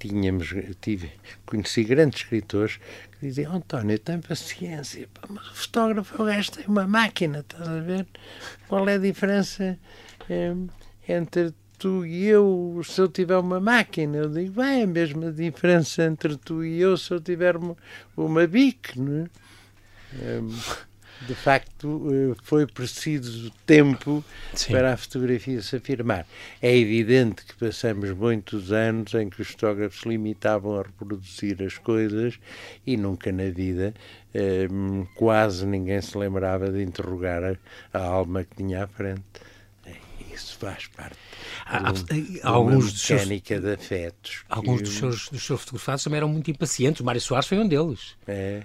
tínhamos, 0.00 0.54
tive, 0.80 1.12
conheci 1.44 1.84
grandes 1.84 2.22
escritores 2.22 2.78
que 3.12 3.26
diziam, 3.26 3.54
António, 3.56 3.98
tem 3.98 4.20
paciência, 4.20 5.08
mas 5.28 5.46
o 5.50 5.54
fotógrafo 5.54 6.22
o 6.22 6.26
gajo 6.26 6.52
tem 6.52 6.66
uma 6.66 6.86
máquina, 6.86 7.40
estás 7.40 7.68
a 7.68 7.80
ver? 7.80 8.06
Qual 8.66 8.88
é 8.88 8.94
a 8.94 8.98
diferença 8.98 9.78
um, 10.28 10.68
entre 11.08 11.52
tu 11.80 12.04
e 12.04 12.26
eu 12.26 12.82
se 12.84 13.00
eu 13.00 13.08
tiver 13.08 13.38
uma 13.38 13.58
máquina. 13.58 14.18
Eu 14.18 14.28
digo, 14.28 14.60
bem, 14.60 14.82
a 14.82 14.86
mesma 14.86 15.32
diferença 15.32 16.04
entre 16.04 16.36
tu 16.36 16.62
e 16.62 16.80
eu 16.80 16.96
se 16.96 17.10
eu 17.12 17.20
tiver 17.20 17.56
uma, 17.56 17.76
uma 18.14 18.46
BIC, 18.46 19.00
não 19.00 19.24
é? 19.24 20.40
Um, 20.40 20.48
de 21.26 21.34
facto, 21.34 22.08
eh, 22.10 22.34
foi 22.42 22.66
preciso 22.66 23.50
tempo 23.66 24.24
Sim. 24.54 24.72
para 24.72 24.94
a 24.94 24.96
fotografia 24.96 25.60
se 25.60 25.76
afirmar. 25.76 26.26
É 26.62 26.74
evidente 26.74 27.44
que 27.44 27.54
passamos 27.54 28.10
muitos 28.12 28.72
anos 28.72 29.12
em 29.14 29.28
que 29.28 29.42
os 29.42 29.48
fotógrafos 29.48 30.00
se 30.00 30.08
limitavam 30.08 30.78
a 30.78 30.82
reproduzir 30.82 31.62
as 31.62 31.76
coisas 31.76 32.38
e 32.86 32.96
nunca 32.96 33.30
na 33.30 33.50
vida 33.50 33.92
eh, 34.32 34.66
quase 35.14 35.66
ninguém 35.66 36.00
se 36.00 36.16
lembrava 36.16 36.70
de 36.70 36.82
interrogar 36.82 37.58
a, 37.92 37.98
alma 37.98 38.44
que 38.44 38.56
tinha 38.56 38.84
à 38.84 38.86
frente. 38.86 39.22
Isso 40.32 40.56
faz 40.58 40.86
parte 40.86 41.16
Há, 41.66 41.92
de, 41.92 42.40
há, 42.42 42.48
alguns 42.48 42.92
dos 42.92 43.10
mecânica 43.10 43.54
seus, 43.54 43.62
de 43.62 43.72
afetos. 43.72 44.44
Alguns 44.48 44.80
dos 44.80 44.94
seus, 44.94 45.28
dos 45.28 45.44
seus 45.44 45.60
fotografados 45.60 46.02
também 46.02 46.16
eram 46.16 46.28
muito 46.28 46.50
impacientes. 46.50 47.00
O 47.00 47.04
Mário 47.04 47.20
Soares 47.20 47.46
foi 47.46 47.58
um 47.58 47.68
deles. 47.68 48.16
É. 48.26 48.62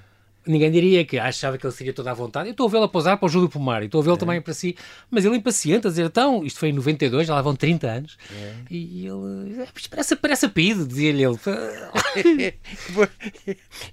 Ninguém 0.47 0.71
diria 0.71 1.03
que 1.03 1.17
achava 1.17 1.57
que 1.57 1.65
ele 1.65 1.73
seria 1.73 1.93
toda 1.93 2.11
à 2.11 2.13
vontade. 2.13 2.49
Eu 2.49 2.51
estou 2.51 2.67
a 2.67 2.69
vê-lo 2.69 2.83
a 2.83 2.87
pousar 2.87 3.17
para 3.17 3.25
o 3.25 3.29
Júlio 3.29 3.49
Pomar 3.49 3.81
e 3.81 3.85
estou 3.85 4.01
a 4.01 4.03
vê-lo 4.03 4.15
é. 4.15 4.19
também 4.19 4.41
para 4.41 4.53
si. 4.53 4.77
Mas 5.09 5.25
ele 5.25 5.37
impaciente 5.37 5.87
a 5.87 5.89
dizer, 5.89 6.05
então, 6.05 6.43
isto 6.43 6.59
foi 6.59 6.69
em 6.69 6.73
92, 6.73 7.27
já 7.27 7.33
lá 7.33 7.41
vão 7.41 7.55
30 7.55 7.87
anos. 7.87 8.17
É. 8.31 8.53
E 8.69 9.07
ele, 9.07 9.61
é, 9.61 9.67
parece, 9.89 10.15
parece 10.15 10.45
a 10.45 10.49
PID, 10.49 10.85
dizia-lhe 10.85 11.23
ele. 11.23 11.35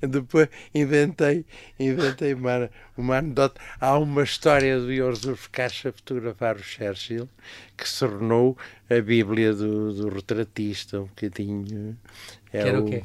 Depois 0.07 0.49
inventei, 0.75 1.47
inventei 1.81 2.35
uma, 2.35 2.69
uma 2.99 3.19
anedota. 3.19 3.59
Há 3.81 3.99
uma 3.99 4.23
história 4.23 4.79
do 4.79 4.95
Joseph 4.95 5.47
Caixa 5.51 5.88
a 5.88 5.93
fotografar 5.93 6.57
o 6.57 6.62
Churchill 6.62 7.29
que 7.79 7.88
se 7.88 8.01
tornou 8.01 8.59
a 8.91 9.01
Bíblia 9.01 9.55
do, 9.55 9.95
do 9.95 10.09
retratista, 10.09 11.01
um 11.01 11.07
bocadinho. 11.07 11.97
É 12.53 12.62
que 12.62 12.69
era 12.69 12.81
o, 12.81 12.85
o 12.85 12.91
quê? 12.91 13.03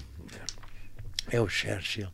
É 1.32 1.42
o 1.42 1.48
Churchill 1.48 2.10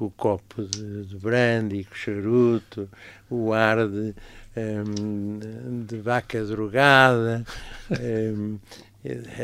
com 0.00 0.06
o 0.06 0.10
copo 0.10 0.62
de, 0.62 1.04
de 1.04 1.16
brandy, 1.18 1.84
com 1.84 1.92
o 1.92 1.96
charuto, 1.96 2.88
o 3.28 3.52
ar 3.52 3.86
de, 3.86 4.14
um, 4.56 5.84
de 5.84 5.98
vaca 5.98 6.42
drogada. 6.42 7.44
Um, 7.90 8.58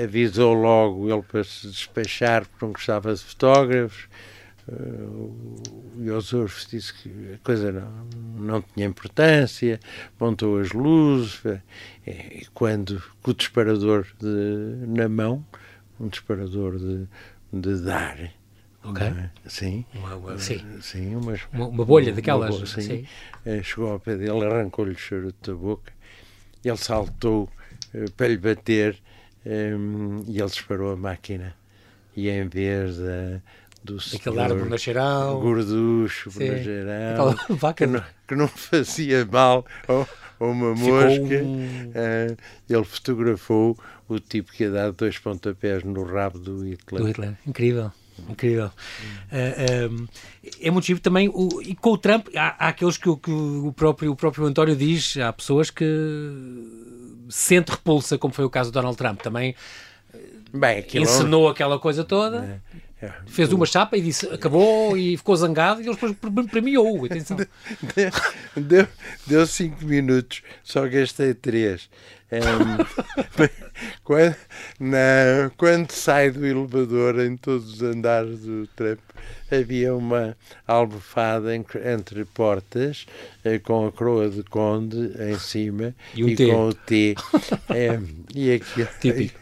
avisou 0.02 0.54
logo 0.54 1.12
ele 1.12 1.22
para 1.22 1.44
se 1.44 1.66
despachar 1.66 2.46
porque 2.46 2.64
não 2.64 2.72
gostava 2.72 3.14
de 3.14 3.20
fotógrafos. 3.20 4.08
Uh, 4.66 5.62
o 5.98 6.04
Josef 6.04 6.66
disse 6.70 6.94
que 6.94 7.34
a 7.34 7.38
coisa 7.44 7.70
não, 7.70 8.06
não 8.38 8.62
tinha 8.62 8.86
importância, 8.86 9.78
montou 10.18 10.58
as 10.58 10.72
luzes, 10.72 11.42
e 12.06 12.46
quando 12.54 13.00
com 13.22 13.30
o 13.30 13.34
disparador 13.34 14.06
de, 14.18 14.86
na 14.88 15.08
mão, 15.08 15.44
um 16.00 16.08
disparador 16.08 16.78
de, 16.78 17.06
de 17.52 17.80
dar, 17.82 18.32
Ok. 18.86 19.04
É? 19.04 19.30
Sim. 19.46 19.84
Uma, 19.94 20.14
uma, 20.14 20.38
sim. 20.38 20.64
sim 20.80 21.16
umas, 21.16 21.40
uma, 21.52 21.66
uma 21.66 21.84
bolha 21.84 22.12
daquelas. 22.12 22.50
Uma 22.50 22.58
bolha, 22.58 22.66
sim. 22.66 22.80
sim. 22.80 23.06
Eh, 23.44 23.62
chegou 23.62 23.90
ao 23.90 24.00
pé 24.00 24.16
dele, 24.16 24.44
arrancou-lhe 24.44 24.92
o 24.92 24.98
charuto 24.98 25.50
da 25.50 25.56
boca. 25.58 25.92
Ele 26.64 26.76
saltou 26.76 27.48
uh, 27.94 28.10
para 28.12 28.28
lhe 28.28 28.38
bater 28.38 28.96
um, 29.44 30.24
e 30.26 30.38
ele 30.38 30.48
disparou 30.48 30.92
a 30.92 30.96
máquina. 30.96 31.54
E 32.16 32.28
em 32.28 32.48
vez 32.48 32.96
da, 32.98 33.40
do 33.84 33.98
Aquele 34.14 34.40
ar 34.40 34.52
gorducho, 35.40 36.30
que, 37.76 37.86
não, 37.86 38.04
que 38.26 38.34
não 38.34 38.48
fazia 38.48 39.24
mal 39.26 39.66
a, 39.88 40.44
uma 40.44 40.74
mosca, 40.74 41.42
um... 41.42 41.88
uh, 41.88 42.36
ele 42.68 42.84
fotografou 42.84 43.78
o 44.08 44.18
tipo 44.18 44.52
que 44.52 44.64
ia 44.64 44.70
dar 44.70 44.92
dois 44.92 45.18
pontapés 45.18 45.82
no 45.82 46.04
rabo 46.04 46.38
do 46.38 46.64
Hitler. 46.64 47.02
Do 47.02 47.08
Hitler, 47.08 47.36
incrível. 47.46 47.92
Incrível. 48.28 48.70
Uh, 49.30 50.08
é 50.60 50.70
muito 50.70 50.86
giro 50.86 51.00
também. 51.00 51.28
O, 51.28 51.60
e 51.62 51.74
com 51.74 51.90
o 51.90 51.98
Trump, 51.98 52.28
há, 52.34 52.66
há 52.66 52.68
aqueles 52.68 52.96
que, 52.96 53.14
que, 53.16 53.30
o, 53.30 53.72
próprio, 53.72 54.12
o 54.12 54.16
próprio 54.16 54.46
António 54.46 54.74
diz, 54.74 55.16
há 55.18 55.32
pessoas 55.32 55.70
que 55.70 55.84
sente 57.28 57.70
repulsa, 57.72 58.16
como 58.16 58.32
foi 58.32 58.44
o 58.44 58.50
caso 58.50 58.70
do 58.70 58.74
Donald 58.74 58.96
Trump. 58.96 59.20
Também 59.20 59.54
Bem, 60.52 60.84
ensinou 60.94 61.48
aquela 61.48 61.78
coisa 61.78 62.04
toda. 62.04 62.60
É, 62.74 62.80
é, 63.00 63.12
fez 63.26 63.52
uma 63.52 63.66
chapa 63.66 63.96
e 63.96 64.00
disse 64.00 64.26
acabou 64.26 64.96
e 64.96 65.16
ficou 65.18 65.36
zangado 65.36 65.82
e 65.82 65.86
ele 65.86 65.94
depois 65.94 66.46
premiou. 66.50 67.04
Atenção. 67.04 67.36
Deu, 67.36 68.10
deu, 68.56 68.88
deu 69.26 69.46
cinco 69.46 69.84
minutos, 69.84 70.42
só 70.62 70.88
gastei 70.88 71.34
três. 71.34 71.90
Um, 72.32 73.46
quando, 74.02 74.34
na, 74.80 75.50
quando 75.56 75.92
sai 75.92 76.30
do 76.30 76.44
elevador 76.44 77.20
em 77.20 77.36
todos 77.36 77.74
os 77.74 77.82
andares 77.82 78.40
do 78.40 78.66
Trump, 78.68 78.98
havia 79.50 79.94
uma 79.94 80.36
almofada 80.66 81.54
entre 81.54 82.24
portas 82.24 83.06
eh, 83.44 83.60
com 83.60 83.86
a 83.86 83.92
coroa 83.92 84.28
de 84.28 84.42
conde 84.42 85.12
em 85.20 85.38
cima 85.38 85.94
e, 86.14 86.24
um 86.24 86.28
e 86.28 86.36
com 86.36 86.68
o 86.68 86.74
T. 86.74 87.14
é, 87.68 88.00
e 88.34 88.54
aquilo, 88.54 88.88
Típico. 89.00 89.38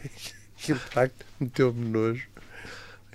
aquilo 0.59 0.79
de 0.79 0.85
facto 0.85 1.25
meteu-me 1.39 1.89
nojo. 1.89 2.34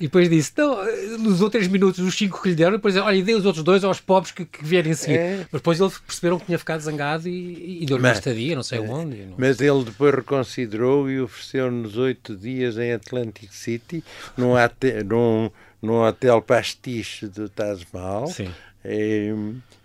E 0.01 0.05
depois 0.05 0.31
disse, 0.31 0.51
não, 0.57 0.83
nos 1.19 1.43
outros 1.43 1.69
minutos, 1.69 1.99
os 2.01 2.17
cinco 2.17 2.41
que 2.41 2.49
lhe 2.49 2.55
deram, 2.55 2.73
depois, 2.73 2.97
olha, 2.97 3.15
e 3.15 3.23
dei 3.23 3.35
os 3.35 3.45
outros 3.45 3.63
dois 3.63 3.85
aos 3.85 4.01
pobres 4.01 4.33
que, 4.33 4.47
que 4.47 4.65
vierem 4.65 4.93
a 4.93 4.97
seguir. 4.97 5.19
É. 5.19 5.37
Mas 5.53 5.61
depois 5.61 5.79
eles 5.79 5.99
perceberam 5.99 6.39
que 6.39 6.47
tinha 6.47 6.59
ficado 6.59 6.81
zangado 6.81 7.29
e, 7.29 7.83
e 7.83 7.85
deu-lhe 7.85 8.03
uma 8.03 8.13
estadia, 8.13 8.57
não 8.57 8.63
sei 8.63 8.79
é. 8.79 8.81
onde. 8.81 9.17
Não... 9.27 9.35
Mas 9.37 9.61
ele 9.61 9.85
depois 9.85 10.15
reconsiderou 10.15 11.11
e 11.11 11.21
ofereceu-nos 11.21 11.99
oito 11.99 12.35
dias 12.35 12.79
em 12.79 12.95
Atlantic 12.95 13.53
City, 13.53 14.03
num, 14.39 14.57
ate, 14.57 15.05
num, 15.05 15.51
num 15.83 16.01
hotel 16.01 16.41
pastiche 16.41 17.27
do 17.27 17.51
Taj 17.51 17.87
Mahal. 17.93 18.29
Sim. 18.29 18.51
E, 18.83 19.35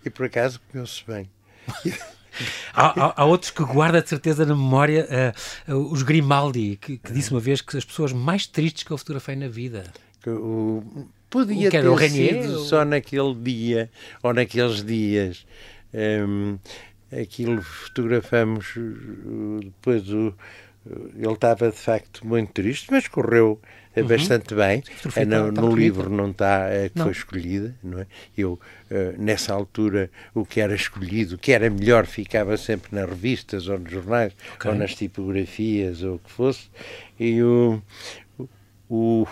e 0.02 0.08
por 0.08 0.24
acaso 0.24 0.58
comeu-se 0.72 1.04
bem. 1.06 1.28
há, 2.72 2.86
há, 2.86 3.14
há, 3.20 3.24
outros 3.26 3.50
que 3.50 3.62
guarda 3.62 4.00
de 4.00 4.08
certeza 4.08 4.46
na 4.46 4.54
memória 4.54 5.34
uh, 5.68 5.74
uh, 5.74 5.92
os 5.92 6.02
Grimaldi, 6.02 6.78
que, 6.80 6.96
que, 6.96 7.12
disse 7.12 7.30
uma 7.32 7.40
vez 7.40 7.60
que 7.60 7.76
as 7.76 7.84
pessoas 7.84 8.14
mais 8.14 8.46
tristes 8.46 8.82
que 8.82 8.90
eu 8.90 8.96
fotografei 8.96 9.36
na 9.36 9.48
vida 9.48 9.92
o, 10.26 10.82
podia 11.30 11.68
o 11.68 11.70
ter 11.70 11.88
o 11.88 11.98
sido 11.98 12.58
só 12.60 12.84
naquele 12.84 13.34
dia 13.34 13.90
ou 14.22 14.32
naqueles 14.32 14.84
dias. 14.84 15.46
Um, 15.94 16.58
aquilo 17.10 17.62
fotografamos 17.62 18.74
depois 19.62 20.10
o, 20.10 20.34
ele 21.16 21.32
estava 21.32 21.70
de 21.70 21.76
facto 21.76 22.26
muito 22.26 22.52
triste, 22.52 22.88
mas 22.90 23.08
correu 23.08 23.60
uhum. 23.96 24.06
bastante 24.06 24.54
bem. 24.54 24.82
É, 25.16 25.24
no, 25.24 25.50
no 25.50 25.74
livro 25.74 26.08
não 26.08 26.30
está 26.30 26.68
é, 26.68 26.88
que 26.88 26.98
não. 26.98 27.06
foi 27.06 27.12
escolhida, 27.12 27.74
não 27.82 28.00
é? 28.00 28.06
Eu, 28.36 28.52
uh, 28.52 29.14
nessa 29.18 29.52
altura, 29.52 30.10
o 30.34 30.44
que 30.44 30.60
era 30.60 30.74
escolhido, 30.74 31.34
o 31.34 31.38
que 31.38 31.52
era 31.52 31.68
melhor, 31.68 32.06
ficava 32.06 32.56
sempre 32.56 32.94
nas 32.94 33.08
revistas 33.08 33.68
ou 33.68 33.78
nos 33.78 33.90
jornais, 33.90 34.32
okay. 34.54 34.70
ou 34.70 34.76
nas 34.76 34.94
tipografias, 34.94 36.02
ou 36.02 36.16
o 36.16 36.18
que 36.18 36.30
fosse. 36.30 36.70
E 37.18 37.42
o, 37.42 37.82
o 38.88 39.26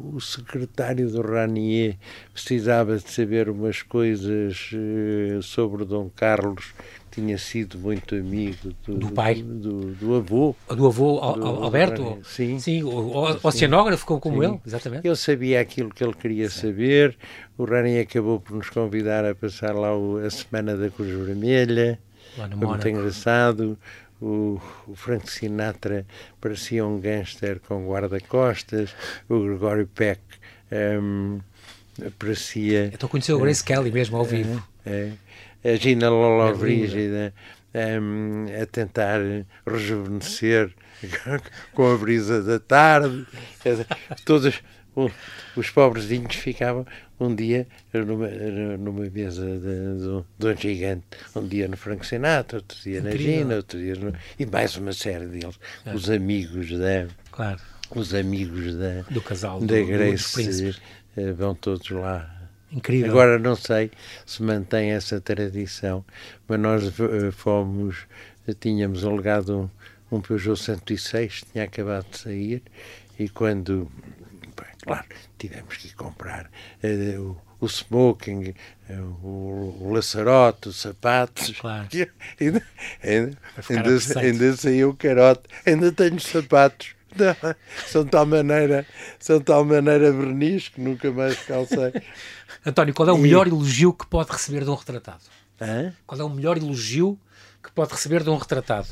o 0.00 0.20
secretário 0.20 1.08
do 1.08 1.22
Ranier 1.22 1.96
precisava 2.32 2.96
de 2.96 3.10
saber 3.10 3.48
umas 3.48 3.82
coisas 3.82 4.70
uh, 4.72 5.42
sobre 5.42 5.84
Dom 5.84 6.10
Carlos, 6.14 6.74
que 7.10 7.20
tinha 7.20 7.38
sido 7.38 7.78
muito 7.78 8.14
amigo 8.14 8.74
do, 8.86 8.94
do 8.94 9.10
pai, 9.12 9.36
do, 9.36 9.54
do, 9.54 9.94
do, 9.94 10.14
avô. 10.14 10.56
Do 10.68 10.86
avô 10.86 11.20
do, 11.34 11.46
Alberto? 11.46 12.18
Sim. 12.24 12.58
Sim, 12.58 12.82
o, 12.82 12.90
o 12.90 13.38
oceanógrafo 13.42 14.04
como 14.04 14.42
sim. 14.42 14.48
ele, 14.48 14.60
exatamente. 14.66 15.06
Ele 15.06 15.16
sabia 15.16 15.60
aquilo 15.60 15.90
que 15.90 16.02
ele 16.02 16.14
queria 16.14 16.50
sim. 16.50 16.60
saber. 16.60 17.16
O 17.56 17.64
Ranier 17.64 18.02
acabou 18.02 18.40
por 18.40 18.56
nos 18.56 18.70
convidar 18.70 19.24
a 19.24 19.34
passar 19.34 19.74
lá 19.74 19.90
a 20.24 20.30
Semana 20.30 20.76
da 20.76 20.90
Cruz 20.90 21.10
Vermelha. 21.10 21.98
Lá 22.36 22.48
no 22.48 22.58
Foi 22.58 22.66
muito 22.66 22.88
engraçado 22.88 23.78
o, 24.20 24.60
o 24.86 24.94
Frank 24.94 25.30
Sinatra 25.30 26.06
parecia 26.40 26.84
um 26.84 26.98
gangster 27.00 27.60
com 27.60 27.86
guarda-costas, 27.88 28.94
o 29.28 29.40
Gregório 29.40 29.86
Peck 29.86 30.20
um, 31.00 31.40
parecia... 32.18 32.90
Então 32.92 33.08
conheceu 33.08 33.36
o 33.36 33.40
Grace 33.40 33.62
uh, 33.62 33.64
Kelly 33.64 33.90
mesmo 33.90 34.16
ao 34.16 34.24
vivo. 34.24 34.62
É, 34.84 35.12
é, 35.62 35.72
a 35.72 35.76
Gina 35.76 36.08
Lolo 36.08 36.56
Brígida 36.56 37.32
um, 37.74 38.46
a 38.60 38.66
tentar 38.66 39.20
rejuvenescer 39.66 40.72
com 41.74 41.92
a 41.92 41.96
brisa 41.96 42.42
da 42.42 42.58
tarde, 42.58 43.26
todos 44.24 44.62
os 45.56 45.70
pobrezinhos 45.70 46.34
ficavam 46.36 46.86
um 47.18 47.34
dia 47.34 47.66
numa, 47.92 48.28
numa 48.76 49.10
mesa 49.10 49.44
de, 49.44 49.60
de, 49.60 50.24
de, 50.38 50.46
um 50.46 50.56
gigante, 50.56 51.04
um 51.34 51.46
dia 51.46 51.68
no 51.68 51.76
Frank 51.76 52.06
Sinatra, 52.06 52.58
outro 52.58 52.78
dia 52.80 52.98
Incrível. 52.98 53.26
na 53.26 53.32
Gina, 53.32 53.56
outro 53.56 53.78
dia 53.78 53.94
no, 53.96 54.14
e 54.38 54.46
mais 54.46 54.76
uma 54.76 54.92
série 54.92 55.26
deles, 55.26 55.58
é. 55.84 55.94
os 55.94 56.10
amigos 56.10 56.70
da 56.78 57.06
claro. 57.30 57.60
os 57.94 58.14
amigos 58.14 58.76
da 58.76 59.02
do 59.10 59.20
casal 59.20 59.60
da 59.60 59.66
do, 59.66 59.86
Grace 59.86 60.70
uh, 61.16 61.34
vão 61.34 61.54
todos 61.54 61.88
lá. 61.90 62.30
Incrível. 62.72 63.10
Agora 63.10 63.38
não 63.38 63.54
sei 63.54 63.92
se 64.26 64.42
mantém 64.42 64.90
essa 64.90 65.20
tradição, 65.20 66.04
mas 66.48 66.58
nós 66.58 66.98
uh, 66.98 67.30
fomos, 67.30 68.06
tínhamos 68.58 69.04
alegado 69.04 69.70
um, 70.10 70.16
um 70.16 70.20
Peugeot 70.20 70.60
106, 70.60 71.44
tinha 71.52 71.64
acabado 71.64 72.06
de 72.10 72.18
sair, 72.18 72.62
e 73.16 73.28
quando 73.28 73.88
Claro, 74.84 75.06
tivemos 75.38 75.76
que 75.76 75.94
comprar 75.94 76.50
uh, 76.82 77.36
o 77.58 77.66
smoking, 77.66 78.54
eh, 78.88 79.00
o, 79.22 79.78
o 79.80 79.92
laçarote, 79.92 80.68
os 80.68 80.76
sapatos. 80.76 81.58
Claro. 81.58 81.88
Ainda, 82.40 82.62
ainda, 83.02 83.38
ainda, 83.70 84.20
ainda 84.20 84.56
saiu 84.56 84.90
o 84.90 84.96
carote, 84.96 85.42
ainda 85.64 85.90
tenho 85.90 86.20
sapatos. 86.20 86.94
Não, 87.16 87.54
são 87.86 88.04
de 88.04 88.10
tal 88.10 88.26
maneira, 88.26 88.84
são 89.20 89.38
de 89.38 89.44
tal 89.44 89.64
maneira 89.64 90.10
verniz 90.10 90.68
que 90.68 90.80
nunca 90.80 91.10
mais 91.12 91.38
calcei. 91.44 91.92
António, 92.66 92.92
qual 92.92 93.08
é 93.08 93.12
o 93.12 93.18
e... 93.18 93.20
melhor 93.20 93.46
elogio 93.46 93.92
que 93.92 94.06
pode 94.06 94.32
receber 94.32 94.64
de 94.64 94.70
um 94.70 94.74
retratado? 94.74 95.22
Hã? 95.60 95.94
Qual 96.06 96.20
é 96.20 96.24
o 96.24 96.28
melhor 96.28 96.56
elogio 96.56 97.18
que 97.62 97.70
pode 97.70 97.92
receber 97.92 98.24
de 98.24 98.30
um 98.30 98.36
retratado? 98.36 98.88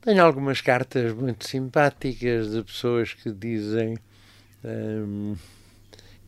Tenho 0.00 0.24
algumas 0.24 0.60
cartas 0.60 1.12
muito 1.12 1.46
simpáticas 1.46 2.50
de 2.50 2.62
pessoas 2.62 3.12
que 3.12 3.30
dizem 3.30 3.98
hum, 4.64 5.36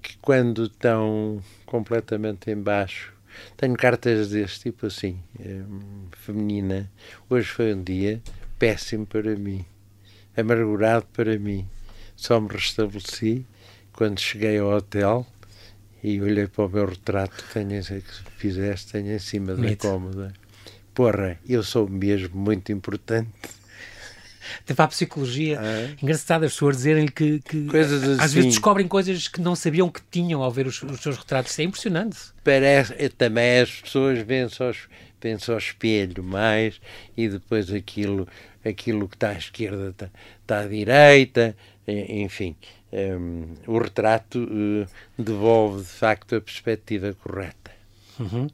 que 0.02 0.16
quando 0.18 0.64
estão 0.64 1.42
completamente 1.64 2.50
embaixo 2.50 3.12
tenho 3.56 3.76
cartas 3.76 4.30
deste 4.30 4.60
tipo 4.70 4.86
assim, 4.86 5.18
hum, 5.38 6.06
feminina. 6.12 6.90
Hoje 7.28 7.48
foi 7.48 7.74
um 7.74 7.82
dia 7.82 8.22
péssimo 8.58 9.06
para 9.06 9.36
mim 9.36 9.64
amargurado 10.36 11.06
para 11.12 11.38
mim. 11.38 11.66
Só 12.14 12.40
me 12.40 12.48
restabeleci 12.48 13.46
quando 13.92 14.20
cheguei 14.20 14.58
ao 14.58 14.70
hotel 14.70 15.26
e 16.02 16.20
olhei 16.20 16.46
para 16.46 16.66
o 16.66 16.68
meu 16.68 16.86
retrato 16.86 17.42
que, 17.42 17.52
tenho, 17.52 17.82
que 17.82 18.30
fizeste, 18.36 18.92
tenho 18.92 19.12
em 19.14 19.18
cima 19.18 19.54
Mito. 19.54 19.86
da 19.86 19.90
cómoda. 19.90 20.32
Porra, 20.94 21.38
eu 21.48 21.62
sou 21.62 21.88
mesmo 21.88 22.38
muito 22.38 22.72
importante. 22.72 23.30
Teve 24.64 24.82
a 24.82 24.88
psicologia 24.88 25.60
ah. 25.60 25.96
engraçado 26.02 26.44
as 26.44 26.52
pessoas 26.52 26.76
dizerem 26.76 27.06
que, 27.06 27.40
que 27.40 27.68
assim. 27.76 28.16
às 28.20 28.32
vezes 28.32 28.50
descobrem 28.50 28.86
coisas 28.88 29.28
que 29.28 29.40
não 29.40 29.54
sabiam 29.54 29.88
que 29.88 30.00
tinham 30.10 30.42
ao 30.42 30.50
ver 30.50 30.66
os, 30.66 30.82
os 30.82 31.00
seus 31.00 31.16
retratos. 31.16 31.52
Isso 31.52 31.60
é 31.60 31.64
impressionante. 31.64 32.18
Parece, 32.44 33.08
também 33.10 33.60
as 33.60 33.70
pessoas 33.70 34.18
veem 34.20 34.48
só, 34.48 34.70
veem 35.20 35.38
só 35.38 35.56
espelho 35.56 36.22
mais 36.22 36.80
e 37.16 37.28
depois 37.28 37.72
aquilo 37.72 38.26
aquilo 38.68 39.08
que 39.08 39.16
está 39.16 39.30
à 39.30 39.38
esquerda 39.38 39.90
está, 39.90 40.10
está 40.42 40.58
à 40.60 40.66
direita, 40.66 41.56
enfim. 41.86 42.56
Um, 42.92 43.54
o 43.66 43.78
retrato 43.78 44.38
uh, 44.38 44.86
devolve 45.18 45.82
de 45.82 45.88
facto 45.88 46.36
a 46.36 46.40
perspectiva 46.40 47.14
correta. 47.14 47.70
Uhum. 48.18 48.48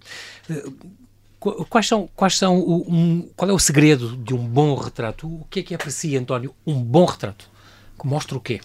Quais 1.69 1.89
são, 1.89 2.09
quais 2.15 2.39
são 2.39 2.59
o, 2.61 2.89
um, 2.89 3.29
qual 3.35 3.51
é 3.51 3.53
o 3.53 3.59
segredo 3.59 4.17
de 4.17 4.33
um 4.33 4.47
bom 4.47 4.77
retrato? 4.77 5.27
O 5.27 5.45
que 5.51 5.61
é 5.61 5.63
que 5.65 5.75
é 5.75 5.91
si, 5.91 6.17
António, 6.17 6.55
um 6.65 6.81
bom 6.81 7.05
retrato? 7.05 7.51
Que 7.99 8.07
mostra 8.07 8.37
o 8.37 8.41
quê? 8.41 8.61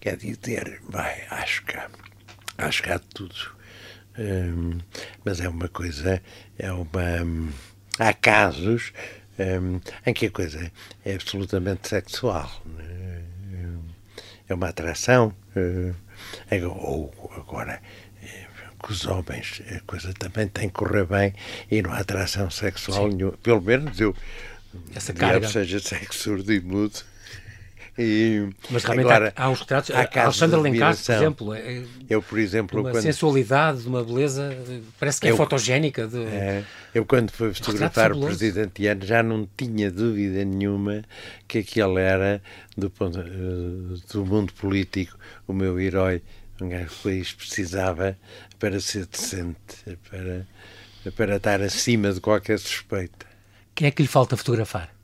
Quer 0.00 0.16
dizer, 0.16 0.82
vai, 0.88 1.24
acho 1.30 1.64
que 1.64 1.76
há, 1.76 1.88
acho 2.58 2.82
que 2.82 2.90
há 2.90 2.98
tudo. 2.98 3.34
Um, 4.18 4.78
mas 5.24 5.40
é 5.40 5.48
uma 5.48 5.68
coisa, 5.68 6.20
é 6.58 6.72
uma. 6.72 7.22
Um, 7.22 7.48
há 7.98 8.12
casos 8.12 8.92
um, 9.38 9.80
em 10.04 10.12
que 10.12 10.26
a 10.26 10.30
coisa 10.30 10.72
é 11.04 11.14
absolutamente 11.14 11.88
sexual. 11.88 12.50
Né? 12.64 13.22
É 14.48 14.54
uma 14.54 14.68
atração. 14.68 15.32
Uh, 15.54 15.94
ou 16.80 17.32
agora, 17.36 17.80
com 18.78 18.92
os 18.92 19.06
homens, 19.06 19.62
a 19.74 19.80
coisa 19.80 20.12
também 20.14 20.48
tem 20.48 20.68
que 20.68 20.74
correr 20.74 21.06
bem 21.06 21.34
e 21.70 21.82
não 21.82 21.92
há 21.92 21.98
atração 21.98 22.50
sexual 22.50 23.08
nenhuma. 23.08 23.36
Pelo 23.42 23.60
menos 23.60 24.00
eu. 24.00 24.14
Essa 24.94 25.12
carga. 25.12 25.48
seja 25.48 25.80
sexo 25.80 26.18
surdo 26.18 26.52
e 26.52 26.60
mudo. 26.60 27.02
E, 27.98 28.50
Mas 28.70 28.84
realmente 28.84 29.06
agora, 29.06 29.32
há, 29.34 29.44
há 29.44 29.48
uns 29.48 29.60
retratos. 29.60 29.90
Há 29.90 30.22
Alexandre 30.22 30.60
Lencastre, 30.60 31.06
por 31.06 31.22
exemplo. 31.22 31.54
É, 31.54 31.82
eu, 32.10 32.22
por 32.22 32.38
exemplo. 32.38 32.80
Uma 32.80 32.90
quando, 32.90 33.02
sensualidade, 33.02 33.86
uma 33.86 34.04
beleza, 34.04 34.54
parece 35.00 35.20
que 35.20 35.28
é 35.28 35.30
eu, 35.30 35.36
fotogénica. 35.36 36.06
De, 36.06 36.22
é, 36.24 36.62
eu, 36.94 37.06
quando 37.06 37.30
fui 37.30 37.54
fotografar 37.54 38.12
o 38.12 38.20
presidente 38.20 38.82
Iano, 38.82 39.04
já 39.04 39.22
não 39.22 39.48
tinha 39.56 39.90
dúvida 39.90 40.44
nenhuma 40.44 41.02
que 41.48 41.58
aquele 41.58 41.98
era, 42.00 42.42
do, 42.76 42.90
ponto, 42.90 43.18
eh, 43.18 43.24
do 44.12 44.26
mundo 44.26 44.52
político, 44.52 45.16
o 45.48 45.54
meu 45.54 45.80
herói. 45.80 46.22
Um 46.60 46.70
gajo 46.70 46.86
que 46.86 46.94
o 46.94 47.02
país 47.02 47.32
precisava 47.32 48.16
para 48.58 48.80
ser 48.80 49.06
decente, 49.06 49.98
para, 50.10 50.46
para 51.12 51.36
estar 51.36 51.62
acima 51.62 52.12
de 52.12 52.20
qualquer 52.20 52.58
suspeita. 52.58 53.26
Quem 53.74 53.88
é 53.88 53.90
que 53.90 54.02
lhe 54.02 54.08
falta 54.08 54.36
fotografar? 54.36 54.96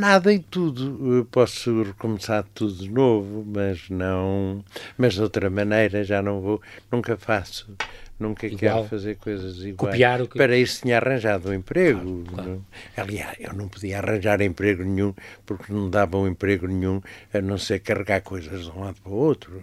nada 0.00 0.32
e 0.32 0.38
tudo. 0.38 1.16
Eu 1.16 1.24
posso 1.26 1.82
recomeçar 1.82 2.44
tudo 2.54 2.74
de 2.74 2.90
novo, 2.90 3.44
mas 3.46 3.88
não. 3.90 4.64
Mas 4.96 5.14
de 5.14 5.22
outra 5.22 5.50
maneira 5.50 6.02
já 6.02 6.22
não 6.22 6.40
vou, 6.40 6.62
nunca 6.90 7.16
faço. 7.16 7.76
Nunca 8.18 8.46
Igual. 8.46 8.58
quero 8.58 8.84
fazer 8.84 9.16
coisas 9.16 9.56
iguais. 9.60 9.76
Copiar 9.76 10.20
o 10.20 10.28
que... 10.28 10.36
Para 10.36 10.54
isso 10.54 10.82
tinha 10.82 10.98
arranjado 10.98 11.48
um 11.48 11.54
emprego. 11.54 12.22
Claro, 12.24 12.34
claro. 12.34 12.66
Aliás, 12.94 13.36
eu 13.40 13.54
não 13.54 13.66
podia 13.66 13.96
arranjar 13.96 14.42
emprego 14.42 14.84
nenhum 14.84 15.14
porque 15.46 15.72
não 15.72 15.88
dava 15.88 16.18
um 16.18 16.28
emprego 16.28 16.66
nenhum 16.66 17.00
a 17.32 17.40
não 17.40 17.56
ser 17.56 17.80
carregar 17.80 18.20
coisas 18.20 18.64
de 18.64 18.70
um 18.70 18.80
lado 18.80 19.00
para 19.02 19.10
o 19.10 19.14
outro. 19.14 19.62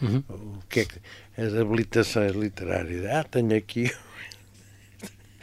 Uhum. 0.00 0.22
O 0.28 0.58
que 0.68 0.80
é 0.80 0.84
que 0.84 1.00
as 1.36 1.54
habilitações 1.54 2.32
literárias? 2.32 3.04
Ah, 3.06 3.24
tenho 3.24 3.56
aqui 3.56 3.92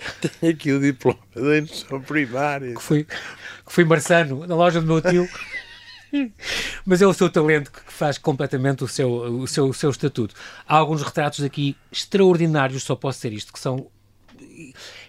tenho 0.40 0.54
aqui 0.54 0.72
o 0.72 0.80
diploma 0.80 1.20
da 1.36 1.58
indução 1.58 2.02
primária. 2.02 2.74
Que 2.76 2.82
fui, 2.82 3.04
que 3.04 3.74
fui 3.74 3.86
marçano 3.86 4.46
na 4.46 4.56
loja 4.56 4.82
do 4.82 4.88
meu 4.88 5.02
tio. 5.02 5.28
Mas 6.86 7.02
é 7.02 7.08
o 7.08 7.14
seu 7.14 7.30
talento 7.30 7.72
que 7.72 7.82
faz 7.92 8.18
completamente 8.18 8.84
o 8.84 8.88
seu, 8.88 9.10
o 9.12 9.48
seu, 9.48 9.68
o 9.68 9.74
seu 9.74 9.90
estatuto. 9.90 10.36
Há 10.68 10.78
alguns 10.78 11.02
retratos 11.02 11.44
aqui 11.44 11.76
extraordinários, 11.92 12.84
só 12.84 12.96
posso 12.96 13.20
ser 13.20 13.34
isto, 13.34 13.52
que 13.52 13.60
são 13.60 13.88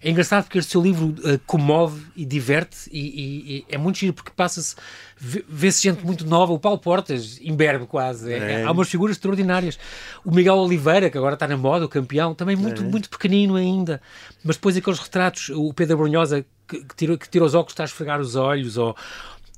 é 0.02 0.11
engraçado 0.11 0.44
porque 0.44 0.59
este 0.59 0.72
seu 0.72 0.82
livro 0.82 1.07
uh, 1.07 1.38
comove 1.46 2.07
e 2.16 2.24
diverte 2.24 2.88
e, 2.90 3.00
e, 3.00 3.57
e, 3.57 3.66
é 3.68 3.78
muito 3.78 3.98
giro 3.98 4.12
porque 4.12 4.30
passa-se, 4.34 4.74
vê-se 5.16 5.82
gente 5.82 6.05
muito 6.05 6.26
nova, 6.26 6.52
o 6.52 6.59
Paulo 6.59 6.78
Portas, 6.78 7.38
imberbe 7.40 7.86
quase, 7.86 8.32
é, 8.32 8.62
é. 8.62 8.64
há 8.64 8.70
umas 8.70 8.88
figuras 8.88 9.16
extraordinárias. 9.16 9.78
O 10.24 10.34
Miguel 10.34 10.57
Oliveira, 10.57 11.11
que 11.11 11.18
agora 11.18 11.34
está 11.34 11.46
na 11.46 11.57
moda, 11.57 11.84
o 11.84 11.88
campeão, 11.88 12.34
também 12.34 12.57
muito, 12.57 12.82
é. 12.82 12.84
muito 12.84 13.09
pequenino 13.11 13.57
ainda. 13.57 14.00
Mas 14.42 14.57
depois 14.57 14.76
aqueles 14.76 14.98
retratos, 14.98 15.50
o 15.50 15.72
Pedro 15.72 15.98
Brunhosa 15.98 16.44
que, 16.66 16.82
que, 16.82 16.96
tira, 16.96 17.16
que 17.16 17.28
tira 17.28 17.44
os 17.44 17.55
óculos, 17.55 17.72
está 17.72 17.84
a 17.84 17.86
esfregar 17.86 18.20
os 18.20 18.36
olhos, 18.36 18.76
ou, 18.76 18.96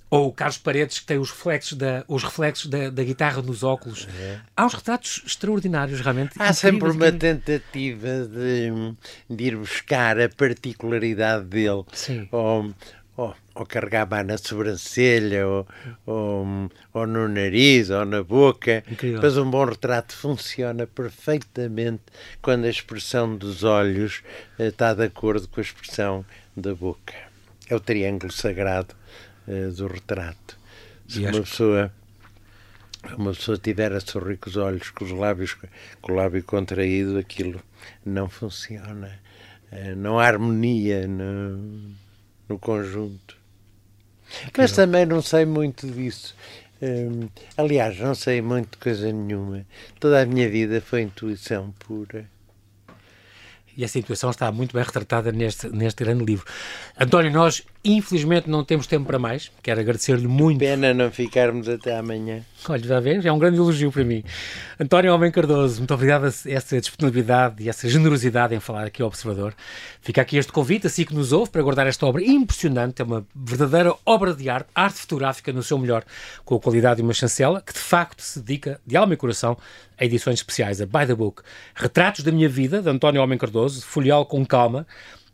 ou 0.08 0.28
o 0.28 0.32
Carlos 0.32 0.58
Paredes, 0.58 1.00
que 1.00 1.06
tem 1.06 1.18
os 1.18 1.30
reflexos 1.30 1.76
da, 1.76 2.04
os 2.06 2.22
reflexos 2.22 2.66
da, 2.66 2.90
da 2.90 3.02
guitarra 3.02 3.42
nos 3.42 3.62
óculos. 3.62 4.06
É. 4.18 4.38
Há 4.56 4.66
uns 4.66 4.74
retratos 4.74 5.22
extraordinários, 5.26 6.00
realmente. 6.00 6.34
Há 6.38 6.52
sempre 6.52 6.90
uma 6.90 7.10
que... 7.10 7.18
tentativa 7.18 8.26
de, 8.26 8.94
de, 9.28 9.44
ir 9.44 9.56
buscar 9.56 10.20
a 10.20 10.28
particularidade 10.28 11.46
dele. 11.46 11.84
Sim. 11.92 12.28
Ou, 12.30 12.72
ou, 13.16 13.34
ou 13.52 13.66
carregar 13.66 14.24
na 14.24 14.38
sobrancelha, 14.38 15.44
ou, 15.44 15.66
ou, 16.06 16.70
ou, 16.92 17.06
no 17.06 17.28
nariz, 17.28 17.90
ou 17.90 18.04
na 18.04 18.22
boca. 18.22 18.84
Incrível. 18.88 19.20
Mas 19.20 19.36
um 19.36 19.50
bom 19.50 19.64
retrato 19.64 20.14
funciona 20.14 20.86
perfeitamente 20.86 22.04
quando 22.40 22.66
a 22.66 22.70
expressão 22.70 23.36
dos 23.36 23.64
olhos 23.64 24.22
eh, 24.56 24.68
está 24.68 24.94
de 24.94 25.02
acordo 25.02 25.48
com 25.48 25.58
a 25.58 25.64
expressão 25.64 26.24
da 26.56 26.72
boca. 26.72 27.14
É 27.68 27.74
o 27.74 27.80
triângulo 27.80 28.32
sagrado 28.32 28.94
uh, 29.48 29.72
do 29.72 29.86
retrato. 29.86 30.58
Se 31.08 31.20
uma 31.20 31.42
pessoa 31.42 31.92
uma 33.16 33.32
pessoa 33.32 33.56
tiver 33.56 33.92
a 33.92 34.00
sorrir 34.00 34.36
com 34.36 34.50
os 34.50 34.56
olhos, 34.56 34.90
com 34.90 35.04
os 35.04 35.12
lábios, 35.12 35.56
com 36.00 36.12
o 36.12 36.14
lábio 36.16 36.42
contraído, 36.42 37.18
aquilo 37.18 37.62
não 38.04 38.28
funciona. 38.28 39.20
Uh, 39.70 39.94
não 39.96 40.18
há 40.18 40.26
harmonia 40.26 41.06
no, 41.06 41.94
no 42.48 42.58
conjunto. 42.58 43.36
Mas 44.56 44.72
também 44.72 45.06
não 45.06 45.22
sei 45.22 45.44
muito 45.44 45.86
disso. 45.86 46.34
Um, 46.82 47.24
eh, 47.24 47.28
aliás, 47.56 47.98
não 47.98 48.14
sei 48.14 48.42
muito 48.42 48.76
coisa 48.78 49.10
nenhuma. 49.12 49.64
Toda 50.00 50.20
a 50.20 50.26
minha 50.26 50.48
vida 50.48 50.80
foi 50.80 51.02
intuição 51.02 51.72
pura. 51.78 52.28
E 53.76 53.84
essa 53.84 53.98
intuição 53.98 54.30
está 54.30 54.50
muito 54.50 54.72
bem 54.72 54.82
retratada 54.82 55.30
neste, 55.30 55.68
neste 55.68 56.02
grande 56.02 56.24
livro. 56.24 56.46
António, 56.98 57.30
nós 57.30 57.62
infelizmente 57.92 58.48
não 58.48 58.64
temos 58.64 58.86
tempo 58.86 59.06
para 59.06 59.18
mais. 59.18 59.50
Quero 59.62 59.80
agradecer-lhe 59.80 60.26
muito. 60.26 60.58
Pena 60.58 60.92
não 60.92 61.10
ficarmos 61.10 61.68
até 61.68 61.96
amanhã. 61.96 62.42
Olha, 62.68 62.82
já 62.82 63.00
vês? 63.00 63.24
É 63.24 63.30
um 63.30 63.38
grande 63.38 63.58
elogio 63.58 63.92
para 63.92 64.04
mim. 64.04 64.24
António 64.78 65.14
Homem 65.14 65.30
Cardoso, 65.30 65.78
muito 65.78 65.94
obrigado 65.94 66.24
a 66.24 66.28
essa 66.28 66.80
disponibilidade 66.80 67.62
e 67.62 67.68
essa 67.68 67.88
generosidade 67.88 68.54
em 68.54 68.60
falar 68.60 68.86
aqui 68.86 69.02
ao 69.02 69.08
Observador. 69.08 69.54
Fica 70.00 70.20
aqui 70.20 70.36
este 70.36 70.50
convite, 70.50 70.86
assim 70.86 71.04
que 71.04 71.14
nos 71.14 71.32
ouve, 71.32 71.50
para 71.50 71.62
guardar 71.62 71.86
esta 71.86 72.04
obra 72.06 72.24
impressionante. 72.24 73.00
É 73.00 73.04
uma 73.04 73.26
verdadeira 73.34 73.94
obra 74.04 74.34
de 74.34 74.48
arte, 74.48 74.68
arte 74.74 74.98
fotográfica 74.98 75.52
no 75.52 75.62
seu 75.62 75.78
melhor, 75.78 76.04
com 76.44 76.56
a 76.56 76.60
qualidade 76.60 76.96
de 76.96 77.02
uma 77.02 77.14
chancela, 77.14 77.60
que 77.60 77.72
de 77.72 77.78
facto 77.78 78.20
se 78.20 78.40
dedica, 78.40 78.80
de 78.86 78.96
alma 78.96 79.14
e 79.14 79.16
coração, 79.16 79.56
a 79.98 80.04
edições 80.04 80.40
especiais, 80.40 80.80
a 80.80 80.86
By 80.86 81.06
the 81.06 81.14
Book. 81.14 81.42
Retratos 81.74 82.24
da 82.24 82.32
minha 82.32 82.48
vida, 82.48 82.82
de 82.82 82.88
António 82.88 83.22
Homem 83.22 83.38
Cardoso, 83.38 83.84
folheá-lo 83.84 84.26
com 84.26 84.44
calma, 84.44 84.86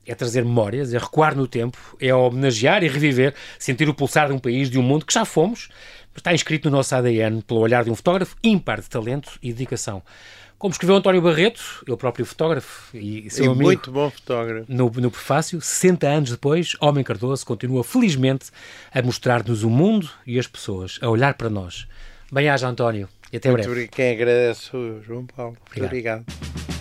é 0.06 0.14
trazer 0.14 0.44
memórias, 0.44 0.92
é 0.92 0.98
recuar 0.98 1.36
no 1.36 1.46
tempo, 1.46 1.78
é 2.00 2.14
homenagear 2.14 2.82
e 2.82 2.88
reviver, 2.88 3.34
sentir 3.58 3.88
o 3.88 3.94
pulsar 3.94 4.28
de 4.28 4.34
um 4.34 4.38
país, 4.38 4.70
de 4.70 4.78
um 4.78 4.82
mundo 4.82 5.06
que 5.06 5.12
já 5.14 5.24
fomos, 5.24 5.68
mas 6.12 6.18
está 6.18 6.34
inscrito 6.34 6.70
no 6.70 6.76
nosso 6.76 6.94
ADN 6.94 7.42
pelo 7.42 7.60
olhar 7.60 7.84
de 7.84 7.90
um 7.90 7.94
fotógrafo 7.94 8.36
ímpar 8.42 8.80
de 8.80 8.88
talento 8.88 9.38
e 9.42 9.52
dedicação. 9.52 10.02
Como 10.58 10.70
escreveu 10.70 10.94
António 10.94 11.20
Barreto, 11.20 11.82
ele 11.88 11.96
próprio 11.96 12.24
fotógrafo 12.24 12.96
e 12.96 13.28
seu 13.30 13.46
e 13.46 13.48
amigo. 13.48 13.64
muito 13.64 13.90
bom 13.90 14.08
fotógrafo. 14.08 14.66
No, 14.68 14.88
no 14.88 15.10
prefácio, 15.10 15.60
60 15.60 16.06
anos 16.06 16.30
depois, 16.30 16.76
Homem 16.80 17.02
Cardoso 17.02 17.44
continua 17.44 17.82
felizmente 17.82 18.46
a 18.94 19.02
mostrar-nos 19.02 19.64
o 19.64 19.70
mundo 19.70 20.08
e 20.24 20.38
as 20.38 20.46
pessoas, 20.46 21.00
a 21.02 21.08
olhar 21.08 21.34
para 21.34 21.50
nós. 21.50 21.88
Bem-aja, 22.30 22.68
António, 22.68 23.08
e 23.32 23.38
até 23.38 23.50
Muito 23.50 23.68
breve. 23.68 23.88
Quem 23.88 24.12
agradece 24.12 24.70
João 25.04 25.26
Paulo. 25.26 25.56
Muito 25.74 25.84
Obrigado. 25.84 26.22
obrigado. 26.24 26.71